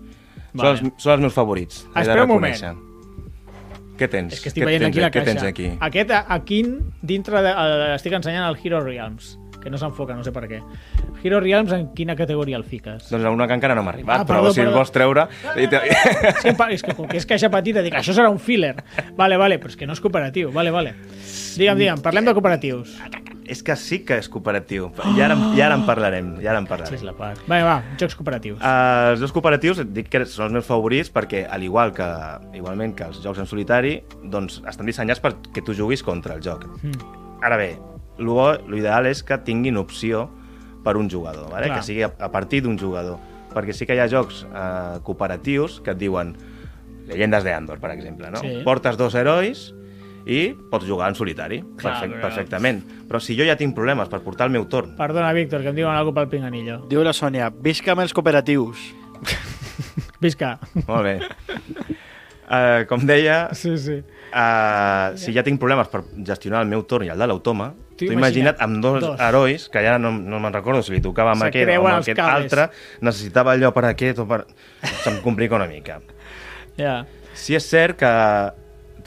Vale. 0.55 0.77
Són, 0.77 0.87
els, 0.87 1.03
són 1.03 1.13
els 1.13 1.21
meus 1.27 1.33
favorits. 1.35 1.85
Espera 1.95 2.23
un 2.23 2.29
moment. 2.29 2.81
Què 3.97 4.09
tens? 4.11 4.33
És 4.35 4.41
que 4.43 4.49
estic 4.51 4.63
què 4.63 4.67
veient 4.67 4.83
tens, 4.83 4.93
aquí 4.95 5.01
la 5.03 5.09
què 5.09 5.21
caixa. 5.23 5.31
tens 5.31 5.43
aquí? 5.47 5.69
Aquest, 5.79 6.11
aquí, 6.27 6.61
dintre 7.01 7.41
de... 7.45 7.51
Estic 7.95 8.13
ensenyant 8.17 8.49
el 8.49 8.57
Hero 8.63 8.81
Realms, 8.83 9.37
que 9.63 9.69
no 9.71 9.77
s'enfoca, 9.81 10.13
no 10.13 10.23
sé 10.23 10.33
per 10.35 10.43
què. 10.51 10.59
Hero 11.23 11.39
Realms, 11.41 11.71
en 11.73 11.87
quina 11.97 12.15
categoria 12.15 12.57
el 12.59 12.63
fiques? 12.67 13.07
Doncs 13.09 13.25
una 13.31 13.47
que 13.47 13.55
encara 13.57 13.73
no 13.73 13.81
m'ha 13.87 13.95
arribat, 13.95 14.19
Ah, 14.21 14.25
però 14.27 14.41
perdó, 14.43 14.53
si 14.53 14.61
el 14.61 14.67
perdó. 14.67 14.77
vols 14.77 14.91
treure... 14.93 15.27
te- 15.55 15.81
és, 15.89 16.43
que, 16.43 16.55
és 16.75 16.83
que 16.85 16.93
com 16.93 17.07
que 17.09 17.17
és 17.17 17.25
caixa 17.25 17.49
petita, 17.49 17.81
dic, 17.81 17.95
això 17.97 18.13
serà 18.13 18.29
un 18.29 18.37
filler. 18.39 18.75
Vale, 19.17 19.37
vale, 19.41 19.57
però 19.57 19.71
és 19.73 19.79
que 19.79 19.87
no 19.87 19.93
és 19.97 20.03
cooperatiu. 20.03 20.51
Vale, 20.53 20.69
vale. 20.75 20.93
Digue'm, 21.57 21.79
digue'm, 21.79 22.03
parlem 22.05 22.27
de 22.29 22.35
cooperatius. 22.37 22.99
És 23.47 23.61
que 23.63 23.75
sí 23.77 23.99
que 24.05 24.17
és 24.17 24.27
cooperatiu. 24.31 24.87
I 25.15 25.21
ara, 25.21 25.35
i 25.55 25.61
ara 25.61 25.75
en 25.77 25.83
parlarem, 25.85 26.31
i 26.41 26.47
ara 26.47 26.57
en 26.61 26.65
parlarem. 26.67 26.93
és 26.97 27.03
la 27.05 27.13
part. 27.13 27.39
Vinga, 27.45 27.63
va, 27.67 27.75
jocs 27.99 28.15
cooperatius. 28.17 28.59
Uh, 28.59 29.11
els 29.13 29.19
jocs 29.21 29.31
cooperatius 29.35 29.79
et 29.83 29.91
dic 29.93 30.09
que 30.09 30.23
són 30.25 30.47
els 30.47 30.53
meus 30.57 30.65
favorits 30.65 31.11
perquè, 31.13 31.43
al 31.49 31.63
igual 31.63 31.93
que, 31.93 32.07
igualment 32.57 32.95
que 32.97 33.05
els 33.05 33.21
jocs 33.23 33.39
en 33.39 33.45
solitari, 33.49 33.99
doncs 34.23 34.61
estan 34.67 34.85
dissenyats 34.89 35.21
perquè 35.21 35.63
tu 35.65 35.75
juguis 35.77 36.01
contra 36.03 36.33
el 36.35 36.41
joc. 36.41 36.65
Mm. 36.81 37.13
Ara 37.45 37.57
bé, 37.61 37.77
lo 38.17 38.33
bo- 38.33 38.57
lo 38.67 38.77
ideal 38.77 39.05
és 39.05 39.21
que 39.23 39.37
tinguin 39.45 39.77
opció 39.77 40.29
per 40.83 40.97
un 40.97 41.09
jugador, 41.09 41.49
vale? 41.51 41.67
Clar. 41.67 41.79
que 41.79 41.85
sigui 41.85 42.03
a, 42.03 42.11
a 42.19 42.31
partir 42.31 42.61
d'un 42.63 42.77
jugador. 42.79 43.17
Perquè 43.55 43.73
sí 43.73 43.85
que 43.85 43.95
hi 43.95 43.99
ha 44.03 44.09
jocs 44.11 44.43
eh, 44.49 44.99
cooperatius 45.03 45.79
que 45.81 45.91
et 45.93 45.97
diuen 46.01 46.35
Llegendes 47.07 47.43
de 47.45 47.53
Andor, 47.53 47.77
per 47.79 47.91
exemple, 47.93 48.31
no? 48.31 48.39
Sí. 48.41 48.61
Portes 48.65 48.97
dos 48.97 49.13
herois 49.13 49.67
i 50.25 50.55
pots 50.71 50.85
jugar 50.89 51.09
en 51.11 51.15
solitari, 51.15 51.59
Clar, 51.77 51.93
perfect, 51.99 52.13
però- 52.15 52.21
perfectament. 52.21 52.83
Però 53.07 53.19
si 53.21 53.35
jo 53.37 53.45
ja 53.45 53.55
tinc 53.55 53.75
problemes 53.75 54.09
per 54.09 54.21
portar 54.25 54.47
el 54.47 54.53
meu 54.55 54.65
torn, 54.65 54.95
Perdona, 54.97 55.31
Víctor, 55.33 55.61
que 55.61 55.69
em 55.69 55.75
diuen 55.75 55.93
alguna 55.95 56.21
pel 56.23 56.29
pinganillo. 56.29 56.79
Diu 56.89 57.03
la 57.05 57.13
Sònia, 57.13 57.51
visca 57.61 57.91
amb 57.93 58.01
els 58.01 58.13
cooperatius. 58.13 58.77
Visca. 60.21 60.57
molt 60.87 61.03
bé. 61.03 61.15
Uh, 62.45 62.85
com 62.85 63.01
deia, 63.09 63.49
Sí, 63.57 63.71
sí. 63.81 63.95
uh, 64.29 65.15
si 65.17 65.33
ja 65.33 65.41
tinc 65.43 65.57
problemes 65.59 65.87
per 65.89 66.03
gestionar 66.27 66.61
el 66.61 66.69
meu 66.69 66.83
torn 66.85 67.07
i 67.07 67.09
el 67.09 67.17
de 67.17 67.25
l'automa, 67.27 67.71
T'ho 67.97 68.09
imagina't, 68.11 68.57
amb 68.61 68.81
dos, 68.83 68.99
dos. 69.01 69.19
herois, 69.23 69.69
que 69.71 69.81
ja 69.81 69.95
no, 69.97 70.11
no 70.11 70.39
me'n 70.43 70.53
recordo 70.53 70.83
si 70.83 70.91
li 70.93 71.01
tocava 71.01 71.31
amb 71.31 71.41
Se 71.45 71.47
aquest 71.47 71.71
o 71.71 71.87
amb 71.87 72.01
aquest 72.03 72.17
cables. 72.19 72.43
altre, 72.43 72.65
necessitava 73.01 73.53
allò 73.55 73.71
per 73.73 73.85
aquest 73.89 74.19
o 74.21 74.27
per... 74.29 74.43
Se'm 75.05 75.21
complica 75.23 75.55
una 75.55 75.65
mica. 75.69 76.01
Ja. 76.77 77.05
Sí 77.33 77.55
és 77.55 77.65
cert 77.65 77.97
que 77.97 78.11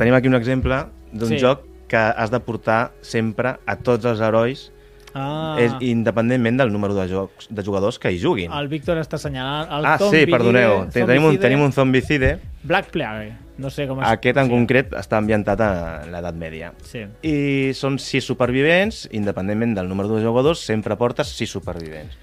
tenim 0.01 0.15
aquí 0.17 0.27
un 0.33 0.35
exemple 0.41 0.81
d'un 1.13 1.29
Sí. 1.29 1.39
joc 1.39 1.63
que 1.89 1.97
has 1.97 2.31
de 2.31 2.41
portar 2.41 2.93
sempre 3.01 3.57
a 3.67 3.77
tots 3.77 4.05
els 4.05 4.21
herois, 4.21 4.73
Ah, 5.15 5.57
és, 5.59 5.73
independentment 5.81 6.59
del 6.61 6.71
número 6.71 6.95
de, 6.95 7.09
jocs, 7.09 7.47
de 7.51 7.63
jugadors 7.65 7.99
que 7.99 8.13
hi 8.13 8.21
juguin. 8.23 8.53
el 8.53 8.69
Víctor 8.69 8.99
està 8.99 9.15
assenyalant 9.17 9.73
el 9.73 9.87
ah, 9.87 9.97
sí, 9.99 10.05
zombicide- 10.05 10.31
perdoneu. 10.31 10.75
Ten- 10.93 11.07
Tenim 11.07 11.23
un, 11.25 11.31
zombicide 11.33 11.41
tenim 11.43 11.61
un 11.65 11.73
zombicide. 11.73 12.39
Black 12.63 12.91
Plague. 12.91 13.33
No 13.57 13.71
sé 13.71 13.89
com 13.89 14.01
es... 14.03 14.07
Aquest 14.07 14.37
en 14.37 14.45
sí. 14.45 14.51
concret 14.51 14.93
està 14.93 15.17
ambientat 15.17 15.61
a 15.61 16.05
l'edat 16.07 16.35
mèdia. 16.37 16.73
Sí. 16.85 17.07
I 17.27 17.73
són 17.75 17.99
sis 17.99 18.23
supervivents, 18.25 19.09
independentment 19.11 19.75
del 19.75 19.89
número 19.89 20.09
de 20.15 20.23
jugadors, 20.23 20.61
sempre 20.61 20.95
portes 20.97 21.27
sis 21.35 21.51
supervivents. 21.51 22.15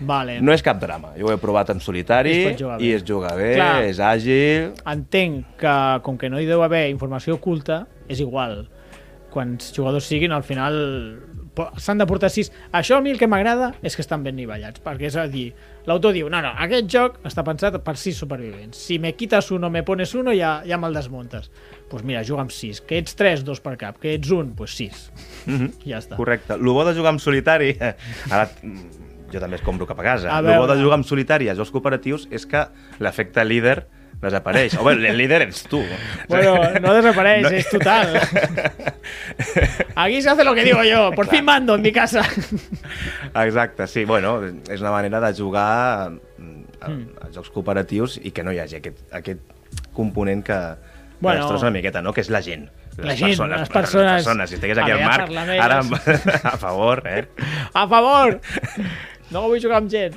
Vale. 0.00 0.38
No 0.44 0.54
és 0.54 0.62
cap 0.62 0.78
drama, 0.80 1.12
jo 1.18 1.28
ho 1.28 1.34
he 1.34 1.38
provat 1.42 1.72
en 1.74 1.80
solitari 1.82 2.34
I 2.38 2.44
es 2.52 2.62
i 2.78 2.92
es 2.94 3.04
juga 3.06 3.34
bé, 3.38 3.54
Clar. 3.56 3.82
és 3.88 3.98
àgil... 3.98 4.72
Entenc 4.86 5.56
que, 5.58 5.76
com 6.06 6.18
que 6.20 6.30
no 6.30 6.38
hi 6.38 6.46
deu 6.46 6.62
haver 6.62 6.86
informació 6.92 7.38
oculta, 7.38 7.86
és 8.08 8.22
igual. 8.22 8.68
Quants 9.32 9.72
jugadors 9.76 10.06
siguin, 10.08 10.32
al 10.32 10.46
final 10.46 10.78
s'han 11.76 11.98
de 11.98 12.06
portar 12.06 12.30
sis. 12.30 12.50
Això 12.72 12.98
a 12.98 13.02
mi 13.02 13.10
el 13.10 13.18
que 13.18 13.28
m'agrada 13.30 13.72
és 13.82 13.96
que 13.96 14.04
estan 14.04 14.22
ben 14.24 14.36
nivellats, 14.38 14.82
perquè 14.84 15.08
és 15.08 15.16
a 15.18 15.26
dir, 15.30 15.48
l'autor 15.88 16.14
diu, 16.14 16.28
no, 16.30 16.40
no, 16.44 16.52
aquest 16.64 16.88
joc 16.92 17.18
està 17.28 17.44
pensat 17.46 17.78
per 17.84 17.96
sis 17.98 18.18
supervivents. 18.20 18.78
Si 18.78 18.98
me 19.02 19.14
quitas 19.18 19.50
uno, 19.54 19.70
me 19.70 19.82
pones 19.86 20.14
uno, 20.18 20.34
ja, 20.36 20.58
ja 20.68 20.78
me'l 20.80 20.96
desmuntes. 20.96 21.50
Doncs 21.50 21.90
pues 21.90 22.06
mira, 22.06 22.22
juga 22.26 22.44
amb 22.44 22.54
sis. 22.54 22.82
Que 22.84 23.00
ets 23.02 23.16
tres, 23.18 23.44
dos 23.44 23.62
per 23.64 23.76
cap. 23.80 23.98
Que 24.00 24.14
ets 24.18 24.30
un, 24.30 24.52
doncs 24.52 24.58
pues 24.58 24.78
sis. 24.78 25.08
Mhm. 25.46 25.72
Ja 25.88 26.02
està. 26.02 26.18
Correcte. 26.20 26.54
El 26.54 26.68
bo 26.68 26.84
de 26.86 26.94
jugar 26.96 27.16
en 27.16 27.22
solitari... 27.22 27.74
Ara, 28.30 28.48
mm, 28.62 29.07
jo 29.32 29.40
també 29.40 29.56
es 29.56 29.62
compro 29.62 29.86
cap 29.86 29.98
a 30.00 30.02
casa. 30.02 30.30
A 30.34 30.38
El 30.40 30.58
bo 30.58 30.66
de 30.66 30.80
jugar 30.82 30.98
en 30.98 31.04
solitari 31.04 31.48
a 31.48 31.54
jocs 31.54 31.70
cooperatius 31.74 32.28
és 32.30 32.46
que 32.46 32.64
l'efecte 32.98 33.44
líder 33.44 33.86
desapareix. 34.22 34.74
O 34.82 34.90
el 34.90 35.02
líder 35.16 35.42
ets 35.46 35.62
tu. 35.70 35.78
Bueno, 36.28 36.56
no 36.80 36.94
desapareix, 36.94 37.42
No. 37.44 37.50
es 37.54 37.68
total. 37.70 38.18
Aquí 39.94 40.22
se 40.22 40.30
hace 40.30 40.44
lo 40.44 40.54
que 40.54 40.64
digo 40.64 40.82
yo. 40.82 41.12
Por 41.12 41.28
fin 41.28 41.44
mando 41.44 41.74
en 41.74 41.82
mi 41.82 41.92
casa. 41.92 42.22
Exacte, 43.34 43.86
sí. 43.86 44.04
Bueno, 44.04 44.40
és 44.68 44.80
una 44.80 44.90
manera 44.90 45.20
de 45.20 45.32
jugar 45.34 46.10
a, 46.10 46.86
a 46.86 47.30
jocs 47.34 47.50
cooperatius 47.50 48.18
i 48.22 48.30
que 48.32 48.42
no 48.42 48.52
hi 48.52 48.58
hagi 48.62 48.76
aquest, 48.80 48.98
aquest 49.14 49.40
component 49.94 50.42
que, 50.44 50.52
que 50.54 51.20
Bueno. 51.20 51.40
destrossa 51.40 51.66
una 51.66 51.74
miqueta, 51.78 52.02
no? 52.02 52.12
Que 52.12 52.20
és 52.22 52.30
la 52.30 52.42
gent. 52.42 52.68
La 52.98 53.14
gent, 53.14 53.30
les 53.30 53.68
persones. 53.70 54.16
Les 54.18 54.24
persones. 54.26 54.50
Si 54.50 54.56
estigués 54.56 54.78
aquí 54.78 54.90
el 54.90 55.04
Marc, 55.04 55.30
ara 55.62 55.78
a 56.42 56.56
favor, 56.58 57.02
eh? 57.06 57.28
A 57.74 57.86
favor! 57.86 58.40
No 59.34 59.48
vull 59.48 59.60
jugar 59.60 59.82
amb 59.82 59.90
gent. 59.92 60.16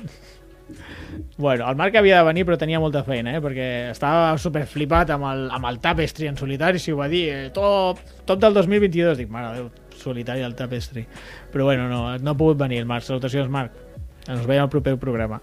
Bueno, 1.36 1.68
el 1.68 1.76
Marc 1.76 1.96
havia 1.96 2.20
de 2.20 2.26
venir 2.28 2.44
però 2.48 2.56
tenia 2.60 2.80
molta 2.80 3.02
feina, 3.04 3.34
eh? 3.36 3.40
perquè 3.44 3.68
estava 3.90 4.36
super 4.40 4.64
flipat 4.68 5.12
amb 5.14 5.26
el, 5.28 5.44
amb 5.52 5.68
el 5.68 5.80
Tapestry 5.82 6.28
en 6.30 6.38
solitari, 6.38 6.80
si 6.80 6.92
ho 6.92 6.98
va 7.00 7.08
dir, 7.12 7.24
eh? 7.32 7.50
top, 7.54 8.00
top 8.28 8.40
del 8.40 8.56
2022. 8.56 9.18
Dic, 9.20 9.30
mare 9.32 9.52
Déu, 9.58 9.68
solitari 9.98 10.44
el 10.46 10.56
Tapestry. 10.56 11.04
Però 11.52 11.68
bueno, 11.68 11.88
no, 11.90 12.04
no 12.18 12.32
ha 12.32 12.38
pogut 12.38 12.60
venir 12.60 12.82
el 12.82 12.88
Marc. 12.88 13.06
Salutacions, 13.08 13.50
Marc. 13.52 13.76
Ens 14.30 14.44
veiem 14.46 14.64
al 14.64 14.70
proper 14.70 14.94
programa. 15.02 15.40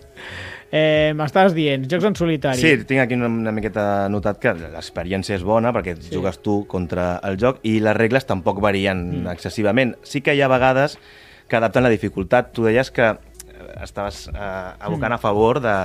eh, 0.72 1.12
M'estaves 1.16 1.54
dient, 1.56 1.86
jocs 1.90 2.08
en 2.08 2.16
solitari. 2.18 2.62
Sí, 2.62 2.84
tinc 2.88 3.04
aquí 3.04 3.18
una, 3.18 3.30
una 3.30 3.54
miqueta 3.54 4.08
notat 4.12 4.40
que 4.42 4.54
l'experiència 4.62 5.36
és 5.36 5.46
bona 5.46 5.74
perquè 5.76 5.98
sí. 5.98 6.14
jugues 6.14 6.40
tu 6.44 6.62
contra 6.70 7.12
el 7.28 7.38
joc 7.40 7.60
i 7.68 7.78
les 7.84 7.98
regles 7.98 8.28
tampoc 8.28 8.62
varien 8.64 9.04
mm. 9.22 9.34
excessivament. 9.34 9.98
Sí 10.06 10.24
que 10.24 10.34
hi 10.34 10.42
ha 10.42 10.50
vegades 10.52 10.96
que 11.50 11.58
adapten 11.58 11.84
la 11.84 11.90
dificultat. 11.92 12.52
Tu 12.54 12.64
deies 12.64 12.92
que 12.94 13.08
eh, 13.10 13.16
estaves 13.82 14.28
eh, 14.30 14.36
abocant 14.38 15.10
mm. 15.10 15.16
a 15.16 15.20
favor 15.20 15.60
de, 15.64 15.76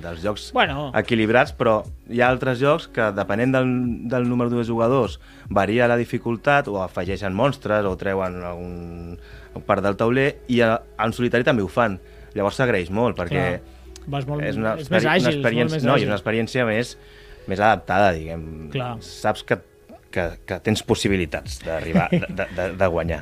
dels 0.00 0.22
jocs 0.24 0.50
Bueno. 0.56 0.88
equilibrats, 0.98 1.52
però 1.56 1.80
hi 2.08 2.22
ha 2.24 2.30
altres 2.32 2.58
jocs 2.62 2.88
que, 2.94 3.10
depenent 3.16 3.52
del, 3.54 3.74
del 4.10 4.28
número 4.30 4.50
de 4.54 4.64
jugadors, 4.64 5.18
varia 5.50 5.88
la 5.90 5.98
dificultat 6.00 6.70
o 6.72 6.80
afegeixen 6.82 7.36
monstres 7.36 7.84
o 7.84 7.92
treuen 8.00 8.40
algun 8.42 9.18
part 9.66 9.84
del 9.84 9.98
tauler 9.98 10.30
i 10.48 10.62
a, 10.64 10.78
en 11.02 11.12
solitari 11.12 11.44
també 11.46 11.62
ho 11.66 11.68
fan. 11.70 11.98
Llavors 12.34 12.56
s'agraeix 12.60 12.90
molt 12.94 13.18
perquè 13.18 13.44
Clar. 13.60 13.76
Vas 14.10 14.24
molt, 14.26 14.42
és 14.42 14.56
una, 14.56 14.74
és 14.80 14.88
més 14.90 15.04
àgil. 15.04 15.26
una 15.26 15.34
experiència, 15.34 15.66
és 15.76 15.82
més 15.82 15.84
no, 15.86 15.94
àgil. 15.98 16.08
una 16.08 16.16
experiència 16.16 16.64
més, 16.66 16.94
més 17.50 17.60
adaptada, 17.60 18.14
diguem. 18.16 18.46
Clar. 18.72 18.94
Saps 19.04 19.44
que, 19.46 19.58
que, 20.10 20.24
que 20.48 20.58
tens 20.64 20.82
possibilitats 20.86 21.60
d'arribar, 21.66 22.08
de, 22.14 22.22
de, 22.38 22.46
de, 22.56 22.68
de 22.80 22.88
guanyar. 22.90 23.20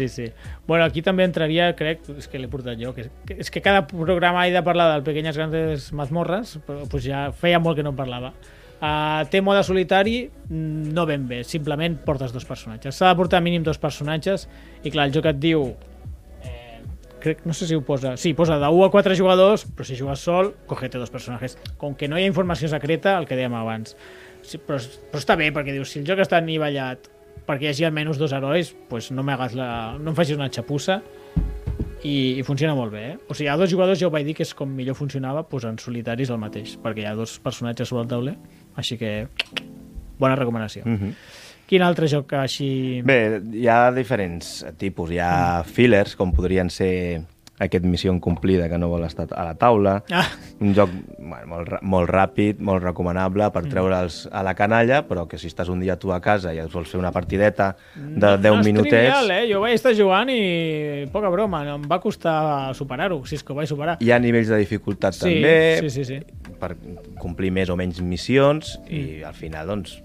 Sí, 0.00 0.08
sí. 0.08 0.32
Bueno, 0.66 0.86
aquí 0.86 1.02
també 1.04 1.26
entraria, 1.28 1.66
crec, 1.76 2.06
és 2.16 2.24
que 2.30 2.38
l'he 2.40 2.48
portat 2.48 2.78
jo, 2.80 2.94
que, 2.96 3.10
que, 3.28 3.34
és 3.44 3.50
que 3.52 3.60
cada 3.60 3.82
programa 3.84 4.46
he 4.48 4.54
de 4.54 4.62
parlar 4.64 4.86
del 4.94 5.02
Pequeñas 5.04 5.36
Grandes 5.36 5.90
Mazmorras, 5.92 6.54
però 6.64 6.86
pues 6.88 7.04
ja 7.04 7.26
feia 7.36 7.58
molt 7.60 7.76
que 7.76 7.84
no 7.84 7.92
en 7.92 7.98
parlava. 7.98 8.30
Uh, 8.80 9.26
té 9.28 9.42
mode 9.44 9.60
solitari, 9.60 10.22
mm, 10.48 10.94
no 10.96 11.04
ben 11.04 11.28
bé, 11.28 11.42
simplement 11.44 11.98
portes 12.06 12.32
dos 12.32 12.48
personatges. 12.48 12.96
S'ha 12.96 13.12
de 13.12 13.20
portar 13.20 13.42
mínim 13.44 13.66
dos 13.66 13.76
personatges, 13.76 14.48
i 14.80 14.88
clar, 14.88 15.10
el 15.10 15.14
joc 15.18 15.28
et 15.34 15.44
diu 15.44 15.68
eh, 16.40 16.80
crec, 17.20 17.44
no 17.44 17.52
sé 17.52 17.68
si 17.68 17.76
ho 17.76 17.84
posa, 17.84 18.16
sí, 18.16 18.32
posa 18.32 18.56
de 18.56 18.72
1 18.72 18.88
a 18.88 18.90
4 18.96 19.20
jugadors, 19.20 19.68
però 19.68 19.84
si 19.84 20.00
jugues 20.00 20.24
sol, 20.24 20.54
cogete 20.64 20.96
dos 20.96 21.12
personatges. 21.12 21.60
Com 21.76 21.92
que 21.92 22.08
no 22.08 22.16
hi 22.16 22.24
ha 22.24 22.32
informació 22.32 22.72
secreta, 22.72 23.18
el 23.20 23.28
que 23.28 23.36
dèiem 23.36 23.60
abans. 23.60 23.98
Sí, 24.40 24.56
però, 24.56 24.80
però 25.12 25.20
està 25.20 25.36
bé, 25.36 25.52
perquè 25.52 25.76
dius, 25.76 25.92
si 25.92 26.00
el 26.00 26.08
joc 26.08 26.24
està 26.24 26.40
nivellat 26.40 27.12
perquè 27.50 27.66
hi 27.66 27.72
hagi 27.72 27.88
almenys 27.88 28.20
dos 28.20 28.32
herois, 28.36 28.70
pues 28.88 29.10
no, 29.10 29.26
me 29.26 29.34
hagas 29.34 29.56
la... 29.58 29.98
no 29.98 30.12
em 30.12 30.18
facis 30.18 30.38
una 30.38 30.50
xapussa 30.54 31.00
i, 32.06 32.38
i 32.38 32.44
funciona 32.46 32.76
molt 32.78 32.94
bé. 32.94 33.02
Eh? 33.10 33.18
O 33.28 33.34
sigui, 33.34 33.50
a 33.50 33.58
dos 33.58 33.72
jugadors 33.72 33.98
ja 34.00 34.08
ho 34.08 34.14
vaig 34.14 34.28
dir 34.28 34.36
que 34.38 34.46
és 34.46 34.54
com 34.56 34.70
millor 34.70 34.96
funcionava 34.98 35.42
pues, 35.48 35.66
en 35.68 35.80
solitaris 35.82 36.30
el 36.30 36.40
mateix, 36.40 36.76
perquè 36.80 37.04
hi 37.04 37.10
ha 37.10 37.16
dos 37.18 37.36
personatges 37.42 37.90
sobre 37.90 38.06
el 38.06 38.12
tauler, 38.14 38.36
així 38.80 38.98
que 39.00 39.14
bona 40.20 40.38
recomanació. 40.38 40.86
Mm. 40.86 40.96
Mhm. 40.96 41.38
Quin 41.70 41.84
altre 41.86 42.08
joc 42.10 42.24
que 42.32 42.38
així... 42.40 42.68
Bé, 43.06 43.38
hi 43.54 43.68
ha 43.70 43.92
diferents 43.94 44.64
tipus. 44.78 45.12
Hi 45.14 45.20
ha 45.22 45.62
fillers, 45.62 46.16
com 46.18 46.32
podrien 46.34 46.66
ser 46.66 47.20
aquest 47.60 47.84
missió 47.84 48.12
incomplida 48.14 48.68
que 48.70 48.78
no 48.80 48.88
vol 48.88 49.04
estar 49.04 49.26
a 49.36 49.44
la 49.44 49.54
taula. 49.60 49.98
Ah, 50.10 50.24
Un 50.60 50.74
joc 50.76 50.90
bueno, 51.18 51.46
molt, 51.48 51.76
molt 51.82 52.10
ràpid, 52.10 52.58
molt 52.64 52.82
recomanable 52.84 53.46
per 53.52 53.62
treure'ls 53.68 54.22
a 54.32 54.42
la 54.44 54.54
canalla, 54.56 55.02
però 55.08 55.26
que 55.28 55.38
si 55.40 55.48
estàs 55.48 55.68
un 55.72 55.80
dia 55.80 55.98
tu 56.00 56.12
a 56.12 56.20
casa 56.24 56.54
i 56.56 56.60
et 56.60 56.72
vols 56.72 56.90
fer 56.90 56.98
una 57.00 57.12
partideta 57.12 57.74
de 57.94 58.34
10 58.40 58.42
no 58.42 58.60
és 58.60 58.66
minutets... 58.66 58.96
trivial, 58.96 59.30
eh? 59.36 59.44
Jo 59.52 59.62
vaig 59.64 59.76
estar 59.76 59.94
jugant 59.96 60.32
i 60.32 61.06
poca 61.12 61.30
broma, 61.32 61.62
no, 61.68 61.78
em 61.80 61.88
va 61.88 62.00
costar 62.00 62.74
superar-ho, 62.76 63.22
si 63.28 63.38
és 63.38 63.44
que 63.44 63.54
ho 63.54 63.58
vaig 63.60 63.70
superar. 63.70 63.98
Hi 64.00 64.12
ha 64.12 64.20
nivells 64.20 64.52
de 64.52 64.60
dificultat 64.60 65.16
Sí, 65.16 65.24
també, 65.26 65.56
sí, 65.84 65.90
sí, 66.00 66.04
sí. 66.04 66.54
per 66.60 66.74
complir 67.20 67.52
més 67.52 67.72
o 67.72 67.76
menys 67.76 68.00
missions, 68.04 68.78
i 68.88 69.22
al 69.26 69.36
final, 69.36 69.68
doncs, 69.74 69.98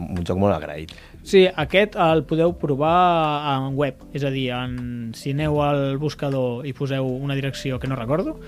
un 0.00 0.22
joc 0.24 0.38
molt 0.40 0.54
agraït. 0.54 0.94
Sí, 1.22 1.44
aquest 1.46 1.96
el 2.00 2.24
podeu 2.24 2.54
provar 2.58 3.56
en 3.56 3.74
web, 3.76 4.00
és 4.16 4.24
a 4.24 4.30
dir, 4.32 4.48
en, 4.56 5.10
si 5.14 5.34
aneu 5.34 5.60
al 5.62 5.98
buscador 6.00 6.64
i 6.66 6.72
poseu 6.72 7.06
una 7.06 7.36
direcció 7.36 7.78
que 7.78 7.86
no 7.90 7.96
recordo, 7.98 8.38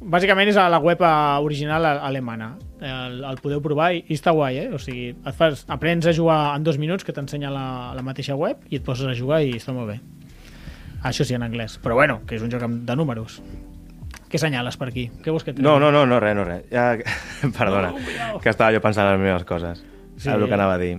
bàsicament 0.00 0.48
és 0.50 0.56
a 0.58 0.64
la 0.72 0.80
web 0.82 1.00
eh, 1.04 1.10
original 1.44 1.86
alemana. 1.86 2.54
El, 2.80 3.20
el 3.28 3.38
podeu 3.42 3.60
provar 3.62 3.92
i, 3.94 4.02
i 4.08 4.16
està 4.16 4.32
guai, 4.34 4.56
eh? 4.64 4.68
O 4.74 4.78
sigui, 4.80 5.10
et 5.14 5.36
fas, 5.36 5.64
aprens 5.68 6.06
a 6.10 6.14
jugar 6.16 6.56
en 6.56 6.64
dos 6.66 6.78
minuts 6.82 7.04
que 7.04 7.12
t'ensenya 7.14 7.50
la, 7.52 7.66
la 7.94 8.02
mateixa 8.02 8.34
web 8.34 8.64
i 8.70 8.80
et 8.80 8.84
poses 8.84 9.06
a 9.06 9.14
jugar 9.16 9.42
i 9.44 9.54
està 9.58 9.74
molt 9.76 9.92
bé. 9.92 10.00
Això 11.06 11.24
sí, 11.24 11.36
en 11.36 11.44
anglès. 11.46 11.78
Però 11.80 11.94
bueno, 11.96 12.20
que 12.26 12.36
és 12.36 12.42
un 12.44 12.50
joc 12.52 12.64
de 12.66 12.96
números. 12.96 13.38
Què 14.30 14.38
senyales 14.38 14.76
per 14.78 14.90
aquí? 14.90 15.06
Què 15.24 15.32
vols 15.32 15.44
que 15.46 15.54
et 15.54 15.62
No, 15.62 15.78
no, 15.82 15.88
no, 15.94 16.04
no, 16.06 16.18
res, 16.22 16.34
no, 16.36 16.44
res. 16.48 16.66
Ja... 16.72 16.90
Perdona, 17.58 17.92
No, 17.94 18.02
cuidao. 18.04 18.40
que 18.42 18.50
estava 18.52 18.74
jo 18.74 18.82
pensant 18.84 19.08
en 19.08 19.16
les 19.16 19.24
meves 19.28 19.46
coses. 19.48 19.80
Sí. 20.16 20.28
El 20.30 20.46
que 20.48 20.54
anava 20.58 20.74
a 20.76 20.82
dir. 20.82 20.98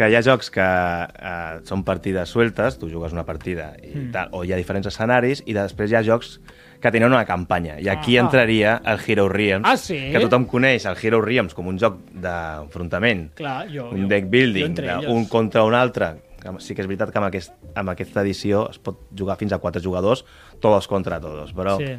Que 0.00 0.06
hi 0.08 0.14
ha 0.16 0.22
jocs 0.24 0.48
que 0.48 0.64
eh, 0.64 1.58
són 1.68 1.82
partides 1.84 2.30
sueltes, 2.32 2.78
tu 2.80 2.88
jugues 2.88 3.12
una 3.12 3.26
partida 3.28 3.74
i 3.84 3.90
Mm. 3.98 4.10
tal, 4.14 4.28
o 4.32 4.44
hi 4.48 4.52
ha 4.54 4.56
diferents 4.56 4.86
escenaris, 4.88 5.42
i 5.44 5.52
després 5.52 5.90
hi 5.92 5.96
ha 5.98 6.02
jocs 6.06 6.38
que 6.80 6.88
tenen 6.90 7.12
una 7.12 7.26
campanya. 7.28 7.74
I 7.78 7.90
aquí 7.92 8.16
Ah. 8.16 8.22
entraria 8.22 8.78
el 8.86 8.98
Hero 9.06 9.28
Realms, 9.28 9.68
Ah, 9.68 9.76
sí? 9.76 9.98
que 10.10 10.20
tothom 10.20 10.46
coneix 10.48 10.86
el 10.88 10.96
Hero 11.02 11.20
Realms 11.20 11.52
com 11.52 11.66
un 11.68 11.76
joc 11.78 11.98
d'enfrontament, 12.14 13.30
jo... 13.38 13.90
un 13.90 14.02
jo- 14.02 14.08
deck 14.08 14.24
jo 14.24 14.30
building, 14.30 14.74
de 14.74 14.86
ells. 14.88 15.06
un 15.06 15.26
contra 15.26 15.64
un 15.64 15.74
altre. 15.74 16.14
Sí 16.60 16.74
que 16.74 16.80
és 16.80 16.86
veritat 16.88 17.10
que 17.12 17.18
amb, 17.18 17.26
aquest, 17.26 17.52
amb 17.76 17.90
aquesta 17.92 18.22
edició 18.22 18.70
es 18.70 18.78
pot 18.78 19.02
jugar 19.14 19.36
fins 19.36 19.52
a 19.52 19.58
quatre 19.58 19.82
jugadors, 19.82 20.24
todos 20.60 20.88
contra 20.88 21.20
todos, 21.20 21.52
però... 21.54 21.76
Sí. 21.76 21.98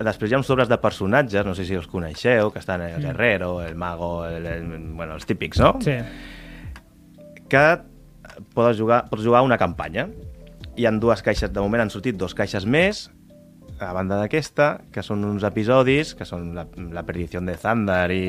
Després 0.00 0.30
hi 0.30 0.34
ha 0.34 0.38
uns 0.38 0.46
sobres 0.48 0.66
de 0.70 0.78
personatges, 0.80 1.44
no 1.44 1.52
sé 1.54 1.66
si 1.66 1.74
els 1.76 1.86
coneixeu, 1.86 2.50
que 2.50 2.58
estan 2.58 2.80
el 2.80 3.02
guerrero, 3.02 3.60
el 3.60 3.74
mago, 3.74 4.24
el, 4.24 4.46
el, 4.46 4.62
bueno, 4.96 5.12
els 5.12 5.26
típics, 5.26 5.60
no? 5.60 5.74
Sí. 5.84 5.92
Que 7.50 7.64
pots 8.54 8.78
jugar, 8.78 9.04
pots 9.10 9.24
jugar 9.26 9.42
una 9.42 9.58
campanya. 9.58 10.08
Hi 10.78 10.86
han 10.86 11.00
dues 11.02 11.22
caixes, 11.26 11.50
de 11.52 11.60
moment 11.62 11.82
han 11.84 11.90
sortit 11.92 12.16
dos 12.16 12.34
caixes 12.38 12.64
més, 12.64 13.08
a 13.80 13.92
banda 13.96 14.18
d'aquesta, 14.20 14.72
que 14.92 15.02
són 15.02 15.24
uns 15.26 15.44
episodis, 15.46 16.14
que 16.14 16.26
són 16.28 16.52
la, 16.56 16.66
la 16.94 17.04
perdició 17.08 17.40
de 17.44 17.56
Zander 17.58 18.06
i 18.14 18.26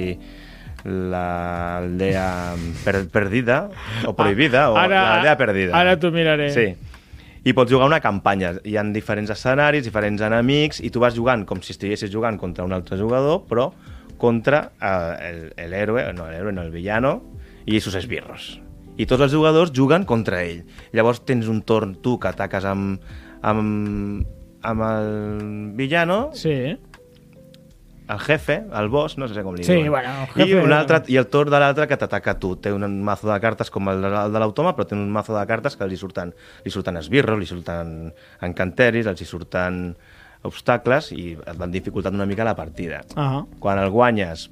la 0.85 1.77
aldea 1.77 2.55
per, 2.85 3.03
perdida, 3.13 3.65
o 4.07 4.15
prohibida, 4.17 4.69
o 4.71 4.79
la 4.79 5.03
aldea 5.17 5.35
perdida. 5.37 5.75
Ara 5.77 5.97
t'ho 6.01 6.09
miraré. 6.15 6.49
Sí. 6.55 6.71
I 7.41 7.53
pots 7.57 7.73
jugar 7.73 7.87
una 7.89 8.01
campanya. 8.01 8.53
Hi 8.65 8.77
han 8.77 8.91
diferents 8.93 9.33
escenaris, 9.33 9.85
diferents 9.85 10.21
enemics, 10.25 10.81
i 10.81 10.89
tu 10.93 11.01
vas 11.03 11.17
jugant 11.17 11.45
com 11.49 11.61
si 11.61 11.75
estiguessis 11.75 12.11
jugant 12.13 12.37
contra 12.41 12.65
un 12.65 12.73
altre 12.73 12.97
jugador, 12.97 13.43
però 13.49 13.71
contra 14.21 14.71
eh, 14.77 15.29
el, 15.29 15.45
el 15.57 15.77
héroe, 15.77 16.05
no, 16.13 16.29
l'héroe, 16.29 16.53
no, 16.53 16.65
el 16.65 16.73
villano, 16.73 17.19
i 17.65 17.81
sus 17.81 17.97
esbirros. 17.97 18.55
I 19.01 19.07
tots 19.09 19.23
els 19.25 19.33
jugadors 19.33 19.71
juguen 19.73 20.05
contra 20.05 20.43
ell. 20.45 20.61
Llavors 20.93 21.23
tens 21.25 21.47
un 21.49 21.63
torn 21.65 21.95
tu 22.03 22.17
que 22.21 22.29
ataques 22.29 22.65
amb, 22.69 23.01
amb, 23.41 24.25
amb 24.61 24.87
el 24.91 25.71
villano, 25.79 26.29
Sí. 26.37 26.77
el 28.11 28.19
jefe, 28.19 28.57
el 28.75 28.89
boss, 28.91 29.17
no 29.17 29.27
sé 29.31 29.41
com 29.41 29.55
li 29.55 29.63
Sí, 29.63 29.71
diuen. 29.73 29.89
bueno, 29.91 30.09
el 30.21 30.27
jefe- 30.27 30.49
I, 30.49 30.53
un 30.65 30.73
altre, 30.75 31.01
I 31.07 31.15
el 31.17 31.27
torn 31.31 31.49
de 31.49 31.59
l'altre 31.59 31.87
que 31.87 31.95
t'ataca 31.97 32.37
tu. 32.37 32.57
Té 32.57 32.73
un 32.73 32.83
mazo 33.03 33.29
de 33.31 33.39
cartes 33.39 33.71
com 33.71 33.87
el 33.89 34.01
de 34.01 34.39
l'automa, 34.39 34.75
però 34.75 34.85
té 34.85 34.95
un 34.95 35.09
mazo 35.09 35.33
de 35.37 35.45
cartes 35.47 35.77
que 35.77 35.87
li 35.87 35.95
surten, 35.97 36.33
li 36.65 36.71
surten 36.71 36.97
esbirros, 36.97 37.39
li 37.39 37.45
surten 37.47 38.13
encanteris, 38.41 39.07
els 39.07 39.21
hi 39.21 39.25
surten 39.25 39.95
obstacles 40.43 41.11
i 41.13 41.37
et 41.37 41.57
van 41.57 41.71
dificultant 41.71 42.13
una 42.15 42.25
mica 42.25 42.43
la 42.43 42.55
partida. 42.55 43.01
Ah, 43.15 43.45
Quan 43.59 43.79
el 43.79 43.89
guanyes 43.89 44.49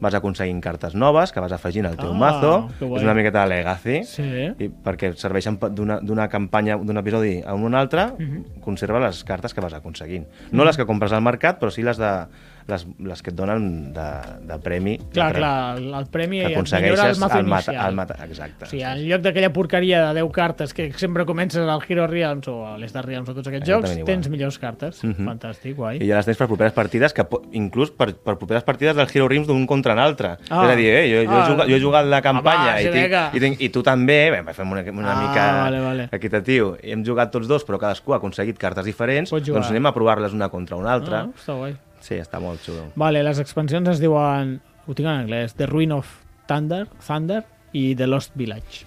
vas 0.00 0.14
aconseguint 0.14 0.62
cartes 0.62 0.94
noves 0.94 1.30
que 1.32 1.40
vas 1.40 1.52
afegint 1.52 1.86
al 1.86 1.96
teu 1.96 2.10
Ah, 2.12 2.16
mazo. 2.18 2.68
És 2.80 3.02
una 3.02 3.14
miqueta 3.14 3.42
de 3.44 3.48
legacy. 3.48 4.04
sí. 4.04 4.22
I 4.58 4.68
perquè 4.70 5.14
serveixen 5.14 5.58
d'una 5.60 6.28
campanya, 6.28 6.76
d'un 6.76 6.96
episodi 6.96 7.42
a 7.46 7.54
un 7.54 7.74
altre, 7.74 8.06
Mhm. 8.18 8.60
conserva 8.60 8.98
les 9.00 9.22
cartes 9.24 9.52
que 9.54 9.60
vas 9.60 9.74
aconseguint. 9.74 10.26
No 10.52 10.64
les 10.64 10.76
que 10.76 10.86
compres 10.86 11.12
al 11.12 11.22
mercat, 11.22 11.60
però 11.60 11.70
sí 11.70 11.82
les, 11.82 11.98
de, 11.98 12.26
les, 12.68 12.86
les 12.98 13.22
que 13.22 13.30
et 13.30 13.36
donen 13.36 13.92
de, 13.94 14.06
de 14.46 14.58
premi. 14.62 14.98
Clar, 15.12 15.32
de, 15.32 15.38
clar, 15.38 15.78
el, 15.78 16.06
premi 16.10 16.38
Que 16.40 16.48
millora 16.48 16.50
el 16.50 16.56
aconsegueixes 16.56 17.18
mazo 17.18 17.38
el 17.38 17.46
mata, 17.46 17.72
inicial. 17.72 17.88
el 17.90 17.96
mata, 17.96 18.16
exacte. 18.24 18.64
O 18.64 18.68
sigui, 18.70 18.82
en 18.84 19.02
lloc 19.08 19.22
d'aquella 19.22 19.52
porqueria 19.52 20.02
de 20.12 20.20
10 20.20 20.32
cartes 20.32 20.74
que 20.74 20.92
sempre 20.92 21.24
comences 21.26 21.66
al 21.66 21.80
Hero 21.88 22.06
Realms 22.06 22.48
o 22.48 22.66
a 22.66 22.76
l'Star 22.78 23.04
Realms 23.06 23.28
o 23.30 23.34
tots 23.34 23.48
aquests 23.48 23.66
jocs, 23.68 23.90
Exactament 23.90 23.98
igual. 24.00 24.12
tens 24.14 24.28
millors 24.30 24.58
cartes. 24.58 25.02
Mhm. 25.04 25.26
Fantàstic, 25.26 25.74
guai. 25.76 25.98
I 26.02 26.08
ja 26.08 26.16
les 26.16 26.26
tens 26.26 26.36
per 26.38 26.46
properes 26.48 26.72
partides, 26.72 27.12
que 27.14 27.26
inclús 27.52 27.90
per, 27.90 28.14
per 28.14 28.36
properes 28.38 28.62
partides 28.64 28.96
del 28.96 29.08
Hero 29.12 29.28
Realms 29.28 29.46
d'un 29.48 29.66
contra 29.66 29.94
l'altre. 29.94 30.36
Ah. 30.50 30.64
És 30.66 30.70
a 30.70 30.76
dir, 30.76 30.88
eh, 30.94 31.06
jo, 31.10 31.22
jo, 31.24 31.36
Ah. 31.36 31.44
he 31.44 31.50
jugat, 31.52 31.68
jo 31.68 31.76
he 31.76 31.80
jugat 31.80 32.06
la 32.06 32.20
campanya 32.22 32.72
Home, 32.74 32.80
i, 32.80 32.84
sí, 32.84 32.90
tinc, 32.90 33.34
i, 33.34 33.40
tinc, 33.40 33.60
i 33.60 33.68
tu 33.70 33.82
també, 33.82 34.30
bé, 34.30 34.54
fem 34.54 34.70
una, 34.70 34.82
una 34.92 35.12
Ah, 35.12 35.20
mica 35.28 35.44
vale, 35.64 35.80
vale. 35.80 36.08
equitatiu. 36.12 36.76
I 36.82 36.92
hem 36.92 37.04
jugat 37.04 37.30
tots 37.30 37.46
dos, 37.48 37.64
però 37.66 37.78
cadascú 37.78 38.12
ha 38.12 38.16
aconseguit 38.16 38.58
cartes 38.58 38.84
diferents, 38.84 39.30
doncs 39.30 39.70
anem 39.70 39.86
a 39.86 39.92
provar-les 39.94 40.32
una 40.32 40.48
contra 40.48 40.76
una 40.76 40.92
altra. 40.92 41.20
Ah, 41.22 41.28
està 41.36 41.54
guai. 41.56 41.76
Sí, 42.00 42.16
està 42.20 42.40
molt 42.40 42.60
xulo. 42.64 42.88
Vale, 42.96 43.22
les 43.22 43.38
expansions 43.38 43.88
es 43.88 44.00
diuen, 44.00 44.60
ho 44.86 44.94
tinc 44.94 45.06
en 45.08 45.14
anglès, 45.26 45.54
The 45.54 45.66
Ruin 45.66 45.92
of 45.92 46.08
Thunder, 46.48 46.86
Thunder 47.06 47.44
i 47.72 47.94
The 47.94 48.06
Lost 48.08 48.32
Village. 48.34 48.86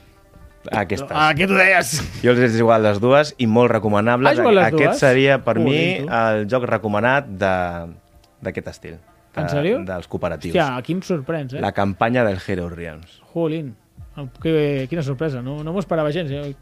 Aquestes. 0.72 1.10
Ah, 1.12 1.34
què 1.36 1.46
t'ho 1.48 1.58
deies? 1.60 1.90
Jo 2.24 2.32
els 2.32 2.40
he 2.40 2.48
jugat 2.58 2.82
les 2.82 3.00
dues 3.04 3.34
i 3.38 3.48
molt 3.52 3.70
recomanables. 3.72 4.38
Les 4.40 4.62
Aquest 4.64 4.78
dues? 4.94 5.00
seria, 5.02 5.38
per 5.44 5.58
Joder, 5.60 5.70
mi, 5.70 6.06
tu. 6.06 6.14
el 6.16 6.46
joc 6.48 6.64
recomanat 6.70 7.28
d'aquest 7.38 8.68
estil. 8.72 8.94
De, 9.34 9.42
En 9.42 9.50
sèrio? 9.50 9.80
Dels 9.84 10.08
cooperatius. 10.08 10.54
Hòstia, 10.54 10.78
aquí 10.78 10.94
em 10.94 11.02
sorprens, 11.02 11.54
eh? 11.56 11.62
La 11.62 11.72
campanya 11.74 12.24
del 12.24 12.38
Hero 12.48 12.70
Realms. 12.70 13.20
Jolín. 13.34 13.76
Que, 14.42 14.86
quina 14.90 15.02
sorpresa, 15.02 15.42
no, 15.42 15.64
no 15.66 15.74
m'ho 15.74 15.82
esperava 15.82 16.12
gens. 16.14 16.30
Eh? 16.32 16.54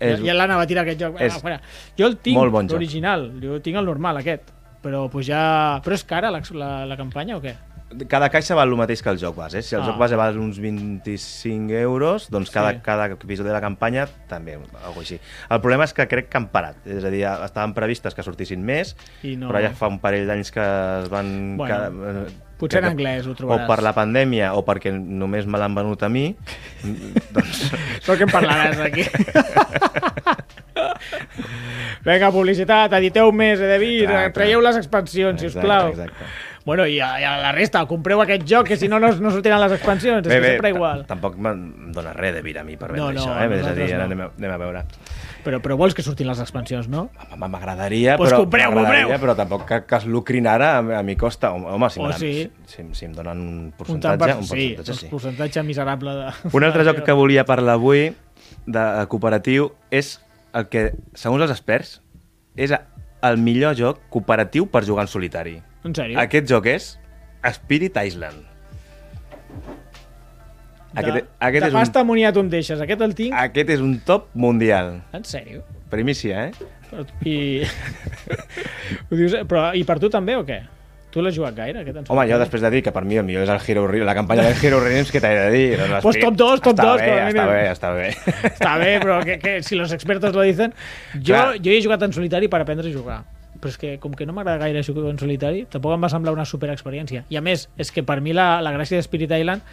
És- 0.00 0.22
ja 0.24 0.32
l'Anna 0.34 0.56
va 0.56 0.66
tirar 0.66 0.82
aquest 0.86 1.00
joc. 1.00 1.20
és 1.20 1.34
És... 1.34 1.42
Fora. 1.42 1.60
Jo 1.98 2.06
el 2.08 2.16
tinc, 2.16 2.40
l'original. 2.40 3.28
Jo 3.42 3.60
tinc 3.60 3.76
el 3.76 3.84
normal, 3.84 4.16
aquest. 4.22 4.50
Però, 4.86 5.06
pues 5.10 5.26
ja... 5.26 5.80
Però 5.82 5.96
és 5.98 6.04
cara 6.06 6.30
la, 6.30 6.38
la, 6.54 6.70
la 6.86 6.96
campanya 7.00 7.36
o 7.40 7.42
què? 7.42 7.56
Cada 8.10 8.26
caixa 8.34 8.56
val 8.58 8.66
el 8.72 8.74
mateix 8.78 8.98
que 9.02 9.10
el 9.12 9.18
joc 9.18 9.36
base. 9.38 9.60
Si 9.62 9.76
el 9.76 9.82
Ah. 9.82 9.86
joc 9.86 9.98
base 9.98 10.16
val 10.18 10.34
uns 10.42 10.58
25 10.58 11.70
euros, 11.78 12.26
doncs 12.34 12.50
cada, 12.50 12.72
Sí. 12.74 12.80
cada 12.82 13.06
episodi 13.14 13.46
de 13.46 13.54
la 13.54 13.60
campanya 13.62 14.08
també, 14.28 14.56
alguna 14.58 15.02
així. 15.04 15.20
El 15.48 15.60
problema 15.62 15.86
és 15.86 15.94
que 15.94 16.06
crec 16.10 16.28
que 16.28 16.36
han 16.38 16.48
parat. 16.50 16.80
És 16.84 17.04
a 17.06 17.10
dir, 17.14 17.22
estaven 17.46 17.74
previstes 17.78 18.14
que 18.14 18.24
sortissin 18.26 18.62
més, 18.66 18.96
I 19.22 19.36
no... 19.38 19.48
però 19.52 19.62
ja 19.62 19.70
fa 19.78 19.86
un 19.90 20.00
parell 20.02 20.26
d'anys 20.26 20.50
que 20.50 20.66
es 21.04 21.08
van... 21.14 21.30
Bueno, 21.62 21.78
que, 21.94 22.34
potser 22.58 22.80
que- 22.82 22.86
en 22.86 22.92
anglès 22.92 23.26
ho 23.30 23.32
O 23.32 23.38
trobaràs. 23.38 23.66
per 23.70 23.80
la 23.86 23.94
pandèmia 23.94 24.52
o 24.58 24.64
perquè 24.66 24.90
només 24.92 25.46
me 25.46 25.58
l'han 25.62 25.74
venut 25.78 26.02
a 26.02 26.08
mi, 26.10 26.26
doncs... 27.38 27.70
Sort 28.02 28.18
que 28.18 28.26
en 28.26 28.34
parlaràs 28.34 28.82
aquí. 28.82 29.06
Vinga, 32.06 32.30
publicitat, 32.34 32.92
editeu 33.00 33.32
més, 33.34 33.60
he 33.60 33.66
de 33.70 33.78
dir, 33.82 33.94
Exacte. 34.06 34.34
traieu 34.40 34.60
les 34.62 34.76
expansions, 34.78 35.40
si 35.40 35.48
us 35.50 35.56
plau. 35.58 35.90
Exacte, 35.94 36.12
exacte. 36.12 36.54
Bueno, 36.66 36.82
i 36.90 36.96
a, 36.98 37.12
i 37.20 37.22
a 37.22 37.36
la 37.38 37.52
resta, 37.54 37.84
compreu 37.86 38.18
aquest 38.24 38.42
joc, 38.50 38.66
que 38.66 38.76
si 38.78 38.88
no, 38.90 38.98
no, 38.98 39.12
no 39.22 39.30
sortiran 39.30 39.60
les 39.62 39.76
expansions, 39.76 40.24
és 40.26 40.32
Bé, 40.32 40.34
que 40.34 40.40
bé, 40.42 40.48
sempre 40.56 40.72
igual. 40.74 41.04
ta- 41.04 41.12
tampoc 41.14 41.36
em 41.38 41.92
dona 41.94 42.10
res 42.16 42.34
de 42.34 42.40
vir 42.42 42.56
a 42.58 42.64
mi 42.66 42.74
per 42.76 42.88
vendre 42.90 43.04
No, 43.04 43.12
no, 43.14 43.20
això, 43.22 43.36
eh? 43.38 43.60
És 43.60 43.68
a 43.70 43.74
dir, 43.76 43.86
ara 43.94 44.08
anem, 44.08 44.24
a, 44.24 44.30
anem 44.36 44.50
a 44.50 44.56
veure. 44.58 44.82
Però, 45.46 45.60
però 45.62 45.76
vols 45.78 45.94
que 45.94 46.02
surtin 46.02 46.26
les 46.26 46.40
expansions, 46.42 46.88
no? 46.90 47.04
Home, 47.30 47.46
M'agradaria, 47.52 48.16
Pues 48.18 48.32
però, 48.32 48.40
compreu, 48.42 48.72
compreu! 48.74 49.12
però 49.22 49.36
tampoc 49.38 49.62
que, 49.68 49.78
que 49.86 50.00
es 50.00 50.06
lucrin 50.10 50.48
ara 50.50 50.72
a, 50.80 50.82
a 50.98 51.04
mi 51.06 51.14
costa. 51.14 51.52
Home, 51.54 51.88
si, 51.90 52.00
O 52.00 52.02
me 52.02 52.08
la- 52.10 52.18
sí. 52.18 52.50
si, 52.66 52.82
si, 52.98 53.04
em 53.06 53.14
donen 53.14 53.38
un 53.38 53.54
Un 53.68 53.72
percentatge, 53.78 54.24
per... 54.26 54.36
un 54.36 54.42
sí, 54.42 54.50
percentatge 54.74 54.90
el 54.90 54.98
sí. 54.98 55.08
percentatge 55.14 55.62
miserable 55.62 56.16
de... 56.18 56.32
Un 56.50 56.64
altre 56.66 56.82
joc 56.90 57.04
que 57.06 57.12
volia 57.14 57.44
parlar 57.46 57.78
avui 57.78 58.08
de 58.66 59.06
cooperatiu 59.06 59.70
és 59.94 60.16
el 60.56 60.68
que, 60.72 60.88
segons 61.18 61.44
els 61.44 61.52
experts, 61.54 61.98
és 62.56 62.72
el 63.26 63.40
millor 63.42 63.76
joc 63.78 64.00
cooperatiu 64.12 64.68
per 64.72 64.84
jugar 64.86 65.06
en 65.06 65.12
solitari. 65.12 65.56
En 65.86 65.94
sèrio? 65.96 66.18
Aquest 66.22 66.48
joc 66.50 66.68
és 66.72 66.94
Spirit 67.56 67.98
Island. 68.00 68.44
Aquest, 70.96 71.12
de, 71.12 71.22
aquest, 71.44 71.60
de 71.60 71.68
és 71.68 71.74
un, 71.74 71.76
pasta 71.76 72.02
moniato 72.08 72.40
em 72.40 72.48
deixes, 72.48 72.80
aquest 72.80 73.02
el 73.04 73.12
tinc? 73.18 73.34
aquest 73.36 73.74
és 73.74 73.82
un 73.84 73.98
top 74.08 74.30
mundial. 74.32 74.94
En 75.16 75.26
sèrio? 75.28 75.60
Primícia, 75.92 76.48
eh? 76.48 76.70
I... 77.28 77.36
Ho 79.10 79.18
dius, 79.18 79.36
però, 79.50 79.68
I 79.76 79.84
per 79.86 79.98
tu 80.00 80.08
també 80.12 80.38
o 80.40 80.46
què? 80.48 80.62
Tu 81.16 81.22
l'has 81.24 81.32
jugat 81.32 81.54
gaire, 81.56 81.80
aquest 81.80 82.10
Home, 82.12 82.26
jo 82.28 82.36
després 82.36 82.60
de 82.60 82.70
dir 82.74 82.82
que 82.84 82.92
per 82.92 83.00
mi 83.08 83.16
el 83.16 83.24
millor 83.24 83.46
és 83.46 83.48
el 83.48 83.62
Hero 83.64 83.86
Realms, 83.88 84.04
la 84.04 84.14
campanya 84.18 84.42
del 84.50 84.58
Hero 84.60 84.82
Realms, 84.84 85.08
què 85.14 85.22
t'he 85.24 85.30
de 85.32 85.46
dir? 85.54 85.62
Doncs 85.80 86.02
Pues 86.04 86.18
top 86.20 86.36
dos, 86.36 86.60
top 86.60 86.74
està 86.74 86.84
dos, 86.90 87.00
Bé, 87.00 87.06
com 87.06 87.16
a 87.16 87.30
està 87.30 87.46
bé, 87.48 87.62
està 87.70 87.92
bé. 87.96 88.10
Està 88.50 88.74
bé, 88.82 88.90
però 89.00 89.16
que, 89.24 89.38
que, 89.40 89.54
si 89.64 89.80
los 89.80 89.94
expertos 89.96 90.36
lo 90.36 90.44
dicen... 90.44 90.76
Jo, 91.14 91.32
Clar. 91.32 91.46
jo 91.64 91.72
he 91.72 91.80
jugat 91.80 92.04
en 92.04 92.12
solitari 92.12 92.52
per 92.52 92.60
aprendre 92.60 92.92
a 92.92 92.92
jugar. 92.92 93.22
Però 93.56 93.72
és 93.72 93.80
que, 93.80 93.94
com 94.02 94.12
que 94.12 94.28
no 94.28 94.36
m'agrada 94.36 94.60
gaire 94.66 94.84
jugar 94.84 95.08
en 95.08 95.16
solitari, 95.16 95.64
tampoc 95.72 95.96
em 95.96 96.04
va 96.04 96.12
semblar 96.12 96.36
una 96.36 96.44
super 96.44 96.68
experiència. 96.74 97.24
I 97.32 97.40
a 97.40 97.44
més, 97.48 97.64
és 97.80 97.94
que 97.96 98.04
per 98.04 98.20
mi 98.20 98.36
la, 98.36 98.58
la 98.60 98.76
gràcia 98.76 99.00
de 99.00 99.08
Spirit 99.08 99.32
Island 99.32 99.64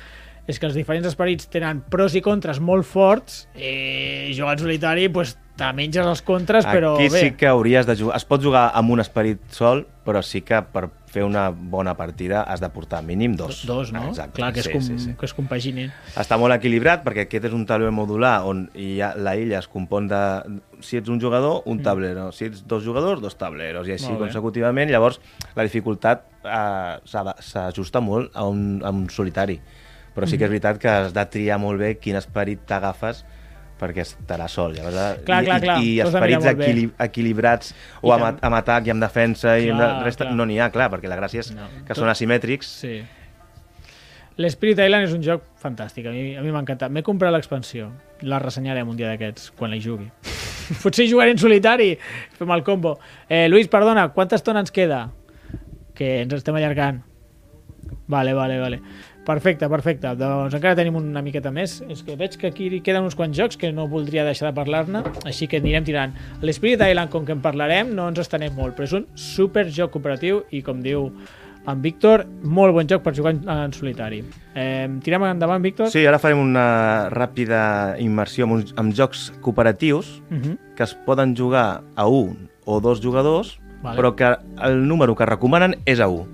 és 0.47 0.59
que 0.59 0.67
els 0.67 0.75
diferents 0.75 1.07
esperits 1.07 1.51
tenen 1.51 1.83
pros 1.91 2.15
i 2.15 2.23
contres 2.23 2.63
molt 2.63 2.87
forts 2.87 3.45
i 3.55 4.31
jugar 4.35 4.57
en 4.57 4.63
solitari 4.63 5.07
pues, 5.11 5.37
te 5.59 5.69
menges 5.75 6.07
els 6.07 6.23
contres, 6.23 6.67
però 6.67 6.95
Aquí 6.97 7.11
bé. 7.11 7.19
sí 7.19 7.31
que 7.39 7.51
hauries 7.51 7.87
de 7.87 7.95
jugar... 7.99 8.17
Es 8.19 8.27
pot 8.27 8.43
jugar 8.43 8.69
amb 8.75 8.95
un 8.95 9.03
esperit 9.03 9.43
sol, 9.55 9.85
però 10.03 10.23
sí 10.23 10.41
que 10.43 10.59
per 10.63 10.89
fer 11.13 11.21
una 11.23 11.43
bona 11.53 11.93
partida 11.93 12.41
has 12.49 12.59
de 12.63 12.67
portar 12.73 13.03
mínim 13.05 13.35
dos. 13.37 13.59
Dos, 13.69 13.91
no? 13.93 14.07
Exacte. 14.09 14.39
Clar, 14.39 14.51
que 14.53 14.59
es, 14.63 14.65
sí, 14.65 14.71
com, 14.73 14.81
sí, 14.81 14.97
sí. 14.99 15.13
que 15.19 15.27
es 15.29 15.33
compaginin. 15.37 15.91
Està 16.17 16.39
molt 16.41 16.55
equilibrat 16.57 17.03
perquè 17.05 17.27
aquest 17.27 17.45
és 17.51 17.53
un 17.53 17.67
taulell 17.69 17.93
modular 17.93 18.39
on 18.49 18.65
hi 18.73 18.95
ha, 19.01 19.11
la 19.15 19.35
illa 19.37 19.59
es 19.61 19.69
compon 19.69 20.09
de... 20.09 20.21
Si 20.83 20.97
ets 20.99 21.07
un 21.13 21.21
jugador, 21.21 21.61
un 21.69 21.79
tablero. 21.85 22.31
Si 22.35 22.49
ets 22.49 22.65
dos 22.67 22.83
jugadors, 22.83 23.21
dos 23.21 23.37
tableros. 23.37 23.87
I 23.87 23.93
així 23.95 24.09
Mm. 24.11 24.19
Consecutivament. 24.25 24.89
Llavors, 24.91 25.21
la 25.55 25.63
dificultat 25.63 26.25
eh, 26.43 26.97
s'ajusta 27.05 28.01
molt 28.01 28.33
a 28.35 28.43
un, 28.49 28.81
a 28.83 28.89
un 28.91 29.05
solitari. 29.09 29.59
Però 30.13 30.25
Mm. 30.25 30.29
sí 30.29 30.37
que 30.37 30.45
és 30.45 30.49
veritat 30.51 30.77
que 30.81 30.89
has 30.89 31.13
de 31.13 31.25
triar 31.25 31.59
molt 31.59 31.79
bé 31.79 31.95
quin 31.99 32.15
esperit 32.19 32.65
t'agafes 32.65 33.23
perquè 33.83 34.05
estarà 34.07 34.47
sol. 34.49 34.73
Llavors, 34.77 35.23
Clar, 35.27 35.41
i, 35.43 35.49
clar, 35.51 35.59
clar. 35.61 35.77
I, 35.83 35.89
i 35.93 35.99
esperits 36.05 36.47
equili 36.53 36.85
equilibrats 37.07 37.73
o 38.01 38.09
I 38.09 38.15
amb, 38.17 38.39
amb 38.49 38.57
atac 38.61 38.87
i 38.87 38.95
amb 38.95 39.03
defensa 39.03 39.57
i 39.59 39.67
amb 39.69 39.79
Clar, 39.83 39.89
la 39.99 40.03
resta, 40.07 40.25
clar. 40.29 40.37
no 40.39 40.47
n'hi 40.49 40.57
ha, 40.63 40.71
clar, 40.73 40.89
perquè 40.95 41.11
la 41.11 41.19
gràcia 41.19 41.43
és 41.43 41.51
No. 41.53 41.67
que 41.87 41.93
són 41.99 42.09
asimètrics. 42.09 42.71
Sí. 42.85 42.95
L'Spirit 44.41 44.79
Island 44.81 45.05
és 45.05 45.11
un 45.13 45.21
joc 45.21 45.43
fantàstic, 45.61 46.07
a 46.09 46.11
mi 46.41 46.49
m'ha 46.51 46.61
encantat. 46.63 46.89
M'he 46.89 47.03
comprat 47.05 47.29
l'expansió, 47.35 47.91
la 48.25 48.39
ressenyarem 48.41 48.89
un 48.89 48.97
dia 48.97 49.11
d'aquests, 49.11 49.51
quan 49.59 49.69
la 49.69 49.77
jugui. 49.77 50.07
Potser 50.81 51.05
jugaré 51.11 51.35
en 51.35 51.37
solitari, 51.37 51.91
fem 52.39 52.53
el 52.55 52.63
combo. 52.65 52.95
Eh, 53.29 53.45
Lluís, 53.51 53.69
perdona, 53.69 54.07
quanta 54.15 54.39
estona 54.39 54.63
ens 54.65 54.73
queda? 54.73 55.03
Que 55.93 56.23
ens 56.23 56.33
estem 56.39 56.55
allargant. 56.57 57.03
Vale, 58.09 58.33
vale, 58.33 58.57
vale. 58.59 58.79
Perfecte, 59.23 59.69
perfecte. 59.71 60.09
Doncs 60.19 60.53
encara 60.57 60.75
tenim 60.75 60.97
una 60.99 61.21
miqueta 61.23 61.51
més. 61.51 61.77
És 61.87 62.01
que 62.03 62.17
veig 62.19 62.35
que 62.39 62.49
aquí 62.51 62.67
queden 62.83 63.05
uns 63.07 63.15
quants 63.15 63.37
jocs 63.37 63.55
que 63.59 63.71
no 63.71 63.87
voldria 63.87 64.25
deixar 64.27 64.49
de 64.49 64.55
parlar-ne, 64.57 65.03
així 65.25 65.47
que 65.47 65.61
anirem 65.63 65.85
tirant. 65.87 66.11
L'Spirit 66.41 66.81
Island, 66.83 67.09
com 67.13 67.23
que 67.25 67.31
en 67.31 67.39
parlarem, 67.43 67.93
no 67.95 68.09
ens 68.11 68.19
estenem 68.19 68.53
molt, 68.57 68.75
però 68.75 68.83
és 68.89 68.97
un 68.99 69.07
super 69.15 69.69
joc 69.71 69.93
cooperatiu 69.95 70.43
i, 70.51 70.61
com 70.61 70.81
diu 70.83 71.07
en 71.63 71.79
Víctor, 71.79 72.25
molt 72.43 72.75
bon 72.75 72.89
joc 72.91 73.05
per 73.05 73.13
jugar 73.15 73.31
en, 73.39 73.71
solitari. 73.71 74.19
Eh, 74.59 74.89
tirem 75.05 75.23
endavant, 75.29 75.63
Víctor? 75.63 75.87
Sí, 75.93 76.03
ara 76.05 76.19
farem 76.19 76.41
una 76.43 77.07
ràpida 77.13 77.95
immersió 78.03 78.43
amb, 78.43 78.57
uns, 78.57 78.73
amb 78.75 78.91
jocs 78.93 79.29
cooperatius 79.41 80.21
Uh 80.29 80.37
-huh. 80.37 80.57
que 80.75 80.83
es 80.83 80.93
poden 81.05 81.35
jugar 81.37 81.81
a 81.95 82.07
un 82.07 82.49
o 82.65 82.81
dos 82.81 82.99
jugadors, 82.99 83.59
Vale. 83.81 83.97
però 83.97 84.15
que 84.15 84.35
el 84.61 84.87
número 84.87 85.15
que 85.15 85.25
recomanen 85.25 85.75
és 85.85 85.99
a 86.01 86.07
un. 86.07 86.27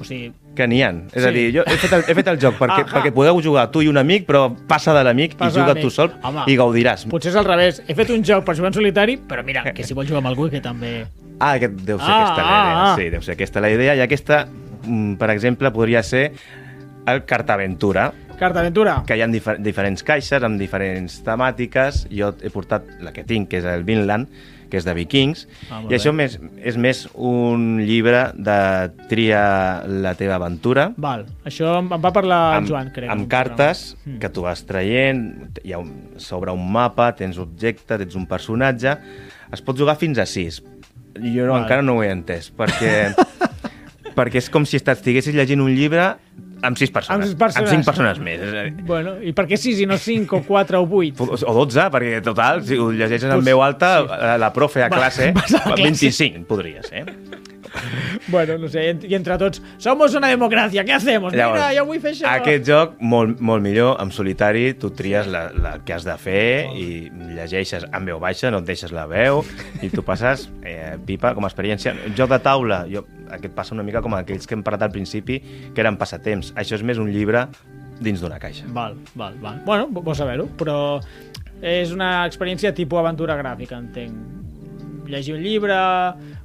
O 0.00 0.04
sigui, 0.04 0.32
Que 0.54 0.68
n'hi 0.70 0.82
ha. 0.82 0.90
És 1.12 1.22
Sí. 1.22 1.28
a 1.28 1.32
dir, 1.32 1.48
jo 1.56 1.62
he 1.66 1.76
fet 1.76 1.92
el, 1.92 2.04
he 2.06 2.14
fet 2.14 2.28
el 2.30 2.38
joc 2.38 2.54
perquè, 2.58 2.84
Ahà. 2.84 2.92
perquè 2.92 3.10
podeu 3.12 3.40
jugar 3.42 3.70
tu 3.72 3.82
i 3.82 3.88
un 3.88 3.96
amic, 3.98 4.26
però 4.26 4.54
passa 4.68 4.94
de 4.94 5.02
l'amic 5.02 5.34
i 5.40 5.50
juga 5.50 5.74
tu 5.74 5.90
sol 5.90 6.12
Home. 6.22 6.44
i 6.46 6.56
gaudiràs. 6.56 7.06
potser 7.10 7.30
és 7.32 7.36
al 7.36 7.44
revés. 7.44 7.82
He 7.88 7.94
fet 7.94 8.10
un 8.10 8.22
joc 8.22 8.44
per 8.44 8.54
jugar 8.56 8.68
en 8.70 8.74
solitari, 8.74 9.16
però 9.18 9.42
mira, 9.44 9.64
que 9.74 9.82
si 9.82 9.94
vols 9.94 10.06
jugar 10.08 10.18
amb 10.22 10.28
algú, 10.28 10.48
que 10.50 10.60
també... 10.60 11.06
Ah, 11.40 11.54
aquest 11.58 11.74
deu 11.82 11.98
ser 11.98 12.06
Ah, 12.08 12.22
aquesta 12.22 12.42
la 12.42 12.48
ah, 12.48 12.62
idea. 12.62 12.92
ah. 12.92 12.96
Sí, 12.96 13.10
deu 13.10 13.22
ser 13.22 13.32
aquesta 13.34 13.60
la 13.60 13.70
idea. 13.70 13.96
I 13.96 14.00
aquesta, 14.00 14.46
mm, 14.86 15.14
per 15.16 15.30
exemple, 15.30 15.70
podria 15.72 16.02
ser 16.04 16.32
el 17.06 17.24
Cartaventura, 17.24 18.12
Carta 18.38 18.60
Aventura. 18.60 19.02
que 19.06 19.16
hi 19.16 19.22
ha 19.22 19.28
difer 19.30 19.56
diferents 19.62 20.02
caixes 20.04 20.42
amb 20.42 20.58
diferents 20.60 21.20
temàtiques. 21.24 22.04
Jo 22.10 22.32
he 22.42 22.50
portat 22.50 22.84
la 23.00 23.12
que 23.14 23.24
tinc, 23.24 23.48
que 23.52 23.58
és 23.62 23.64
el 23.64 23.84
Vinland, 23.86 24.28
que 24.70 24.78
és 24.80 24.84
de 24.84 24.94
vikings, 24.96 25.46
Ah, 25.70 25.82
i 25.88 25.94
això 25.94 26.10
bé. 26.10 26.16
més, 26.24 26.38
és 26.64 26.76
més 26.76 27.04
un 27.14 27.78
llibre 27.84 28.32
de 28.34 28.90
tria 29.08 29.84
la 29.86 30.14
teva 30.18 30.34
aventura, 30.40 30.88
Val, 30.96 31.26
això 31.44 31.78
em 31.78 31.88
va 31.92 32.10
parlar 32.12 32.56
amb, 32.56 32.66
el 32.66 32.72
Joan, 32.72 32.90
crec. 32.92 33.10
amb 33.10 33.28
cartes. 33.28 33.96
Mm. 34.04 34.18
que 34.18 34.28
tu 34.30 34.42
vas 34.42 34.64
traient, 34.66 35.60
hi 35.62 35.72
ha 35.72 35.78
un, 35.78 35.92
s'obre 36.16 36.50
un 36.50 36.72
mapa, 36.72 37.12
tens 37.14 37.38
objectes, 37.38 37.98
tens 37.98 38.14
un 38.16 38.26
personatge, 38.26 38.96
es 39.52 39.62
pot 39.62 39.78
jugar 39.78 39.96
fins 39.96 40.18
a 40.18 40.26
6. 40.26 40.62
Jo 41.14 41.46
no, 41.46 41.52
Val. 41.52 41.62
encara 41.62 41.82
no 41.82 41.98
ho 41.98 42.02
he 42.02 42.10
entès, 42.10 42.50
perquè, 42.50 43.14
perquè 44.16 44.36
és 44.42 44.50
com 44.50 44.64
si 44.66 44.76
estiguessis 44.76 45.34
llegint 45.34 45.60
un 45.62 45.70
llibre 45.74 46.16
amb 46.64 46.78
6 46.80 46.90
persones, 46.94 47.14
Amb 47.20 47.28
sis 47.28 47.36
persones. 47.38 47.70
amb 47.70 47.84
5 47.84 47.88
persones 47.90 48.18
més. 48.24 48.40
És 48.40 48.54
a 48.54 48.62
dir, 48.66 48.72
Bueno, 48.88 49.14
i 49.22 49.32
per 49.36 49.46
què 49.50 49.58
6 49.60 49.80
i 49.84 49.86
no 49.90 49.98
5 50.00 50.38
o 50.40 50.42
4 50.48 50.80
o 50.80 50.88
8? 50.88 51.28
o 51.46 51.54
12, 51.60 51.86
perquè 51.94 52.22
total, 52.24 52.62
si 52.66 52.78
ho 52.80 52.90
llegeixes 52.90 53.28
en 53.30 53.36
Pues, 53.38 53.44
veu 53.52 53.62
alta, 53.62 53.92
la, 54.04 54.36
la 54.38 54.52
profe 54.52 54.82
a 54.82 54.88
Va, 54.88 54.96
classe, 54.96 55.32
vas 55.36 55.54
a 55.54 55.62
classe. 55.68 55.82
25 55.82 56.44
podria 56.48 56.82
ser. 56.82 57.04
Bueno, 58.28 58.56
no 58.58 58.68
sé, 58.72 58.86
i 59.04 59.14
entre 59.16 59.36
tots, 59.38 59.60
somos 59.82 60.14
una 60.16 60.30
democràcia, 60.32 60.84
què 60.86 60.94
hacemos? 60.96 61.34
Mira, 61.34 61.68
jo 61.76 61.84
vull 61.88 62.00
fer 62.02 62.14
això. 62.14 62.30
Aquest 62.30 62.64
joc, 62.68 62.94
molt, 63.04 63.42
molt 63.44 63.64
millor, 63.64 63.98
en 64.02 64.12
solitari, 64.14 64.64
tu 64.80 64.90
tries 64.96 65.28
la, 65.30 65.44
la 65.52 65.74
que 65.84 65.94
has 65.96 66.06
de 66.08 66.14
fer 66.20 66.70
i 66.78 66.86
llegeixes 67.34 67.84
en 67.90 68.08
veu 68.08 68.22
baixa, 68.22 68.50
no 68.54 68.62
et 68.62 68.70
deixes 68.70 68.94
la 68.96 69.04
veu, 69.10 69.42
i 69.84 69.90
tu 69.92 70.04
passes 70.06 70.48
eh, 70.64 70.94
pipa 71.06 71.34
com 71.36 71.44
a 71.44 71.52
experiència. 71.52 71.94
Joc 72.16 72.32
de 72.32 72.40
taula, 72.44 72.84
jo, 72.90 73.04
aquest 73.34 73.54
passa 73.56 73.76
una 73.76 73.84
mica 73.86 74.02
com 74.04 74.16
aquells 74.16 74.48
que 74.48 74.56
hem 74.56 74.64
parlat 74.64 74.88
al 74.88 74.94
principi, 74.94 75.40
que 75.74 75.84
eren 75.84 76.00
passatemps. 76.00 76.54
Això 76.60 76.78
és 76.78 76.86
més 76.86 77.00
un 77.02 77.12
llibre 77.12 77.46
dins 78.00 78.22
d'una 78.22 78.40
caixa. 78.42 78.66
Val, 78.74 78.96
val, 79.14 79.36
val. 79.42 79.60
Bueno, 79.66 79.88
bo 79.92 80.16
saber-ho, 80.16 80.48
però 80.58 80.78
és 81.64 81.92
una 81.94 82.24
experiència 82.28 82.74
tipus 82.76 83.00
aventura 83.00 83.36
gràfica, 83.38 83.78
entenc. 83.78 84.42
Llegir 85.08 85.34
un 85.36 85.42
llibre, 85.44 85.76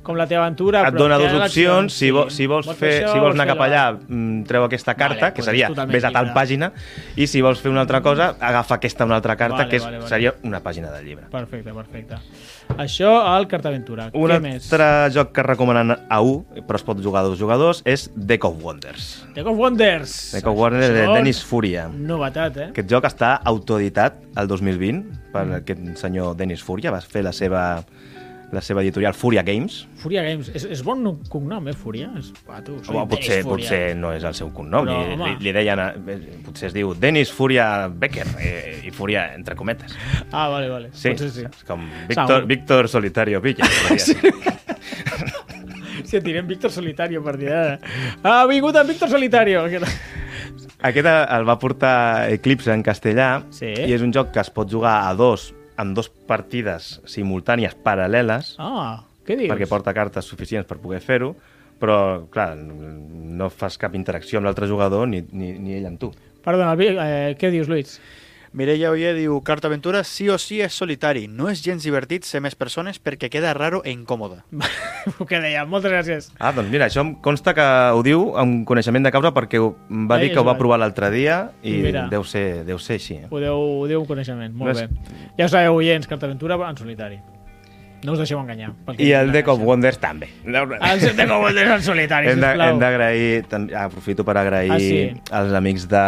com 0.03 0.15
la 0.17 0.25
teva 0.29 0.45
aventura... 0.45 0.81
Et 0.87 0.95
dona 0.95 1.17
dues 1.19 1.33
opcions, 1.35 1.93
si, 1.93 2.09
vo, 2.15 2.29
si 2.33 2.47
vols, 2.49 2.69
fer, 2.79 3.03
això, 3.03 3.13
si 3.13 3.19
vols 3.19 3.35
anar 3.35 3.45
cap 3.51 3.59
allà, 3.65 3.83
mm, 3.99 4.43
treu 4.49 4.63
aquesta 4.65 4.95
carta, 4.95 5.27
Vale, 5.27 5.33
que 5.35 5.43
seria 5.45 5.67
totalment 5.69 5.93
vés 5.93 6.05
a 6.07 6.11
tal 6.15 6.29
lliure. 6.29 6.35
pàgina, 6.37 6.71
i 7.19 7.27
si 7.27 7.41
vols 7.45 7.59
fer 7.61 7.69
una 7.71 7.81
altra 7.83 8.01
cosa, 8.01 8.31
agafa 8.39 8.75
aquesta 8.79 9.05
una 9.05 9.17
altra 9.19 9.35
carta, 9.35 9.57
Vale, 9.63 9.69
que 9.69 9.75
és, 9.77 9.83
vale, 9.83 9.97
vale. 9.99 10.09
seria 10.09 10.33
una 10.43 10.61
pàgina 10.63 10.91
del 10.95 11.05
llibre. 11.05 11.27
Perfecte, 11.29 11.73
perfecte. 11.73 12.17
Això 12.77 13.11
al 13.25 13.47
Cartaventura. 13.49 14.09
Un 14.13 14.29
Què 14.29 14.39
més? 14.39 14.71
altre 14.71 14.89
joc 15.11 15.31
que 15.33 15.43
recomanen 15.43 15.91
a 16.07 16.21
1, 16.21 16.63
però 16.67 16.77
es 16.79 16.83
pot 16.85 16.99
jugar 17.01 17.21
a 17.21 17.27
dos 17.27 17.39
jugadors, 17.39 17.81
és 17.83 18.09
Deck 18.15 18.45
of 18.45 18.63
Wonders. 18.63 19.25
Deck 19.35 19.47
of 19.47 19.57
Wonders. 19.57 20.31
Deck 20.33 20.47
of 20.47 20.55
Wonders 20.57 20.93
de 20.93 21.07
Dennis 21.13 21.43
Furia. 21.43 21.87
Novetat, 21.89 22.57
eh? 22.57 22.67
Aquest 22.71 22.89
joc 22.89 23.05
està 23.09 23.35
autoeditat 23.43 24.21
el 24.37 24.47
2020 24.47 25.03
per 25.33 25.47
aquest 25.59 25.81
senyor 25.99 26.35
Dennis 26.37 26.61
Furia, 26.63 26.91
va 26.93 27.01
fer 27.01 27.23
la 27.25 27.33
seva, 27.33 27.83
la 28.51 28.61
seva 28.65 28.81
editorial 28.81 29.13
Furia 29.13 29.43
Games. 29.45 29.87
Furia 30.01 30.23
Games. 30.25 30.49
És, 30.55 30.63
és 30.65 30.81
bon 30.83 31.03
no- 31.03 31.19
cognom, 31.29 31.67
eh, 31.67 31.73
Furia? 31.77 32.09
És, 32.17 32.31
ah, 32.47 32.61
tu, 32.65 32.77
O, 32.89 33.03
potser, 33.07 33.43
potser 33.45 33.95
no 33.95 34.11
és 34.13 34.23
el 34.25 34.33
seu 34.33 34.49
cognom, 34.53 34.85
Però, 34.87 34.95
li, 35.07 35.13
home. 35.13 35.29
li, 35.35 35.43
li 35.45 35.51
deien, 35.53 35.79
eh, 35.79 36.39
potser 36.45 36.67
es 36.71 36.73
diu 36.73 36.93
Dennis 36.97 37.31
Furia 37.31 37.87
Becker, 37.87 38.25
eh, 38.39 38.81
i 38.85 38.91
Furia 38.91 39.33
entre 39.35 39.55
cometes. 39.55 39.95
Ah, 40.31 40.47
vale, 40.49 40.69
vale. 40.69 40.89
Sí, 40.93 41.09
Potser 41.13 41.29
sí. 41.29 41.45
és 41.45 41.63
com 41.67 41.85
Víctor. 42.07 42.45
Víctor 42.49 42.87
Solitario 42.89 43.41
Villa. 43.41 43.65
ser. 43.97 44.17
Si 46.05 46.17
et 46.17 46.23
direm 46.23 46.47
Víctor 46.47 46.71
Solitario 46.71 47.21
per 47.23 47.35
dir... 47.37 47.49
eh? 47.53 47.77
Ha 48.23 48.45
vingut 48.49 48.75
en 48.79 48.87
Víctor 48.87 49.09
Solitario. 49.11 49.65
Aquest 50.89 51.05
el 51.11 51.43
va 51.47 51.57
portar 51.59 52.31
Eclipse 52.31 52.71
en 52.71 52.81
castellà 52.85 53.43
Sí. 53.51 53.67
i 53.75 53.91
és 53.93 54.01
un 54.01 54.13
joc 54.15 54.31
que 54.31 54.39
es 54.39 54.49
pot 54.49 54.69
jugar 54.71 55.01
a 55.09 55.13
dos, 55.13 55.49
amb 55.79 55.95
dos 55.95 56.09
partides 56.09 56.97
simultànies 57.07 57.75
paral·leles, 57.85 58.55
Ah, 58.59 59.05
què 59.25 59.37
dius? 59.39 59.51
perquè 59.53 59.67
porta 59.69 59.93
cartes 59.95 60.27
suficients 60.27 60.67
per 60.67 60.77
poder 60.83 60.99
fer-ho, 61.01 61.33
però, 61.79 62.25
clar, 62.29 62.57
no 62.59 63.47
fas 63.49 63.77
cap 63.79 63.93
interacció 63.95 64.39
amb 64.41 64.49
l'altre 64.49 64.67
jugador 64.67 65.07
ni, 65.07 65.21
ni, 65.31 65.53
ni 65.59 65.77
ell 65.77 65.85
amb 65.87 65.99
tu. 66.01 66.09
Perdona, 66.43 66.73
eh, 66.79 67.35
què 67.39 67.51
dius, 67.53 67.69
Luis? 67.71 67.99
Mireia 68.51 68.89
Oyer 68.89 69.13
diu, 69.15 69.35
Carta 69.43 69.67
Aventura 69.67 70.03
sí 70.03 70.27
o 70.29 70.37
sí 70.41 70.59
és 70.61 70.73
solitari. 70.73 71.27
No 71.29 71.49
és 71.51 71.61
gens 71.61 71.83
divertit 71.85 72.25
ser 72.25 72.41
més 72.41 72.55
persones 72.57 72.97
perquè 73.01 73.29
queda 73.29 73.53
raro 73.53 73.81
e 73.85 73.91
incòmode. 73.93 74.39
Ho 75.19 75.25
que 75.29 75.39
deia, 75.39 75.65
moltes 75.69 75.91
gràcies. 75.93 76.31
Ah, 76.39 76.51
doncs 76.51 76.69
mira, 76.73 76.87
això 76.89 77.01
em 77.05 77.13
consta 77.21 77.53
que 77.53 77.61
ho 77.93 78.01
diu 78.03 78.33
amb 78.41 78.65
coneixement 78.67 79.05
de 79.05 79.11
causa 79.13 79.31
perquè 79.35 79.61
va 79.61 80.17
Ai, 80.17 80.23
dir 80.27 80.33
que 80.33 80.39
ho 80.41 80.45
va 80.47 80.57
provar 80.57 80.79
l'altre 80.81 81.11
dia 81.13 81.51
i 81.61 81.77
Mira. 81.85 82.07
deu 82.09 82.23
ser, 82.25 82.63
deu 82.65 82.79
ser 82.81 82.97
així. 82.99 83.19
Eh? 83.21 83.27
Ho 83.29 83.39
deu, 83.39 83.57
ho 83.81 83.87
deu 83.87 84.01
un 84.01 84.07
coneixement, 84.09 84.53
molt 84.53 84.73
No 84.73 84.79
és- 84.79 84.89
bé. 84.89 85.33
Ja 85.37 85.45
ho 85.45 85.49
sabeu, 85.53 85.75
oients, 85.77 86.07
Cartaventura 86.09 86.57
en 86.69 86.77
solitari. 86.77 87.19
No 88.01 88.13
us 88.13 88.19
deixeu 88.21 88.39
enganyar. 88.39 88.71
I 88.97 89.09
diu 89.09 89.15
el 89.19 89.31
Deck 89.33 89.49
of. 89.51 89.59
Wonders 89.59 89.97
també. 89.99 90.29
El 90.45 90.53
Deck 91.17 91.29
of 91.29 91.41
Wonders 91.43 91.69
en 91.77 91.81
solitari, 91.83 92.29
Hem 92.29 92.39
de- 92.39 92.47
sisplau. 92.47 92.69
hem 92.69 92.79
d'agrair, 92.79 93.45
aprofito 93.75 94.23
per 94.23 94.37
agrair 94.37 94.71
Ah, 94.71 94.79
sí? 94.79 95.13
als 95.31 95.51
amics 95.53 95.87
de 95.89 96.03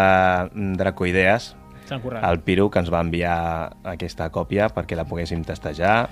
Dracoideas, 0.77 1.55
Piru, 2.45 2.69
que 2.71 2.79
ens 2.79 2.91
va 2.93 3.01
enviar 3.03 3.37
aquesta 3.91 4.29
còpia 4.31 4.69
perquè 4.71 4.95
la 4.95 5.05
poguéssim 5.09 5.43
testejar. 5.43 6.09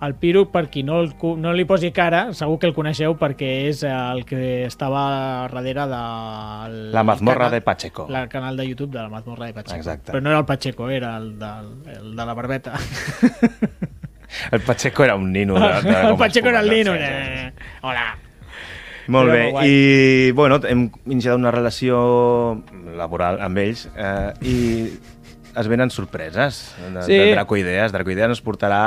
El 0.00 0.14
Piru, 0.16 0.46
per 0.48 0.70
qui 0.72 0.80
no, 0.86 1.02
el, 1.04 1.10
no 1.36 1.50
li 1.52 1.66
posi 1.68 1.90
cara, 1.92 2.30
segur 2.36 2.56
que 2.62 2.70
el 2.70 2.72
coneixeu 2.72 3.18
perquè 3.20 3.50
és 3.68 3.82
el 3.84 4.24
que 4.24 4.64
estava 4.64 5.02
darrere 5.50 5.84
de... 5.90 6.00
La 6.96 7.04
mazmorra 7.04 7.50
de 7.52 7.60
Pacheco. 7.60 8.06
El 8.08 8.30
canal 8.32 8.56
de 8.56 8.66
YouTube 8.66 8.94
de 8.94 9.02
la 9.02 9.10
mazmorra 9.12 9.50
de 9.50 9.58
Pacheco. 9.58 9.76
Exacte. 9.76 10.14
Però 10.14 10.24
no 10.24 10.32
era 10.32 10.40
el 10.40 10.48
Pacheco, 10.48 10.88
era 10.88 11.18
el 11.18 11.34
de, 11.38 11.52
el 11.98 12.16
de 12.16 12.26
la 12.26 12.34
barbeta. 12.34 12.72
El 14.52 14.60
Pacheco 14.60 15.04
era 15.04 15.16
un 15.16 15.32
nino. 15.32 15.54
De, 15.82 15.90
de 15.90 16.08
el 16.08 16.16
Pacheco 16.16 16.48
era 16.48 16.60
el 16.60 16.70
Nino. 16.70 16.94
Eh, 16.94 17.52
Hola. 17.82 18.16
Molt 19.10 19.32
bé, 19.32 19.50
guai. 19.50 19.68
i 19.68 20.30
bueno, 20.38 20.60
hem 20.68 20.84
iniciat 21.10 21.34
una 21.38 21.50
relació 21.54 21.98
laboral 22.96 23.40
amb 23.42 23.58
ells 23.58 23.88
eh, 23.96 24.30
i 24.46 24.56
es 25.60 25.68
venen 25.68 25.90
sorpreses 25.90 26.60
de, 26.94 27.02
Sí. 27.08 27.16
de 27.18 27.32
Dracoideas. 27.34 27.92
Dracoideas 27.96 28.36
ens 28.36 28.42
portarà... 28.46 28.82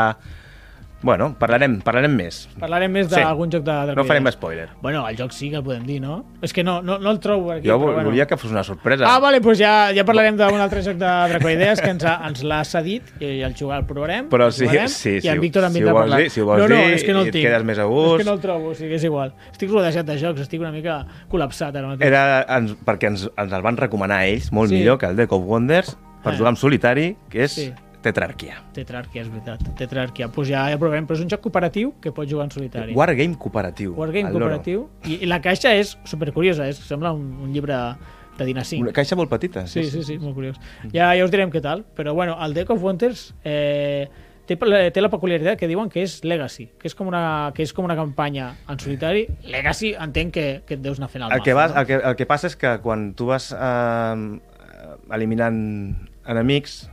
Bueno, 1.03 1.35
parlarem, 1.37 1.81
parlarem 1.83 2.13
més. 2.15 2.47
Parlarem 2.57 2.89
més 2.91 3.09
Sí. 3.09 3.15
d'algun 3.19 3.51
joc 3.51 3.63
de, 3.65 3.73
de 3.89 3.95
No 3.95 4.05
farem 4.05 4.25
spoiler. 4.31 4.69
Bueno, 4.81 5.05
el 5.07 5.17
joc 5.17 5.31
sí 5.35 5.49
que 5.49 5.57
el 5.57 5.63
podem 5.63 5.83
dir, 5.85 5.99
no? 6.01 6.25
És 6.41 6.53
que 6.53 6.63
no, 6.63 6.81
no, 6.81 6.97
no 6.97 7.11
el 7.11 7.19
trobo 7.19 7.51
aquí. 7.51 7.67
Jo 7.67 7.75
però 7.75 7.79
vol- 7.89 7.93
bueno. 7.95 8.09
volia 8.09 8.25
que 8.25 8.37
fos 8.37 8.49
una 8.51 8.63
sorpresa. 8.63 9.03
Ah, 9.05 9.19
vale, 9.19 9.41
doncs 9.41 9.59
ja, 9.59 9.91
ja 9.93 10.05
parlarem 10.05 10.37
d'un 10.37 10.61
altre 10.63 10.81
joc 10.81 10.95
de 10.95 11.05
Dracoideas 11.33 11.81
que 11.81 11.89
ens, 11.89 12.05
ha, 12.05 12.15
ens 12.25 12.41
l'ha 12.43 12.63
cedit 12.63 13.03
i 13.19 13.41
el 13.43 13.53
jugar 13.53 13.81
el 13.81 13.85
provarem. 13.85 14.29
Però 14.29 14.49
sí, 14.49 14.65
jugarem, 14.65 14.87
sí, 14.87 15.17
I 15.17 15.21
sí, 15.21 15.27
en 15.27 15.41
Víctor 15.41 15.65
en 15.65 15.73
si 15.73 15.79
vindrà 15.81 15.91
ho 15.93 15.97
a 15.97 16.01
vols 16.05 16.15
dir, 16.15 16.29
si 16.31 16.39
ho 16.41 16.45
vols 16.45 16.61
no, 16.63 16.67
no, 16.69 16.75
dir 16.77 16.93
és 16.93 17.03
que 17.03 17.13
no 17.13 17.19
i 17.23 17.25
el 17.27 17.31
tinc. 17.31 17.45
quedes 17.45 17.63
més 17.63 17.77
a 17.77 17.81
És 17.83 17.87
gust. 17.89 18.17
que 18.17 18.23
no 18.23 18.33
el 18.33 18.39
trobo, 18.39 18.69
o 18.69 18.73
sigui, 18.73 18.95
és 18.95 19.03
igual. 19.03 19.33
Estic 19.51 19.69
rodejat 19.69 20.05
de 20.05 20.17
jocs, 20.17 20.39
estic 20.41 20.61
una 20.61 20.71
mica 20.71 21.05
col·lapsat 21.29 21.75
ara 21.75 21.87
mateix. 21.87 22.07
Era 22.07 22.45
ens, 22.57 22.77
perquè 22.85 23.07
ens, 23.11 23.29
ens 23.37 23.51
el 23.51 23.61
van 23.61 23.75
recomanar 23.75 24.23
ells, 24.25 24.51
molt 24.53 24.69
Sí. 24.69 24.75
millor 24.79 24.97
que 24.97 25.05
el 25.07 25.15
Deck 25.17 25.31
of 25.33 25.43
Wonders, 25.43 25.97
per 26.23 26.31
Ah. 26.31 26.37
jugar 26.37 26.47
amb 26.49 26.57
solitari, 26.57 27.17
que 27.29 27.43
és 27.43 27.51
Sí. 27.51 27.73
Tetrarquia. 28.03 28.57
Tetrarquia, 28.75 29.21
és 29.23 29.29
veritat. 29.31 29.61
Tetrarquia. 29.79 30.27
Pues 30.33 30.49
ja, 30.51 30.65
ja 30.71 30.79
provarem, 30.81 31.05
però 31.07 31.15
és 31.17 31.23
un 31.23 31.29
joc 31.31 31.45
cooperatiu 31.45 31.93
que 32.03 32.11
pots 32.15 32.29
jugar 32.31 32.49
en 32.49 32.51
solitari. 32.51 32.97
Wargame 32.97 33.37
cooperatiu. 33.39 33.93
Wargame 33.99 34.33
cooperatiu. 34.33 34.89
I, 35.07 35.21
I 35.23 35.29
la 35.31 35.39
caixa 35.43 35.71
és 35.77 35.95
supercuriosa, 36.09 36.67
és, 36.71 36.81
sembla 36.83 37.13
un, 37.15 37.29
un 37.45 37.55
llibre 37.55 37.79
de 38.37 38.45
dinar 38.45 38.65
5. 38.65 38.83
Una 38.83 38.93
caixa 38.95 39.15
molt 39.15 39.31
petita. 39.31 39.65
Sí, 39.71 39.85
sí, 39.89 40.03
sí, 40.03 40.17
molt 40.19 40.35
curiós. 40.35 40.59
Ja, 40.91 41.13
ja 41.15 41.23
us 41.23 41.31
direm 41.33 41.53
què 41.53 41.61
tal, 41.63 41.85
però 41.95 42.13
bueno, 42.17 42.35
el 42.43 42.55
Deck 42.57 42.73
of 42.73 42.83
Wonders 42.83 43.27
eh, 43.45 44.09
té, 44.49 44.57
té 44.57 45.03
la 45.03 45.11
peculiaritat 45.13 45.59
que 45.59 45.69
diuen 45.69 45.91
que 45.93 46.03
és 46.03 46.19
Legacy, 46.25 46.67
que 46.81 46.89
és 46.89 46.97
com 46.97 47.09
una, 47.11 47.51
que 47.55 47.63
és 47.65 47.73
com 47.75 47.85
una 47.87 47.97
campanya 47.99 48.53
en 48.67 48.81
solitari. 48.81 49.27
Legacy 49.47 49.93
entenc 49.95 50.33
que, 50.35 50.47
que 50.67 50.79
et 50.79 50.83
deus 50.83 50.99
anar 50.99 51.11
fent 51.13 51.27
el, 51.27 51.37
El 51.37 51.45
que, 51.45 51.55
vas, 51.55 51.71
mazo, 51.71 51.83
el, 51.83 51.87
que, 51.87 52.01
el 52.11 52.17
que 52.19 52.27
passa 52.29 52.49
és 52.51 52.57
que 52.59 52.75
quan 52.83 53.11
tu 53.17 53.29
vas 53.29 53.51
eh, 53.53 54.17
eliminant 55.13 55.61
enemics, 56.29 56.83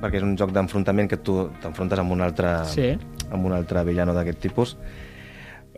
perquè 0.00 0.16
és 0.20 0.22
un 0.26 0.36
joc 0.38 0.52
d'enfrontament 0.52 1.08
que 1.10 1.18
tu 1.20 1.50
t'enfrontes 1.60 1.98
amb 1.98 2.12
un 2.12 2.20
altre, 2.24 2.64
Sí. 2.72 2.98
amb 3.30 3.44
un 3.46 3.52
altre 3.52 3.84
villano 3.84 4.14
d'aquest 4.14 4.40
tipus, 4.40 4.76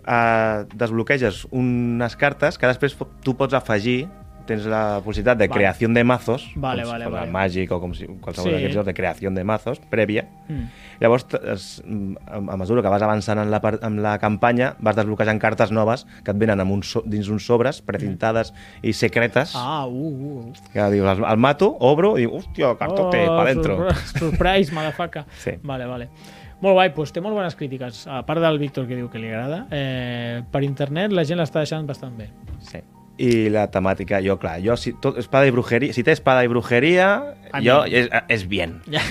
eh, 0.06 0.64
desbloqueges 0.74 1.46
unes 1.50 2.16
cartes 2.16 2.58
que 2.58 2.66
després 2.66 2.96
tu 3.22 3.36
pots 3.36 3.54
afegir 3.54 4.08
tens 4.46 4.64
la 4.66 5.00
possibilitat 5.04 5.38
de 5.38 5.48
Vale. 5.48 5.58
creació 5.58 5.88
de 5.88 6.04
mazos, 6.04 6.50
Vale, 6.56 6.82
com 6.82 6.92
vale, 6.92 7.04
fos 7.04 7.12
vale. 7.12 7.26
el 7.26 7.32
Magic 7.32 7.72
o 7.72 7.80
com 7.80 7.94
si 7.94 8.06
qualsevol 8.06 8.50
Sí. 8.50 8.54
d'aquests 8.56 8.74
jocs 8.76 8.86
de 8.86 8.94
creació 8.94 9.30
de 9.30 9.44
mazos 9.44 9.80
prèvia. 9.90 10.26
Mm. 10.48 10.64
Llavors, 11.00 11.26
es, 11.54 11.82
a, 12.26 12.36
a 12.36 12.56
mesura 12.56 12.82
que 12.82 12.88
vas 12.88 13.02
avançant 13.02 13.38
en 13.38 13.50
la, 13.50 13.60
en 13.82 14.02
la 14.02 14.18
campanya, 14.18 14.76
vas 14.80 14.94
desbloquejant 14.96 15.40
cartes 15.40 15.70
noves 15.72 16.06
que 16.24 16.30
et 16.30 16.38
venen 16.38 16.60
amb 16.60 16.70
un 16.72 16.82
so, 16.82 17.02
dins 17.06 17.28
uns 17.28 17.46
sobres 17.46 17.80
precintades 17.82 18.52
i 18.82 18.92
secretes. 18.92 19.54
Ah, 19.56 19.86
uh, 19.86 19.90
uh. 19.90 20.52
Que 20.72 20.90
dius, 20.92 21.08
el, 21.18 21.24
el 21.24 21.36
mato, 21.38 21.76
obro 21.80 22.16
i 22.18 22.26
dic, 22.26 22.30
hòstia, 22.32 22.76
cartote, 22.78 23.24
Oh, 23.28 23.36
pa 23.36 23.44
dentro. 23.44 23.76
surpri- 23.88 24.18
Surprise, 24.22 24.72
motherfucker. 24.74 25.24
Sí. 25.38 25.52
Vale, 25.62 25.86
vale. 25.86 26.08
Molt 26.62 26.76
guai, 26.76 26.92
doncs 26.94 27.10
té 27.10 27.20
molt 27.20 27.34
bones 27.34 27.56
crítiques. 27.58 28.04
A 28.06 28.20
part 28.22 28.38
del 28.40 28.58
Víctor 28.60 28.86
que 28.86 28.94
diu 28.94 29.08
que 29.10 29.18
li 29.18 29.26
agrada, 29.32 29.66
eh, 29.74 30.42
per 30.52 30.62
internet 30.62 31.10
la 31.10 31.24
gent 31.26 31.40
l'està 31.40 31.58
deixant 31.58 31.84
bastant 31.88 32.14
bé. 32.16 32.28
Sí. 32.60 32.78
I 33.18 33.48
la 33.52 33.66
temàtica, 33.70 34.20
jo, 34.24 34.38
clar, 34.40 34.58
jo, 34.64 34.76
si, 34.76 34.94
tot, 35.00 35.18
espada 35.20 35.46
i 35.46 35.50
brujeria, 35.52 35.92
si 35.92 36.02
té 36.02 36.12
espada 36.12 36.42
i 36.44 36.48
brujeria, 36.48 37.10
Amén. 37.52 37.66
jo, 37.66 37.84
és, 37.84 38.08
és 38.28 38.46
bien. 38.48 38.80
Ja. 38.90 39.02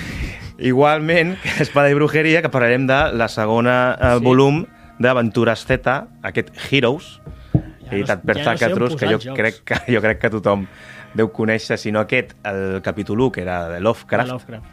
Igualment, 0.58 1.36
que 1.42 1.62
espada 1.66 1.90
i 1.90 1.94
brujeria, 1.94 2.42
que 2.42 2.50
parlarem 2.52 2.86
de 2.86 2.98
la 3.16 3.28
segona 3.28 3.96
eh, 4.00 4.14
Sí. 4.18 4.24
volum 4.24 4.64
d'Aventures 4.98 5.64
Z, 5.66 5.94
aquest 6.22 6.50
Heroes, 6.70 7.20
Ja 7.52 7.96
editat 7.96 8.22
no- 8.22 8.26
per 8.26 8.36
ja 8.38 8.44
no 8.44 8.50
sé 8.50 8.58
Zacatrus, 8.58 8.96
que 8.96 9.06
jo 9.06 9.18
jocs. 9.18 9.38
crec 9.38 9.62
que, 9.64 9.80
jo 9.94 10.00
crec 10.00 10.18
que 10.20 10.30
tothom 10.30 10.66
deu 11.14 11.28
conèixer, 11.32 11.76
si 11.78 11.92
no 11.92 12.00
aquest, 12.00 12.34
el 12.46 12.80
capítol 12.82 13.20
1, 13.20 13.32
que 13.32 13.42
era 13.42 13.68
de 13.68 13.80
Lovecraft. 13.80 14.26
De 14.28 14.32
Lovecraft. 14.32 14.64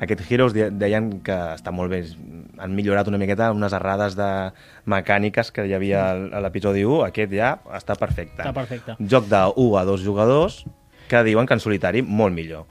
Aquest 0.00 0.30
Heroes 0.30 0.52
de- 0.52 0.70
deien 0.70 1.20
que 1.22 1.32
està 1.32 1.70
molt 1.72 1.90
bé, 1.90 2.02
han 2.58 2.74
millorat 2.76 3.08
una 3.10 3.18
miqueta 3.20 3.50
unes 3.54 3.74
errades 3.76 4.16
de 4.18 4.30
mecàniques 4.90 5.50
que 5.54 5.66
hi 5.68 5.74
havia 5.76 6.06
a 6.12 6.42
l'episodi 6.44 6.84
1, 6.86 7.02
aquest 7.08 7.34
ja 7.34 7.56
està 7.76 7.98
perfecte. 8.00 8.42
Està 8.42 8.54
perfecte. 8.56 8.96
Joc 9.00 9.28
de 9.30 9.42
1 9.64 9.78
a 9.80 9.84
2 9.88 10.04
jugadors, 10.04 10.64
que 11.08 11.22
diuen 11.26 11.46
que 11.46 11.56
en 11.58 11.62
solitari 11.62 12.02
molt 12.02 12.34
millor. 12.34 12.66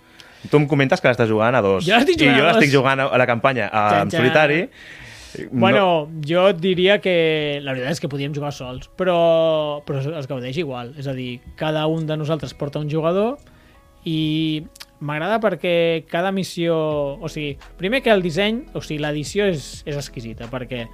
Tu 0.50 0.60
em 0.60 0.68
comentes 0.68 1.00
que 1.00 1.08
l'estàs 1.08 1.30
jugant 1.30 1.56
a 1.56 1.62
dos. 1.64 1.86
Jo 1.88 1.96
l'estic 1.96 2.20
jugant 2.20 2.36
I 2.36 2.42
jo 2.42 2.48
l'estic 2.50 2.74
jugant 2.74 3.00
a, 3.00 3.08
la 3.18 3.28
campanya 3.30 3.70
a, 3.72 4.04
en 4.04 4.12
solitari. 4.12 4.66
Bueno, 5.50 6.10
jo 6.22 6.44
et 6.52 6.60
diria 6.62 7.00
que 7.02 7.60
la 7.64 7.74
veritat 7.74 7.96
és 7.96 8.02
que 8.04 8.10
podíem 8.12 8.36
jugar 8.36 8.52
sols, 8.54 8.90
però, 9.00 9.82
però 9.88 10.02
es 10.20 10.28
gaudeix 10.30 10.60
igual. 10.62 10.92
És 11.00 11.08
a 11.10 11.16
dir, 11.18 11.40
cada 11.58 11.88
un 11.90 12.06
de 12.10 12.18
nosaltres 12.20 12.54
porta 12.54 12.84
un 12.84 12.92
jugador 12.92 13.40
i 14.06 14.64
m'agrada 15.04 15.40
perquè 15.44 15.74
cada 16.10 16.32
missió... 16.36 16.76
O 17.20 17.32
sigui, 17.32 17.58
primer 17.80 18.02
que 18.04 18.14
el 18.14 18.24
disseny, 18.24 18.64
o 18.74 18.82
sigui, 18.82 19.02
l'edició 19.04 19.48
és, 19.52 19.84
és 19.90 20.00
exquisita, 20.00 20.48
perquè 20.52 20.86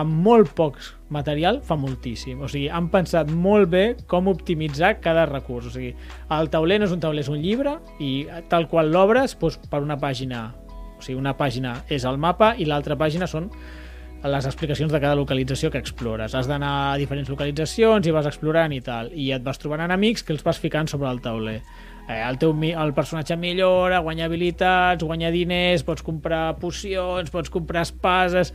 amb 0.00 0.10
molt 0.26 0.50
pocs 0.58 0.90
material 1.14 1.60
fa 1.64 1.76
moltíssim. 1.78 2.42
O 2.42 2.50
sigui, 2.50 2.66
han 2.68 2.90
pensat 2.92 3.30
molt 3.30 3.70
bé 3.72 3.84
com 4.10 4.28
optimitzar 4.32 4.96
cada 5.04 5.24
recurs. 5.30 5.70
O 5.70 5.74
sigui, 5.74 5.94
el 6.34 6.50
tauler 6.52 6.80
no 6.82 6.88
és 6.90 6.94
un 6.94 7.02
tauler, 7.02 7.24
és 7.24 7.30
un 7.32 7.40
llibre 7.42 7.78
i 8.02 8.12
tal 8.52 8.68
qual 8.68 8.92
l'obres, 8.92 9.38
doncs, 9.40 9.62
per 9.70 9.82
una 9.84 9.98
pàgina 10.00 10.50
o 10.94 11.02
sigui, 11.02 11.18
una 11.18 11.34
pàgina 11.36 11.78
és 11.92 12.04
el 12.08 12.20
mapa 12.20 12.54
i 12.58 12.68
l'altra 12.68 12.96
pàgina 12.96 13.26
són 13.30 13.50
les 14.24 14.46
explicacions 14.48 14.92
de 14.92 15.00
cada 15.02 15.16
localització 15.18 15.68
que 15.70 15.80
explores. 15.82 16.32
Has 16.34 16.48
d'anar 16.48 16.72
a 16.94 17.00
diferents 17.00 17.28
localitzacions 17.28 18.06
i 18.08 18.14
vas 18.14 18.28
explorant 18.30 18.72
i 18.72 18.80
tal, 18.80 19.10
i 19.12 19.30
et 19.36 19.44
vas 19.44 19.60
trobant 19.60 19.84
enemics 19.84 20.24
que 20.24 20.32
els 20.32 20.44
vas 20.46 20.60
ficant 20.60 20.88
sobre 20.88 21.10
el 21.10 21.20
tauler. 21.20 21.58
Eh, 22.04 22.20
el, 22.20 22.36
teu, 22.36 22.52
el 22.52 22.90
personatge 22.92 23.36
millora, 23.40 24.02
guanya 24.04 24.26
habilitats, 24.28 25.04
guanya 25.04 25.30
diners, 25.32 25.84
pots 25.86 26.04
comprar 26.04 26.56
pocions, 26.60 27.30
pots 27.32 27.52
comprar 27.52 27.86
espases... 27.88 28.54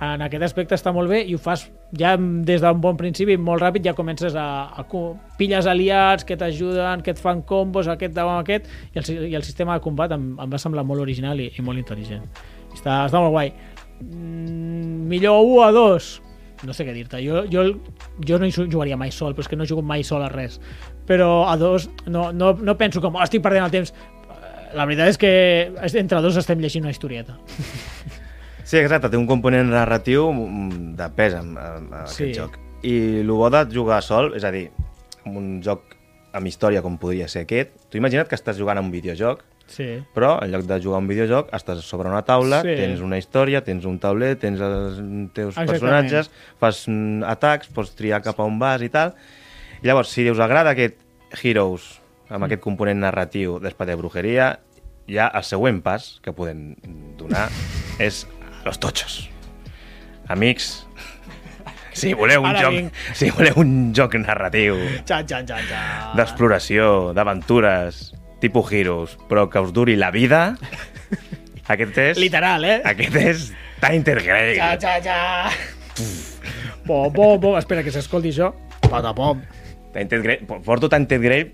En 0.00 0.22
aquest 0.24 0.40
aspecte 0.46 0.72
està 0.72 0.94
molt 0.96 1.10
bé 1.12 1.18
i 1.28 1.34
ho 1.36 1.38
fas 1.40 1.66
ja 1.92 2.14
des 2.16 2.62
d'un 2.64 2.78
bon 2.80 2.96
principi, 2.96 3.34
molt 3.36 3.60
ràpid, 3.60 3.84
ja 3.84 3.92
comences 3.92 4.32
a... 4.32 4.46
a 4.72 4.84
co- 4.88 5.18
pilles 5.36 5.68
aliats 5.68 6.24
que 6.24 6.38
t'ajuden, 6.40 7.02
que 7.04 7.12
et 7.12 7.20
fan 7.20 7.42
combos, 7.44 7.88
aquest 7.88 8.16
amb 8.20 8.32
aquest, 8.38 8.70
i 8.94 9.02
el, 9.02 9.10
i 9.28 9.36
el 9.36 9.44
sistema 9.44 9.76
de 9.76 9.84
combat 9.84 10.12
em, 10.16 10.30
em 10.40 10.56
va 10.56 10.60
semblar 10.60 10.86
molt 10.88 11.04
original 11.04 11.40
i, 11.44 11.50
i 11.52 11.64
molt 11.64 11.80
intel·ligent. 11.82 12.24
Està, 12.72 13.02
està 13.10 13.20
molt 13.20 13.36
guai. 13.36 13.52
Mm, 14.00 15.04
millor 15.12 15.44
1 15.44 15.62
a 15.68 15.70
2 15.76 16.10
no 16.68 16.74
sé 16.76 16.84
què 16.84 16.92
dir-te, 16.92 17.20
jo, 17.24 17.44
jo, 17.48 17.62
jo 18.26 18.36
no 18.40 18.44
hi 18.48 18.52
jugaria 18.52 18.96
mai 19.00 19.12
sol, 19.14 19.32
però 19.32 19.44
és 19.46 19.48
que 19.48 19.56
no 19.56 19.64
jugo 19.68 19.80
mai 19.80 20.02
sol 20.04 20.24
a 20.24 20.28
res 20.28 20.58
però 21.06 21.46
a 21.50 21.56
dos 21.56 21.88
no, 22.06 22.32
no, 22.32 22.52
no 22.54 22.76
penso 22.78 23.00
com, 23.00 23.16
oh, 23.16 23.22
estic 23.22 23.42
perdent 23.42 23.64
el 23.64 23.70
temps 23.70 23.94
Eh, 24.30 24.74
la 24.76 24.84
veritat 24.86 25.08
és 25.10 25.18
que 25.18 25.30
entre 25.98 26.20
dos 26.22 26.36
estem 26.38 26.60
llegint 26.62 26.84
una 26.84 26.92
historieta 26.94 27.34
Sí, 28.70 28.76
exacte, 28.78 29.08
té 29.10 29.18
un 29.18 29.26
component 29.26 29.66
narratiu 29.72 30.28
mm, 30.30 30.92
de 30.98 31.08
pes 31.16 31.34
en, 31.34 31.56
en, 31.58 31.88
Sí. 32.06 32.28
aquest 32.30 32.36
joc. 32.38 32.58
I 32.86 32.92
el 33.24 33.30
bo 33.34 33.48
de 33.50 33.64
jugar 33.74 33.98
sol, 34.06 34.30
és 34.38 34.44
a 34.46 34.52
dir, 34.54 34.68
un 35.26 35.58
joc 35.64 35.96
amb 36.32 36.46
història 36.46 36.80
com 36.84 36.94
podria 37.00 37.26
ser 37.28 37.42
aquest, 37.48 37.72
tu 37.90 37.98
imagina't 37.98 38.28
que 38.30 38.38
estàs 38.38 38.60
jugant 38.60 38.78
a 38.78 38.84
un 38.84 38.92
videojoc, 38.92 39.42
sí. 39.66 39.88
però 40.14 40.36
en 40.44 40.52
lloc 40.52 40.62
de 40.70 40.78
jugar 40.78 41.00
a 41.00 41.02
un 41.02 41.08
videojoc 41.10 41.50
estàs 41.56 41.82
sobre 41.82 42.08
una 42.08 42.22
taula, 42.22 42.62
Sí. 42.62 42.76
tens 42.78 43.02
una 43.02 43.18
història, 43.18 43.64
tens 43.66 43.84
un 43.90 43.98
tauler, 43.98 44.36
tens 44.38 44.60
els 44.62 45.02
teus 45.34 45.56
Exactament. 45.56 45.68
personatges, 45.72 46.30
fas 46.62 46.84
mm, 46.86 47.24
atacs, 47.26 47.74
pots 47.74 47.96
triar 47.98 48.22
cap 48.22 48.38
a 48.38 48.46
on 48.46 48.58
vas 48.62 48.86
i 48.86 48.88
tal. 48.88 49.16
I 49.82 49.86
llavors, 49.88 50.08
si 50.12 50.28
us 50.30 50.38
agrada 50.38 50.70
aquest 50.76 50.98
Heroes 51.42 51.96
Mm. 52.30 52.34
amb 52.36 52.44
aquest 52.46 52.60
component 52.62 53.00
narratiu 53.02 53.56
d'espada 53.58 53.90
de 53.90 53.98
brujeria, 53.98 54.60
ja 55.10 55.24
el 55.34 55.42
següent 55.42 55.80
pas 55.82 56.20
que 56.22 56.30
podem 56.32 56.76
donar 57.18 57.48
és 57.98 58.20
los 58.64 58.78
tochos. 58.78 59.28
Amics, 60.30 60.86
si 61.92 62.12
voleu 62.14 62.44
un, 62.44 62.52
Ara 62.52 62.62
joc, 62.62 62.76
vinc. 62.76 62.92
si 63.18 63.30
voleu 63.34 63.58
un 63.58 63.72
joc 63.98 64.14
narratiu 64.14 64.76
d'exploració, 66.14 67.12
d'aventures, 67.18 68.12
tipus 68.40 68.70
Heroes, 68.72 69.18
però 69.28 69.48
que 69.50 69.58
us 69.66 69.72
duri 69.74 69.96
la 69.98 70.12
vida, 70.14 70.54
aquest 71.74 71.98
és... 71.98 72.18
literal, 72.22 72.64
eh? 72.64 72.78
Aquest 72.84 73.16
és 73.16 73.48
Tainter 73.82 74.20
Grey. 74.22 74.54
xa, 74.54 74.76
xa, 74.78 75.00
xa. 75.02 75.50
Pom, 76.86 77.10
pom, 77.12 77.40
pom. 77.42 77.58
Espera 77.58 77.82
que 77.82 77.90
s'escolti 77.90 78.30
això. 78.30 78.52
Patapom. 78.86 79.42
Tainted 79.92 80.22
Grey. 80.22 80.38
Porto 80.64 80.88
Tainted 80.88 81.22
Grey 81.22 81.50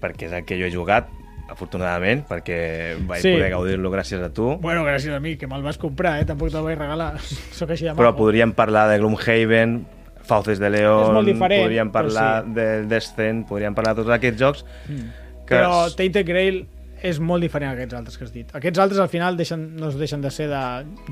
perquè 0.00 0.28
és 0.30 0.36
el 0.38 0.46
que 0.48 0.56
jo 0.58 0.66
he 0.66 0.72
jugat 0.72 1.10
afortunadament, 1.50 2.22
perquè 2.28 2.96
vaig 3.06 3.22
Sí. 3.22 3.32
poder 3.34 3.50
gaudir-lo 3.50 3.90
gràcies 3.90 4.22
a 4.22 4.30
tu. 4.32 4.56
Bueno, 4.62 4.84
gràcies 4.84 5.12
a 5.12 5.20
mi, 5.20 5.36
que 5.36 5.46
me'l 5.46 5.62
vas 5.62 5.78
comprar, 5.78 6.20
eh? 6.20 6.24
Tampoc 6.24 6.50
te'l 6.50 6.62
vaig 6.62 6.78
regalar. 6.78 7.18
Sóc 7.58 7.70
així 7.70 7.84
de 7.84 7.94
Però 7.98 8.14
podríem 8.16 8.52
parlar 8.54 8.88
de 8.88 8.98
Gloomhaven, 8.98 9.86
Fauces 10.22 10.60
de 10.60 10.70
León, 10.70 11.26
podríem 11.26 11.90
parlar 11.90 12.44
sí. 12.44 12.52
de 12.54 12.86
Descent, 12.86 13.46
podríem 13.48 13.74
parlar 13.74 13.96
de 13.96 14.02
tots 14.04 14.14
aquests 14.14 14.38
jocs 14.40 14.64
que... 14.86 15.56
Però 15.56 15.90
Tainted 15.96 16.26
Grail 16.28 16.66
és 17.02 17.18
molt 17.18 17.42
diferent 17.42 17.72
a 17.72 17.74
aquests 17.74 17.96
altres 17.96 18.18
que 18.18 18.24
has 18.28 18.32
dit. 18.32 18.50
Aquests 18.54 18.78
altres 18.78 19.00
al 19.00 19.08
final 19.08 19.36
deixen, 19.36 19.74
no 19.80 19.88
es 19.88 19.96
deixen 19.98 20.20
de 20.20 20.30
ser 20.30 20.46
de 20.52 20.60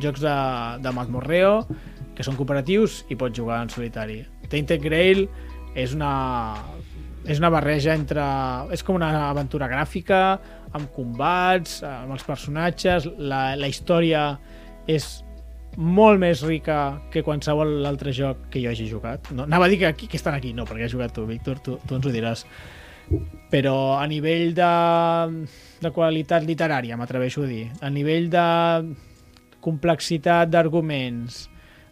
jocs 0.05 0.21
de, 0.23 0.35
de 0.85 0.93
mazmorreo, 0.95 1.67
que 2.15 2.23
són 2.23 2.37
cooperatius 2.39 3.05
i 3.09 3.17
pots 3.19 3.35
jugar 3.41 3.63
en 3.65 3.73
solitari. 3.73 4.21
Tainted 4.53 4.85
Grail 4.85 5.27
és 5.79 5.95
una, 5.97 6.13
és 7.27 7.41
una 7.43 7.53
barreja 7.55 7.95
entre... 7.95 8.25
És 8.75 8.85
com 8.85 8.99
una 8.99 9.13
aventura 9.29 9.69
gràfica, 9.71 10.23
amb 10.75 10.91
combats, 10.95 11.81
amb 11.87 12.13
els 12.17 12.27
personatges, 12.27 13.09
la, 13.19 13.55
la 13.57 13.71
història 13.71 14.33
és 14.89 15.09
molt 15.79 16.19
més 16.19 16.43
rica 16.43 16.99
que 17.13 17.23
qualsevol 17.23 17.87
altre 17.87 18.13
joc 18.17 18.49
que 18.53 18.63
jo 18.65 18.73
hagi 18.73 18.89
jugat. 18.91 19.31
No, 19.31 19.47
anava 19.47 19.69
a 19.69 19.71
dir 19.71 19.79
que, 19.83 19.93
aquí, 19.93 20.11
que 20.11 20.19
estan 20.19 20.35
aquí, 20.35 20.53
no, 20.57 20.67
perquè 20.67 20.89
has 20.89 20.95
jugat 20.95 21.15
tu, 21.15 21.27
Víctor, 21.29 21.63
tu, 21.63 21.79
tu 21.87 21.99
ens 21.99 22.09
ho 22.09 22.15
diràs 22.15 22.45
però 23.49 23.97
a 23.97 24.07
nivell 24.09 24.53
de, 24.57 24.73
de 25.81 25.91
qualitat 25.97 26.45
literària, 26.45 26.99
m'atreveixo 27.01 27.47
a 27.47 27.49
dir, 27.49 27.63
a 27.81 27.89
nivell 27.93 28.29
de 28.33 28.49
complexitat 29.65 30.51
d'arguments, 30.53 31.47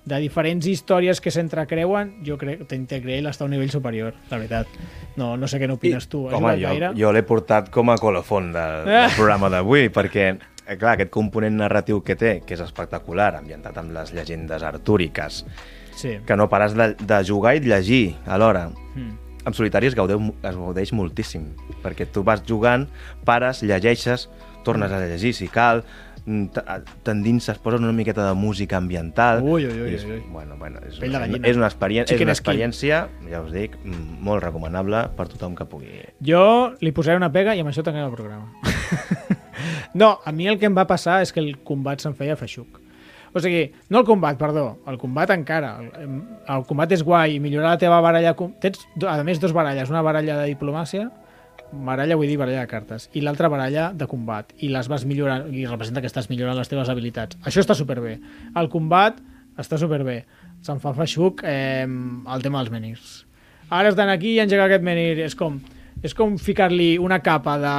de 0.06 0.18
diferents 0.22 0.66
històries 0.70 1.18
que 1.20 1.32
s'entrecreuen, 1.34 2.12
jo 2.24 2.36
crec 2.38 2.62
que 2.70 2.76
Integral 2.78 3.26
està 3.26 3.42
a 3.42 3.48
un 3.48 3.56
nivell 3.56 3.72
superior, 3.74 4.14
la 4.30 4.38
veritat. 4.38 4.70
No, 5.18 5.32
no 5.36 5.48
sé 5.50 5.58
què 5.58 5.66
n'opines 5.66 6.06
tu. 6.08 6.28
Has 6.28 6.36
Home, 6.38 6.52
jo, 6.60 6.68
gaire? 6.68 6.92
jo 6.94 7.10
l'he 7.12 7.24
portat 7.26 7.72
com 7.74 7.90
a 7.90 7.98
colofon 7.98 8.52
del, 8.54 8.84
del 8.86 9.10
programa 9.16 9.50
d'avui, 9.50 9.88
perquè, 9.90 10.28
eh, 10.62 10.76
clar, 10.78 10.94
aquest 10.94 11.10
component 11.10 11.58
narratiu 11.58 12.04
que 12.06 12.14
té, 12.16 12.36
que 12.46 12.54
és 12.54 12.62
espectacular, 12.62 13.32
ambientat 13.40 13.82
amb 13.82 13.92
les 13.98 14.14
llegendes 14.14 14.62
artúriques, 14.62 15.44
Sí. 15.96 16.18
que 16.26 16.36
no 16.36 16.48
pares 16.52 16.74
de, 16.76 16.90
de 16.94 17.18
jugar 17.24 17.54
i 17.56 17.60
llegir 17.64 18.16
alhora. 18.26 18.68
Mm. 18.94 19.14
En 19.46 19.54
solitari 19.54 19.86
es, 19.88 19.94
gaudeu, 19.94 20.20
es 20.42 20.56
gaudeix 20.58 20.90
moltíssim, 20.92 21.46
perquè 21.82 22.04
tu 22.12 22.22
vas 22.26 22.42
jugant, 22.46 22.86
pares, 23.24 23.62
llegeixes, 23.62 24.28
tornes 24.66 24.92
a 24.92 24.98
llegir 25.00 25.32
si 25.34 25.46
cal, 25.48 25.84
mm, 26.26 26.44
t- 26.52 26.64
t'endinses, 27.06 27.58
poses 27.62 27.80
una 27.80 27.92
miqueta 27.96 28.26
de 28.28 28.34
música 28.36 28.76
ambiental... 28.76 29.40
Ui, 29.42 29.64
ui, 29.64 29.80
ui, 29.86 29.94
és, 29.94 30.04
ui. 30.04 30.20
Bueno, 30.28 30.56
bueno, 30.60 30.80
és, 30.86 30.98
una, 31.00 31.24
és, 31.26 31.56
una 31.56 31.70
experien 31.70 32.04
és 32.04 32.12
una 32.20 32.34
skin. 32.34 32.34
experiència, 32.34 33.00
ja 33.30 33.42
us 33.42 33.52
dic, 33.54 33.78
mm, 33.82 34.18
molt 34.26 34.44
recomanable 34.44 35.06
per 35.16 35.28
tothom 35.32 35.54
que 35.56 35.64
pugui. 35.70 36.02
Jo 36.20 36.74
li 36.82 36.92
posaré 36.92 37.16
una 37.16 37.32
pega 37.32 37.54
i 37.56 37.62
amb 37.64 37.72
això 37.72 37.86
tanquem 37.86 38.04
el 38.04 38.12
programa. 38.12 38.52
no, 39.94 40.18
a 40.24 40.32
mi 40.32 40.48
el 40.50 40.58
que 40.60 40.66
em 40.68 40.76
va 40.76 40.86
passar 40.86 41.22
és 41.24 41.32
que 41.32 41.40
el 41.40 41.56
combat 41.64 42.02
se'm 42.02 42.14
feia 42.18 42.36
feixuc. 42.36 42.82
O 43.36 43.40
sigui, 43.42 43.66
no 43.92 44.00
el 44.00 44.06
combat, 44.08 44.38
perdó, 44.40 44.78
el 44.88 44.96
combat 44.96 45.28
encara. 45.34 45.74
El, 46.00 46.20
el 46.48 46.62
combat 46.64 46.92
és 46.96 47.02
guai, 47.04 47.38
millorar 47.42 47.74
la 47.74 47.80
teva 47.80 47.98
baralla... 48.00 48.32
Tens, 48.62 48.86
a 49.04 49.18
més, 49.28 49.40
dos 49.42 49.52
baralles. 49.52 49.90
Una 49.92 50.00
baralla 50.00 50.38
de 50.40 50.46
diplomàcia, 50.54 51.10
baralla 51.72 52.16
vull 52.16 52.30
dir 52.30 52.38
baralla 52.40 52.64
de 52.64 52.70
cartes, 52.70 53.08
i 53.14 53.22
l'altra 53.24 53.50
baralla 53.52 53.90
de 53.94 54.08
combat. 54.10 54.52
I 54.62 54.70
les 54.72 54.88
vas 54.88 55.04
millorant, 55.08 55.48
i 55.52 55.66
representa 55.66 56.02
que 56.02 56.10
estàs 56.10 56.30
millorant 56.30 56.58
les 56.58 56.70
teves 56.70 56.90
habilitats. 56.92 57.38
Això 57.44 57.62
està 57.62 57.76
superbé. 57.78 58.16
El 58.56 58.70
combat 58.72 59.18
està 59.58 59.78
superbé. 59.80 60.24
Se'm 60.66 60.80
fa 60.82 60.92
feixuc 60.96 61.42
eh, 61.46 61.86
el 61.86 62.44
tema 62.44 62.62
dels 62.62 62.72
menhirs. 62.74 63.14
Ara 63.70 63.90
estan 63.90 64.10
aquí 64.12 64.36
i 64.36 64.42
engegar 64.42 64.68
aquest 64.68 64.84
menhir. 64.86 65.18
És 65.26 65.36
com, 65.38 65.60
és 66.02 66.14
com 66.14 66.36
ficar-li 66.38 66.96
una 67.02 67.20
capa 67.24 67.56
de, 67.62 67.76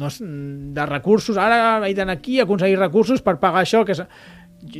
no, 0.00 0.10
de 0.76 0.90
recursos. 0.90 1.38
Ara 1.40 1.80
d'anar 1.86 2.18
aquí 2.18 2.40
a 2.40 2.48
aconseguir 2.48 2.78
recursos 2.78 3.22
per 3.22 3.38
pagar 3.42 3.64
això. 3.64 3.84
Que 3.86 3.98
és... 3.98 4.04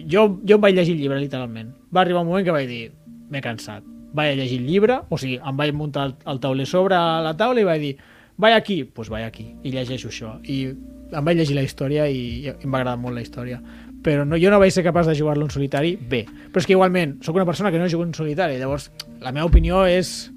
jo, 0.07 0.28
jo 0.45 0.59
em 0.59 0.66
vaig 0.66 0.76
llegir 0.76 0.97
el 0.97 1.05
llibre, 1.05 1.22
literalment. 1.22 1.72
Va 1.95 2.05
arribar 2.05 2.22
un 2.22 2.30
moment 2.30 2.47
que 2.47 2.55
vaig 2.55 2.68
dir, 2.70 2.84
m'he 3.30 3.43
cansat. 3.45 3.99
Vaig 4.16 4.38
llegir 4.38 4.58
el 4.58 4.66
llibre, 4.66 5.00
o 5.08 5.18
sigui, 5.18 5.36
em 5.38 5.58
vaig 5.58 5.74
muntar 5.76 6.08
el, 6.08 6.16
el 6.32 6.40
tauler 6.42 6.66
sobre 6.66 6.98
la 6.98 7.34
taula 7.38 7.62
i 7.62 7.68
vaig 7.68 7.84
dir, 7.84 7.92
vaig 8.40 8.56
aquí, 8.56 8.80
doncs 8.82 8.96
pues 8.96 9.12
vaig 9.12 9.26
aquí, 9.26 9.46
i 9.62 9.74
llegeixo 9.74 10.11
això. 10.11 10.34
I 10.44 10.58
em 10.70 11.24
vaig 11.26 11.38
llegir 11.38 11.56
la 11.58 11.66
història 11.66 12.08
i, 12.11 12.24
i 12.42 12.50
em 12.52 12.68
va 12.68 12.80
agradar 12.80 12.98
molt 12.98 13.18
la 13.18 13.22
història. 13.22 13.61
Però 14.02 14.24
no, 14.24 14.38
jo 14.40 14.50
no 14.50 14.58
vaig 14.62 14.72
ser 14.72 14.84
capaç 14.86 15.11
de 15.11 15.16
jugar-lo 15.18 15.44
en 15.44 15.52
solitari 15.52 15.94
bé. 15.96 16.24
Però 16.50 16.62
és 16.62 16.66
que 16.66 16.74
igualment, 16.74 17.18
sóc 17.26 17.36
una 17.36 17.46
persona 17.46 17.70
que 17.70 17.78
no 17.78 17.88
juga 17.92 18.08
en 18.08 18.16
solitari, 18.16 18.58
llavors 18.58 18.90
la 19.20 19.32
meva 19.32 19.46
opinió 19.50 19.84
és 19.86 20.30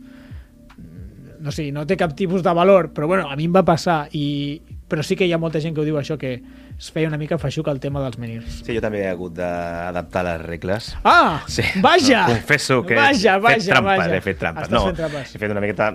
no 1.44 1.52
sé, 1.52 1.72
no 1.76 1.84
té 1.88 1.98
cap 2.00 2.14
tipus 2.16 2.44
de 2.44 2.54
valor, 2.56 2.94
però 2.96 3.08
bueno, 3.08 3.28
a 3.28 3.36
mi 3.36 3.50
em 3.50 3.56
va 3.56 3.66
passar 3.68 4.06
i 4.16 4.62
però 4.88 5.04
sí 5.04 5.18
que 5.20 5.26
hi 5.28 5.34
ha 5.34 5.42
molta 5.42 5.60
gent 5.60 5.76
que 5.76 5.82
ho 5.82 5.88
diu 5.88 5.98
això 6.00 6.16
que 6.22 6.38
es 6.84 6.92
feia 6.92 7.08
una 7.08 7.18
mica 7.18 7.38
feixuc 7.40 7.68
el 7.72 7.80
tema 7.80 8.02
dels 8.04 8.18
menhirs. 8.20 8.58
Sí, 8.66 8.74
jo 8.76 8.82
també 8.84 9.00
he 9.06 9.10
hagut 9.10 9.34
d'adaptar 9.38 10.24
les 10.28 10.42
regles. 10.44 10.90
Ah, 11.08 11.42
Sí, 11.48 11.64
vaja! 11.82 12.26
no, 12.28 12.34
confesso 12.36 12.82
que 12.84 12.96
vaja, 13.00 13.38
he 13.38 13.40
vaja, 13.40 13.56
fet 13.62 13.70
trampes, 13.70 13.98
vaja. 14.04 14.16
he 14.18 14.22
fet 14.26 14.40
trampes. 14.42 14.68
Estàs 14.68 14.76
No, 14.76 14.86
fent 14.90 14.98
trampes. 15.00 15.36
he 15.36 15.40
fet 15.40 15.52
una 15.56 15.62
miqueta 15.64 15.88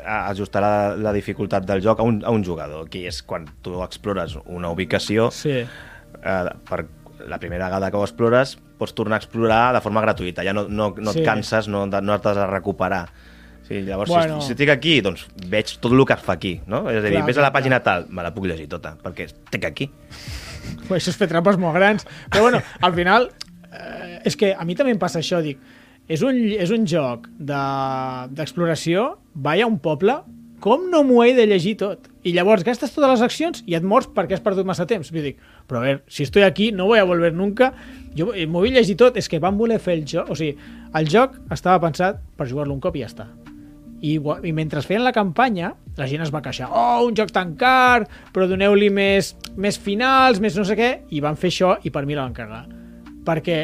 a 0.00 0.20
ajustar 0.30 0.62
la, 0.64 0.72
la 0.96 1.12
dificultat 1.12 1.66
del 1.68 1.82
joc 1.84 2.00
a 2.00 2.06
un, 2.08 2.22
a 2.24 2.30
un 2.32 2.42
jugador, 2.44 2.88
que 2.88 3.02
és 3.10 3.20
quan 3.22 3.44
tu 3.60 3.82
explores 3.84 4.38
una 4.46 4.70
ubicació, 4.72 5.28
Sí. 5.30 5.58
eh, 5.60 6.44
per 6.70 6.86
la 7.28 7.36
primera 7.38 7.66
vegada 7.68 7.90
que 7.90 7.98
ho 8.00 8.04
explores, 8.06 8.56
pots 8.80 8.94
tornar 8.96 9.18
a 9.18 9.20
explorar 9.20 9.74
de 9.76 9.82
forma 9.84 10.00
gratuïta, 10.00 10.40
ja 10.42 10.54
no, 10.56 10.64
no, 10.72 10.94
no 10.96 11.12
Sí. 11.12 11.20
et 11.20 11.26
canses, 11.26 11.68
no, 11.68 11.84
no 11.86 12.20
t'has 12.20 12.36
de 12.40 12.46
recuperar. 12.46 13.10
Sí, 13.70 13.80
llavors, 13.86 14.10
Bueno. 14.10 14.40
si, 14.40 14.48
si 14.48 14.52
estic 14.56 14.68
aquí, 14.72 14.96
doncs 15.00 15.28
veig 15.46 15.76
tot 15.78 15.92
el 15.94 16.02
que 16.04 16.16
es 16.18 16.22
fa 16.26 16.34
aquí, 16.34 16.56
no? 16.66 16.82
És 16.90 16.98
a 16.98 17.06
dir, 17.06 17.12
Clar, 17.20 17.26
ves 17.28 17.38
a 17.38 17.44
la 17.44 17.50
clar, 17.52 17.60
pàgina 17.60 17.78
tal, 17.86 18.08
me 18.10 18.24
la 18.26 18.32
puc 18.34 18.48
llegir 18.50 18.66
tota, 18.68 18.96
perquè 18.98 19.28
estic 19.30 19.64
aquí. 19.68 19.86
Pues 20.88 21.04
això 21.04 21.12
és 21.14 21.20
fer 21.20 21.28
trampes 21.30 21.56
molt 21.56 21.76
grans. 21.78 22.02
Però 22.32 22.42
bueno, 22.48 22.58
al 22.82 22.94
final, 22.98 23.28
eh, 23.70 24.18
és 24.26 24.34
que 24.36 24.50
a 24.58 24.64
mi 24.66 24.74
també 24.74 24.90
em 24.90 24.98
passa 24.98 25.20
això, 25.22 25.38
dic, 25.44 25.62
és 26.10 26.22
un, 26.26 26.34
és 26.58 26.70
un 26.74 26.82
joc 26.90 27.28
de- 27.38 28.26
d'exploració, 28.34 29.06
de, 29.34 29.40
vaig 29.46 29.62
a 29.62 29.66
un 29.70 29.78
poble, 29.78 30.18
com 30.60 30.90
no 30.90 31.04
m'ho 31.06 31.22
he 31.24 31.30
de 31.32 31.46
llegir 31.46 31.76
tot? 31.80 32.08
I 32.26 32.34
llavors 32.34 32.64
gastes 32.66 32.90
totes 32.92 33.08
les 33.14 33.22
accions 33.24 33.62
i 33.70 33.76
et 33.78 33.82
mors 33.86 34.10
perquè 34.12 34.34
has 34.36 34.42
perdut 34.44 34.66
massa 34.66 34.84
temps. 34.84 35.08
I 35.14 35.22
dic, 35.24 35.38
però 35.70 35.78
a 35.78 35.84
veure, 35.86 36.02
si 36.10 36.22
estoy 36.26 36.42
aquí 36.42 36.72
no 36.72 36.84
voy 36.90 36.98
a 36.98 37.04
volver 37.04 37.32
nunca, 37.32 37.70
jo 38.18 38.34
eh, 38.34 38.46
m'ho 38.46 38.60
vull 38.66 38.74
llegir 38.74 38.96
tot, 39.00 39.16
és 39.16 39.28
que 39.30 39.38
van 39.40 39.56
voler 39.56 39.78
fer 39.80 39.94
el 39.94 40.04
joc, 40.04 40.28
o 40.28 40.34
sigui, 40.36 40.58
el 40.92 41.08
joc 41.08 41.38
estava 41.54 41.78
pensat 41.80 42.18
per 42.36 42.48
jugar-lo 42.50 42.74
un 42.74 42.80
cop 42.80 42.96
i 42.96 43.06
ja 43.06 43.06
està. 43.06 43.28
I, 44.00 44.14
i 44.16 44.52
mentre 44.56 44.80
feien 44.84 45.04
la 45.04 45.12
campanya, 45.12 45.74
la 45.98 46.06
gent 46.08 46.24
es 46.24 46.32
va 46.32 46.40
queixar 46.44 46.70
oh, 46.72 47.04
un 47.06 47.16
joc 47.16 47.32
tan 47.34 47.52
car, 47.60 48.06
però 48.32 48.46
doneu-li 48.48 48.88
més, 48.94 49.34
més 49.60 49.76
finals, 49.80 50.40
més 50.40 50.56
no 50.56 50.64
sé 50.64 50.76
què, 50.78 50.90
i 51.12 51.20
van 51.20 51.36
fer 51.36 51.52
això 51.52 51.74
i 51.84 51.92
per 51.92 52.06
mi 52.08 52.16
la 52.16 52.24
van 52.24 52.36
cagar. 52.36 52.64
Perquè, 53.26 53.60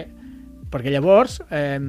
perquè 0.73 0.93
llavors 0.93 1.41
eh, 1.49 1.81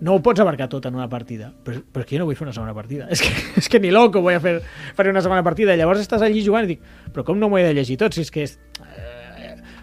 no 0.00 0.14
ho 0.14 0.22
pots 0.24 0.40
abarcar 0.40 0.68
tot 0.72 0.86
en 0.88 0.96
una 0.96 1.08
partida. 1.12 1.50
Però, 1.64 1.80
però 1.92 2.04
és 2.04 2.08
que 2.08 2.16
jo 2.16 2.22
no 2.22 2.28
vull 2.28 2.38
fer 2.38 2.46
una 2.46 2.54
segona 2.56 2.74
partida. 2.76 3.08
És 3.14 3.22
que, 3.24 3.32
és 3.60 3.68
que 3.68 3.80
ni 3.82 3.92
loco 3.92 4.22
vull 4.24 4.38
fer, 4.42 4.56
fer 4.96 5.10
una 5.10 5.22
segona 5.24 5.44
partida. 5.46 5.76
Llavors 5.76 6.00
estàs 6.02 6.24
allí 6.24 6.44
jugant 6.46 6.66
i 6.66 6.74
dic, 6.74 6.86
però 7.14 7.26
com 7.26 7.40
no 7.40 7.50
m'ho 7.50 7.60
he 7.60 7.66
de 7.66 7.74
llegir 7.76 7.98
tot? 8.00 8.16
Si 8.16 8.24
és 8.24 8.32
que 8.32 8.46
és, 8.46 8.56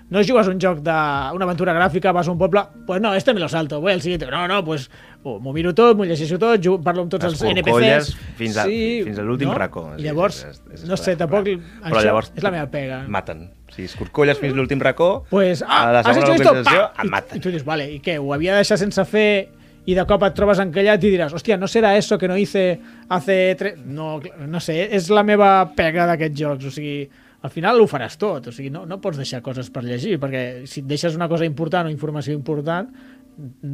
no 0.10 0.22
jugues 0.24 0.48
un 0.48 0.60
joc 0.62 0.80
d'una 0.80 1.44
aventura 1.46 1.74
gràfica, 1.76 2.14
vas 2.16 2.28
a 2.28 2.32
un 2.32 2.38
poble, 2.40 2.62
pues 2.88 3.02
no, 3.02 3.14
este 3.14 3.34
me 3.34 3.40
lo 3.42 3.50
salto, 3.50 3.82
voy 3.82 3.92
al 3.94 4.02
siguiente. 4.02 4.26
No, 4.32 4.48
no, 4.48 4.64
pues 4.64 4.90
oh, 5.24 5.40
m'ho 5.40 5.52
miro 5.54 5.74
tot, 5.76 5.98
m'ho 5.98 6.06
llegeixo 6.08 6.40
tot, 6.40 6.62
jugo, 6.64 6.80
parlo 6.82 7.04
amb 7.04 7.12
tots 7.12 7.26
els 7.28 7.42
NPCs. 7.42 8.14
fins, 8.38 8.56
a, 8.58 8.64
fins 8.70 9.20
a 9.20 9.24
l'últim 9.28 9.52
racó. 9.52 9.90
Sí, 9.98 10.04
Llavors, 10.04 10.44
és- 10.46 10.62
és- 10.72 10.84
és 10.84 10.88
no 10.88 10.96
sé, 10.98 11.18
tampoc... 11.20 11.44
Però 11.48 11.92
això 11.92 12.06
llavors 12.06 12.32
és 12.36 12.44
la 12.44 12.52
meva 12.52 12.70
pega. 12.72 13.04
maten. 13.08 13.50
Si 13.76 13.84
escorcolles 13.84 14.40
fins 14.40 14.54
a 14.54 14.56
l'últim 14.56 14.80
racó, 14.80 15.26
Pues, 15.30 15.62
ah, 15.68 15.90
a 15.90 15.92
la 15.92 16.04
segona 16.04 16.34
localització 16.38 16.86
et 16.88 17.04
I, 17.06 17.10
maten. 17.10 17.38
I 17.38 17.42
tu 17.44 17.50
dius, 17.52 17.66
vale, 17.68 17.90
i 17.92 18.00
què, 18.00 18.16
ho 18.18 18.32
havia 18.34 18.54
de 18.56 18.64
deixar 18.64 18.78
sense 18.80 19.04
fer 19.06 19.50
i 19.88 19.94
de 19.96 20.04
cop 20.08 20.24
et 20.24 20.34
trobes 20.36 20.60
encallat 20.60 21.04
i 21.04 21.12
diràs, 21.12 21.34
hòstia, 21.36 21.58
no 21.60 21.68
serà 21.68 21.94
eso 21.98 22.18
que 22.18 22.28
no 22.28 22.36
hice 22.38 22.80
hace... 23.10 23.56
Tre... 23.60 23.76
No, 23.86 24.22
no 24.48 24.60
sé, 24.64 24.88
és 24.96 25.10
la 25.12 25.24
meva 25.24 25.52
pega 25.76 26.06
d'aquests 26.08 26.40
jocs, 26.40 26.66
o 26.66 26.72
sigui, 26.72 27.10
al 27.42 27.54
final 27.54 27.80
ho 27.82 27.86
faràs 27.90 28.18
tot, 28.18 28.50
o 28.50 28.54
sigui, 28.56 28.72
no, 28.74 28.86
no 28.90 28.98
pots 29.02 29.20
deixar 29.22 29.44
coses 29.46 29.70
per 29.74 29.84
llegir, 29.86 30.18
perquè 30.22 30.66
si 30.66 30.82
et 30.82 30.90
deixes 30.90 31.16
una 31.16 31.30
cosa 31.30 31.46
important 31.46 31.88
o 31.88 31.94
informació 31.94 32.34
important, 32.34 32.90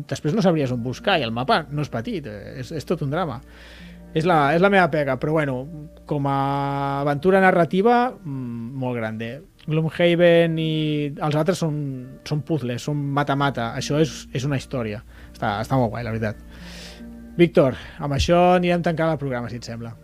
després 0.10 0.36
no 0.36 0.44
sabries 0.44 0.74
on 0.76 0.84
buscar, 0.84 1.20
i 1.20 1.26
el 1.26 1.32
mapa 1.32 1.64
no 1.72 1.86
és 1.86 1.92
petit, 1.92 2.28
és, 2.28 2.74
és 2.76 2.88
tot 2.88 3.06
un 3.06 3.14
drama. 3.14 3.40
És 4.14 4.28
la, 4.30 4.54
és 4.54 4.62
la 4.62 4.70
meva 4.70 4.92
pega, 4.94 5.16
però 5.18 5.40
bueno, 5.40 5.56
com 6.06 6.28
a 6.30 7.02
aventura 7.02 7.42
narrativa, 7.42 8.12
mm, 8.14 8.70
molt 8.84 9.00
grande. 9.00 9.32
Gloomhaven 9.64 10.60
i 10.60 10.74
els 11.16 11.40
altres 11.40 11.64
són, 11.64 11.80
són 12.28 12.44
puzzles, 12.46 12.84
són 12.84 13.00
mata-mata. 13.16 13.72
Això 13.80 13.98
és, 14.04 14.28
és 14.36 14.46
una 14.46 14.60
història. 14.60 15.02
Està, 15.32 15.56
està 15.64 15.80
molt 15.80 15.96
guai, 15.96 16.04
la 16.06 16.14
veritat. 16.14 16.44
Víctor, 17.40 17.80
amb 18.04 18.14
això 18.20 18.44
anirem 18.60 18.84
tancant 18.86 19.16
el 19.16 19.22
programa, 19.22 19.50
si 19.50 19.58
et 19.58 19.66
sembla. 19.66 19.96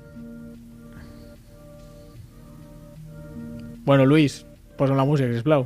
Bueno, 3.90 4.06
Luis, 4.06 4.46
posa 4.78 4.94
la 4.94 5.04
música, 5.04 5.34
sisplau. 5.34 5.66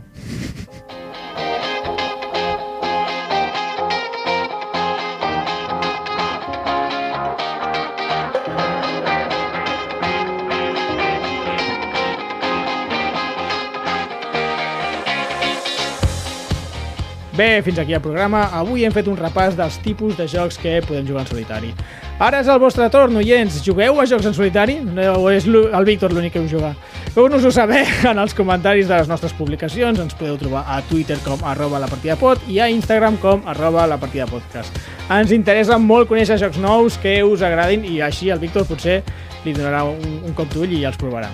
Bé, 17.35 17.61
fins 17.61 17.77
aquí 17.77 17.91
el 17.91 17.99
programa. 17.99 18.45
Avui 18.55 18.85
hem 18.87 18.95
fet 18.95 19.11
un 19.11 19.19
repàs 19.19 19.59
dels 19.59 19.81
tipus 19.83 20.15
de 20.15 20.29
jocs 20.31 20.55
que 20.63 20.79
podem 20.87 21.03
jugar 21.11 21.25
en 21.25 21.33
solitari. 21.33 21.75
Ara 22.21 22.43
és 22.43 22.47
el 22.47 22.59
vostre 22.61 22.85
torn, 22.93 23.15
oients. 23.17 23.55
Jugueu 23.65 23.97
a 23.97 24.03
jocs 24.05 24.27
en 24.29 24.35
solitari? 24.37 24.75
O 25.17 25.31
és 25.33 25.47
el 25.49 25.85
Víctor 25.87 26.13
l'únic 26.13 26.35
que 26.35 26.43
ho 26.43 26.45
juga? 26.47 26.75
Feu-nos-ho 27.15 27.49
saber 27.51 27.81
en 28.11 28.21
els 28.21 28.35
comentaris 28.37 28.87
de 28.87 28.99
les 28.99 29.09
nostres 29.09 29.33
publicacions. 29.33 29.99
Ens 29.99 30.13
podeu 30.19 30.37
trobar 30.37 30.61
a 30.69 30.79
Twitter 30.89 31.17
com 31.25 31.41
arroba 31.49 31.81
la 31.81 31.89
partida 31.89 32.15
pod 32.19 32.45
i 32.47 32.61
a 32.61 32.69
Instagram 32.69 33.17
com 33.17 33.41
arroba 33.49 33.87
la 33.89 33.97
partida 33.97 34.29
podcast. 34.29 34.77
Ens 35.11 35.33
interessa 35.33 35.79
molt 35.81 36.11
conèixer 36.11 36.37
jocs 36.41 36.61
nous 36.61 36.99
que 37.01 37.17
us 37.25 37.41
agradin 37.41 37.83
i 37.89 37.99
així 38.05 38.29
el 38.29 38.41
Víctor 38.43 38.69
potser 38.69 39.01
li 39.43 39.57
donarà 39.57 39.83
un, 39.89 40.21
un 40.23 40.37
cop 40.37 40.53
d'ull 40.53 40.77
i 40.77 40.85
els 40.85 41.01
provarà. 41.01 41.33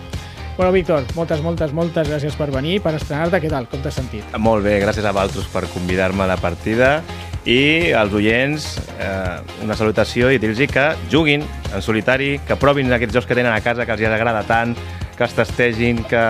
Bueno, 0.55 0.71
Víctor, 0.75 1.03
moltes, 1.15 1.43
moltes, 1.43 1.71
moltes 1.75 2.07
gràcies 2.07 2.35
per 2.35 2.49
venir, 2.51 2.79
per 2.83 2.95
estrenar-te. 2.95 3.39
Què 3.43 3.51
tal? 3.51 3.67
Com 3.71 3.83
t'has 3.83 3.99
sentit? 3.99 4.31
Molt 4.39 4.63
bé, 4.63 4.79
gràcies 4.83 5.05
a 5.07 5.13
Valtros 5.15 5.47
per 5.51 5.67
convidar-me 5.71 6.23
a 6.23 6.33
la 6.33 6.39
partida 6.39 7.01
i 7.45 7.91
als 7.95 8.13
oients 8.13 8.65
eh, 8.99 9.39
una 9.63 9.77
salutació 9.77 10.31
i 10.31 10.39
dir-los 10.41 10.59
que 10.71 10.85
juguin 11.11 11.45
en 11.73 11.81
solitari, 11.81 12.37
que 12.47 12.57
provin 12.59 12.91
aquests 12.93 13.15
jocs 13.15 13.29
que 13.29 13.37
tenen 13.37 13.53
a 13.53 13.61
casa, 13.61 13.85
que 13.85 13.95
els 13.95 14.03
agrada 14.09 14.43
tant, 14.47 14.75
que 15.17 15.23
es 15.27 15.35
testegin, 15.35 16.03
que, 16.09 16.23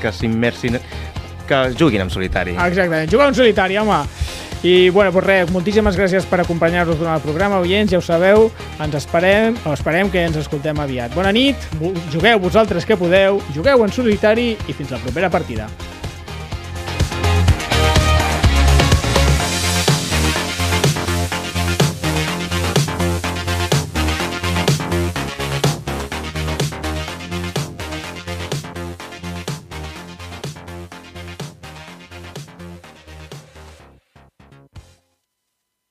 que 0.00 0.12
s'immersin, 0.12 0.78
que 1.46 1.62
juguin 1.78 2.06
en 2.06 2.10
solitari. 2.10 2.56
Exactament, 2.56 3.10
jugar 3.10 3.30
en 3.30 3.38
solitari, 3.38 3.78
home. 3.78 4.02
I, 4.66 4.90
bueno, 4.90 5.12
pues 5.12 5.24
res, 5.26 5.50
moltíssimes 5.52 5.94
gràcies 5.98 6.24
per 6.26 6.40
acompanyar-nos 6.42 6.96
durant 6.98 7.14
el 7.14 7.22
programa, 7.22 7.60
oients, 7.62 7.92
ja 7.92 8.00
ho 8.00 8.02
sabeu, 8.02 8.48
ens 8.82 8.96
esperem, 8.98 9.54
o 9.62 9.74
esperem 9.76 10.10
que 10.10 10.24
ens 10.26 10.38
escoltem 10.40 10.80
aviat. 10.82 11.14
Bona 11.14 11.30
nit, 11.34 11.68
jugueu 12.10 12.40
vosaltres 12.42 12.88
que 12.88 12.98
podeu, 12.98 13.38
jugueu 13.54 13.84
en 13.84 13.94
solitari 13.94 14.54
i 14.66 14.74
fins 14.74 14.90
la 14.90 15.02
propera 15.04 15.30
partida. 15.30 15.68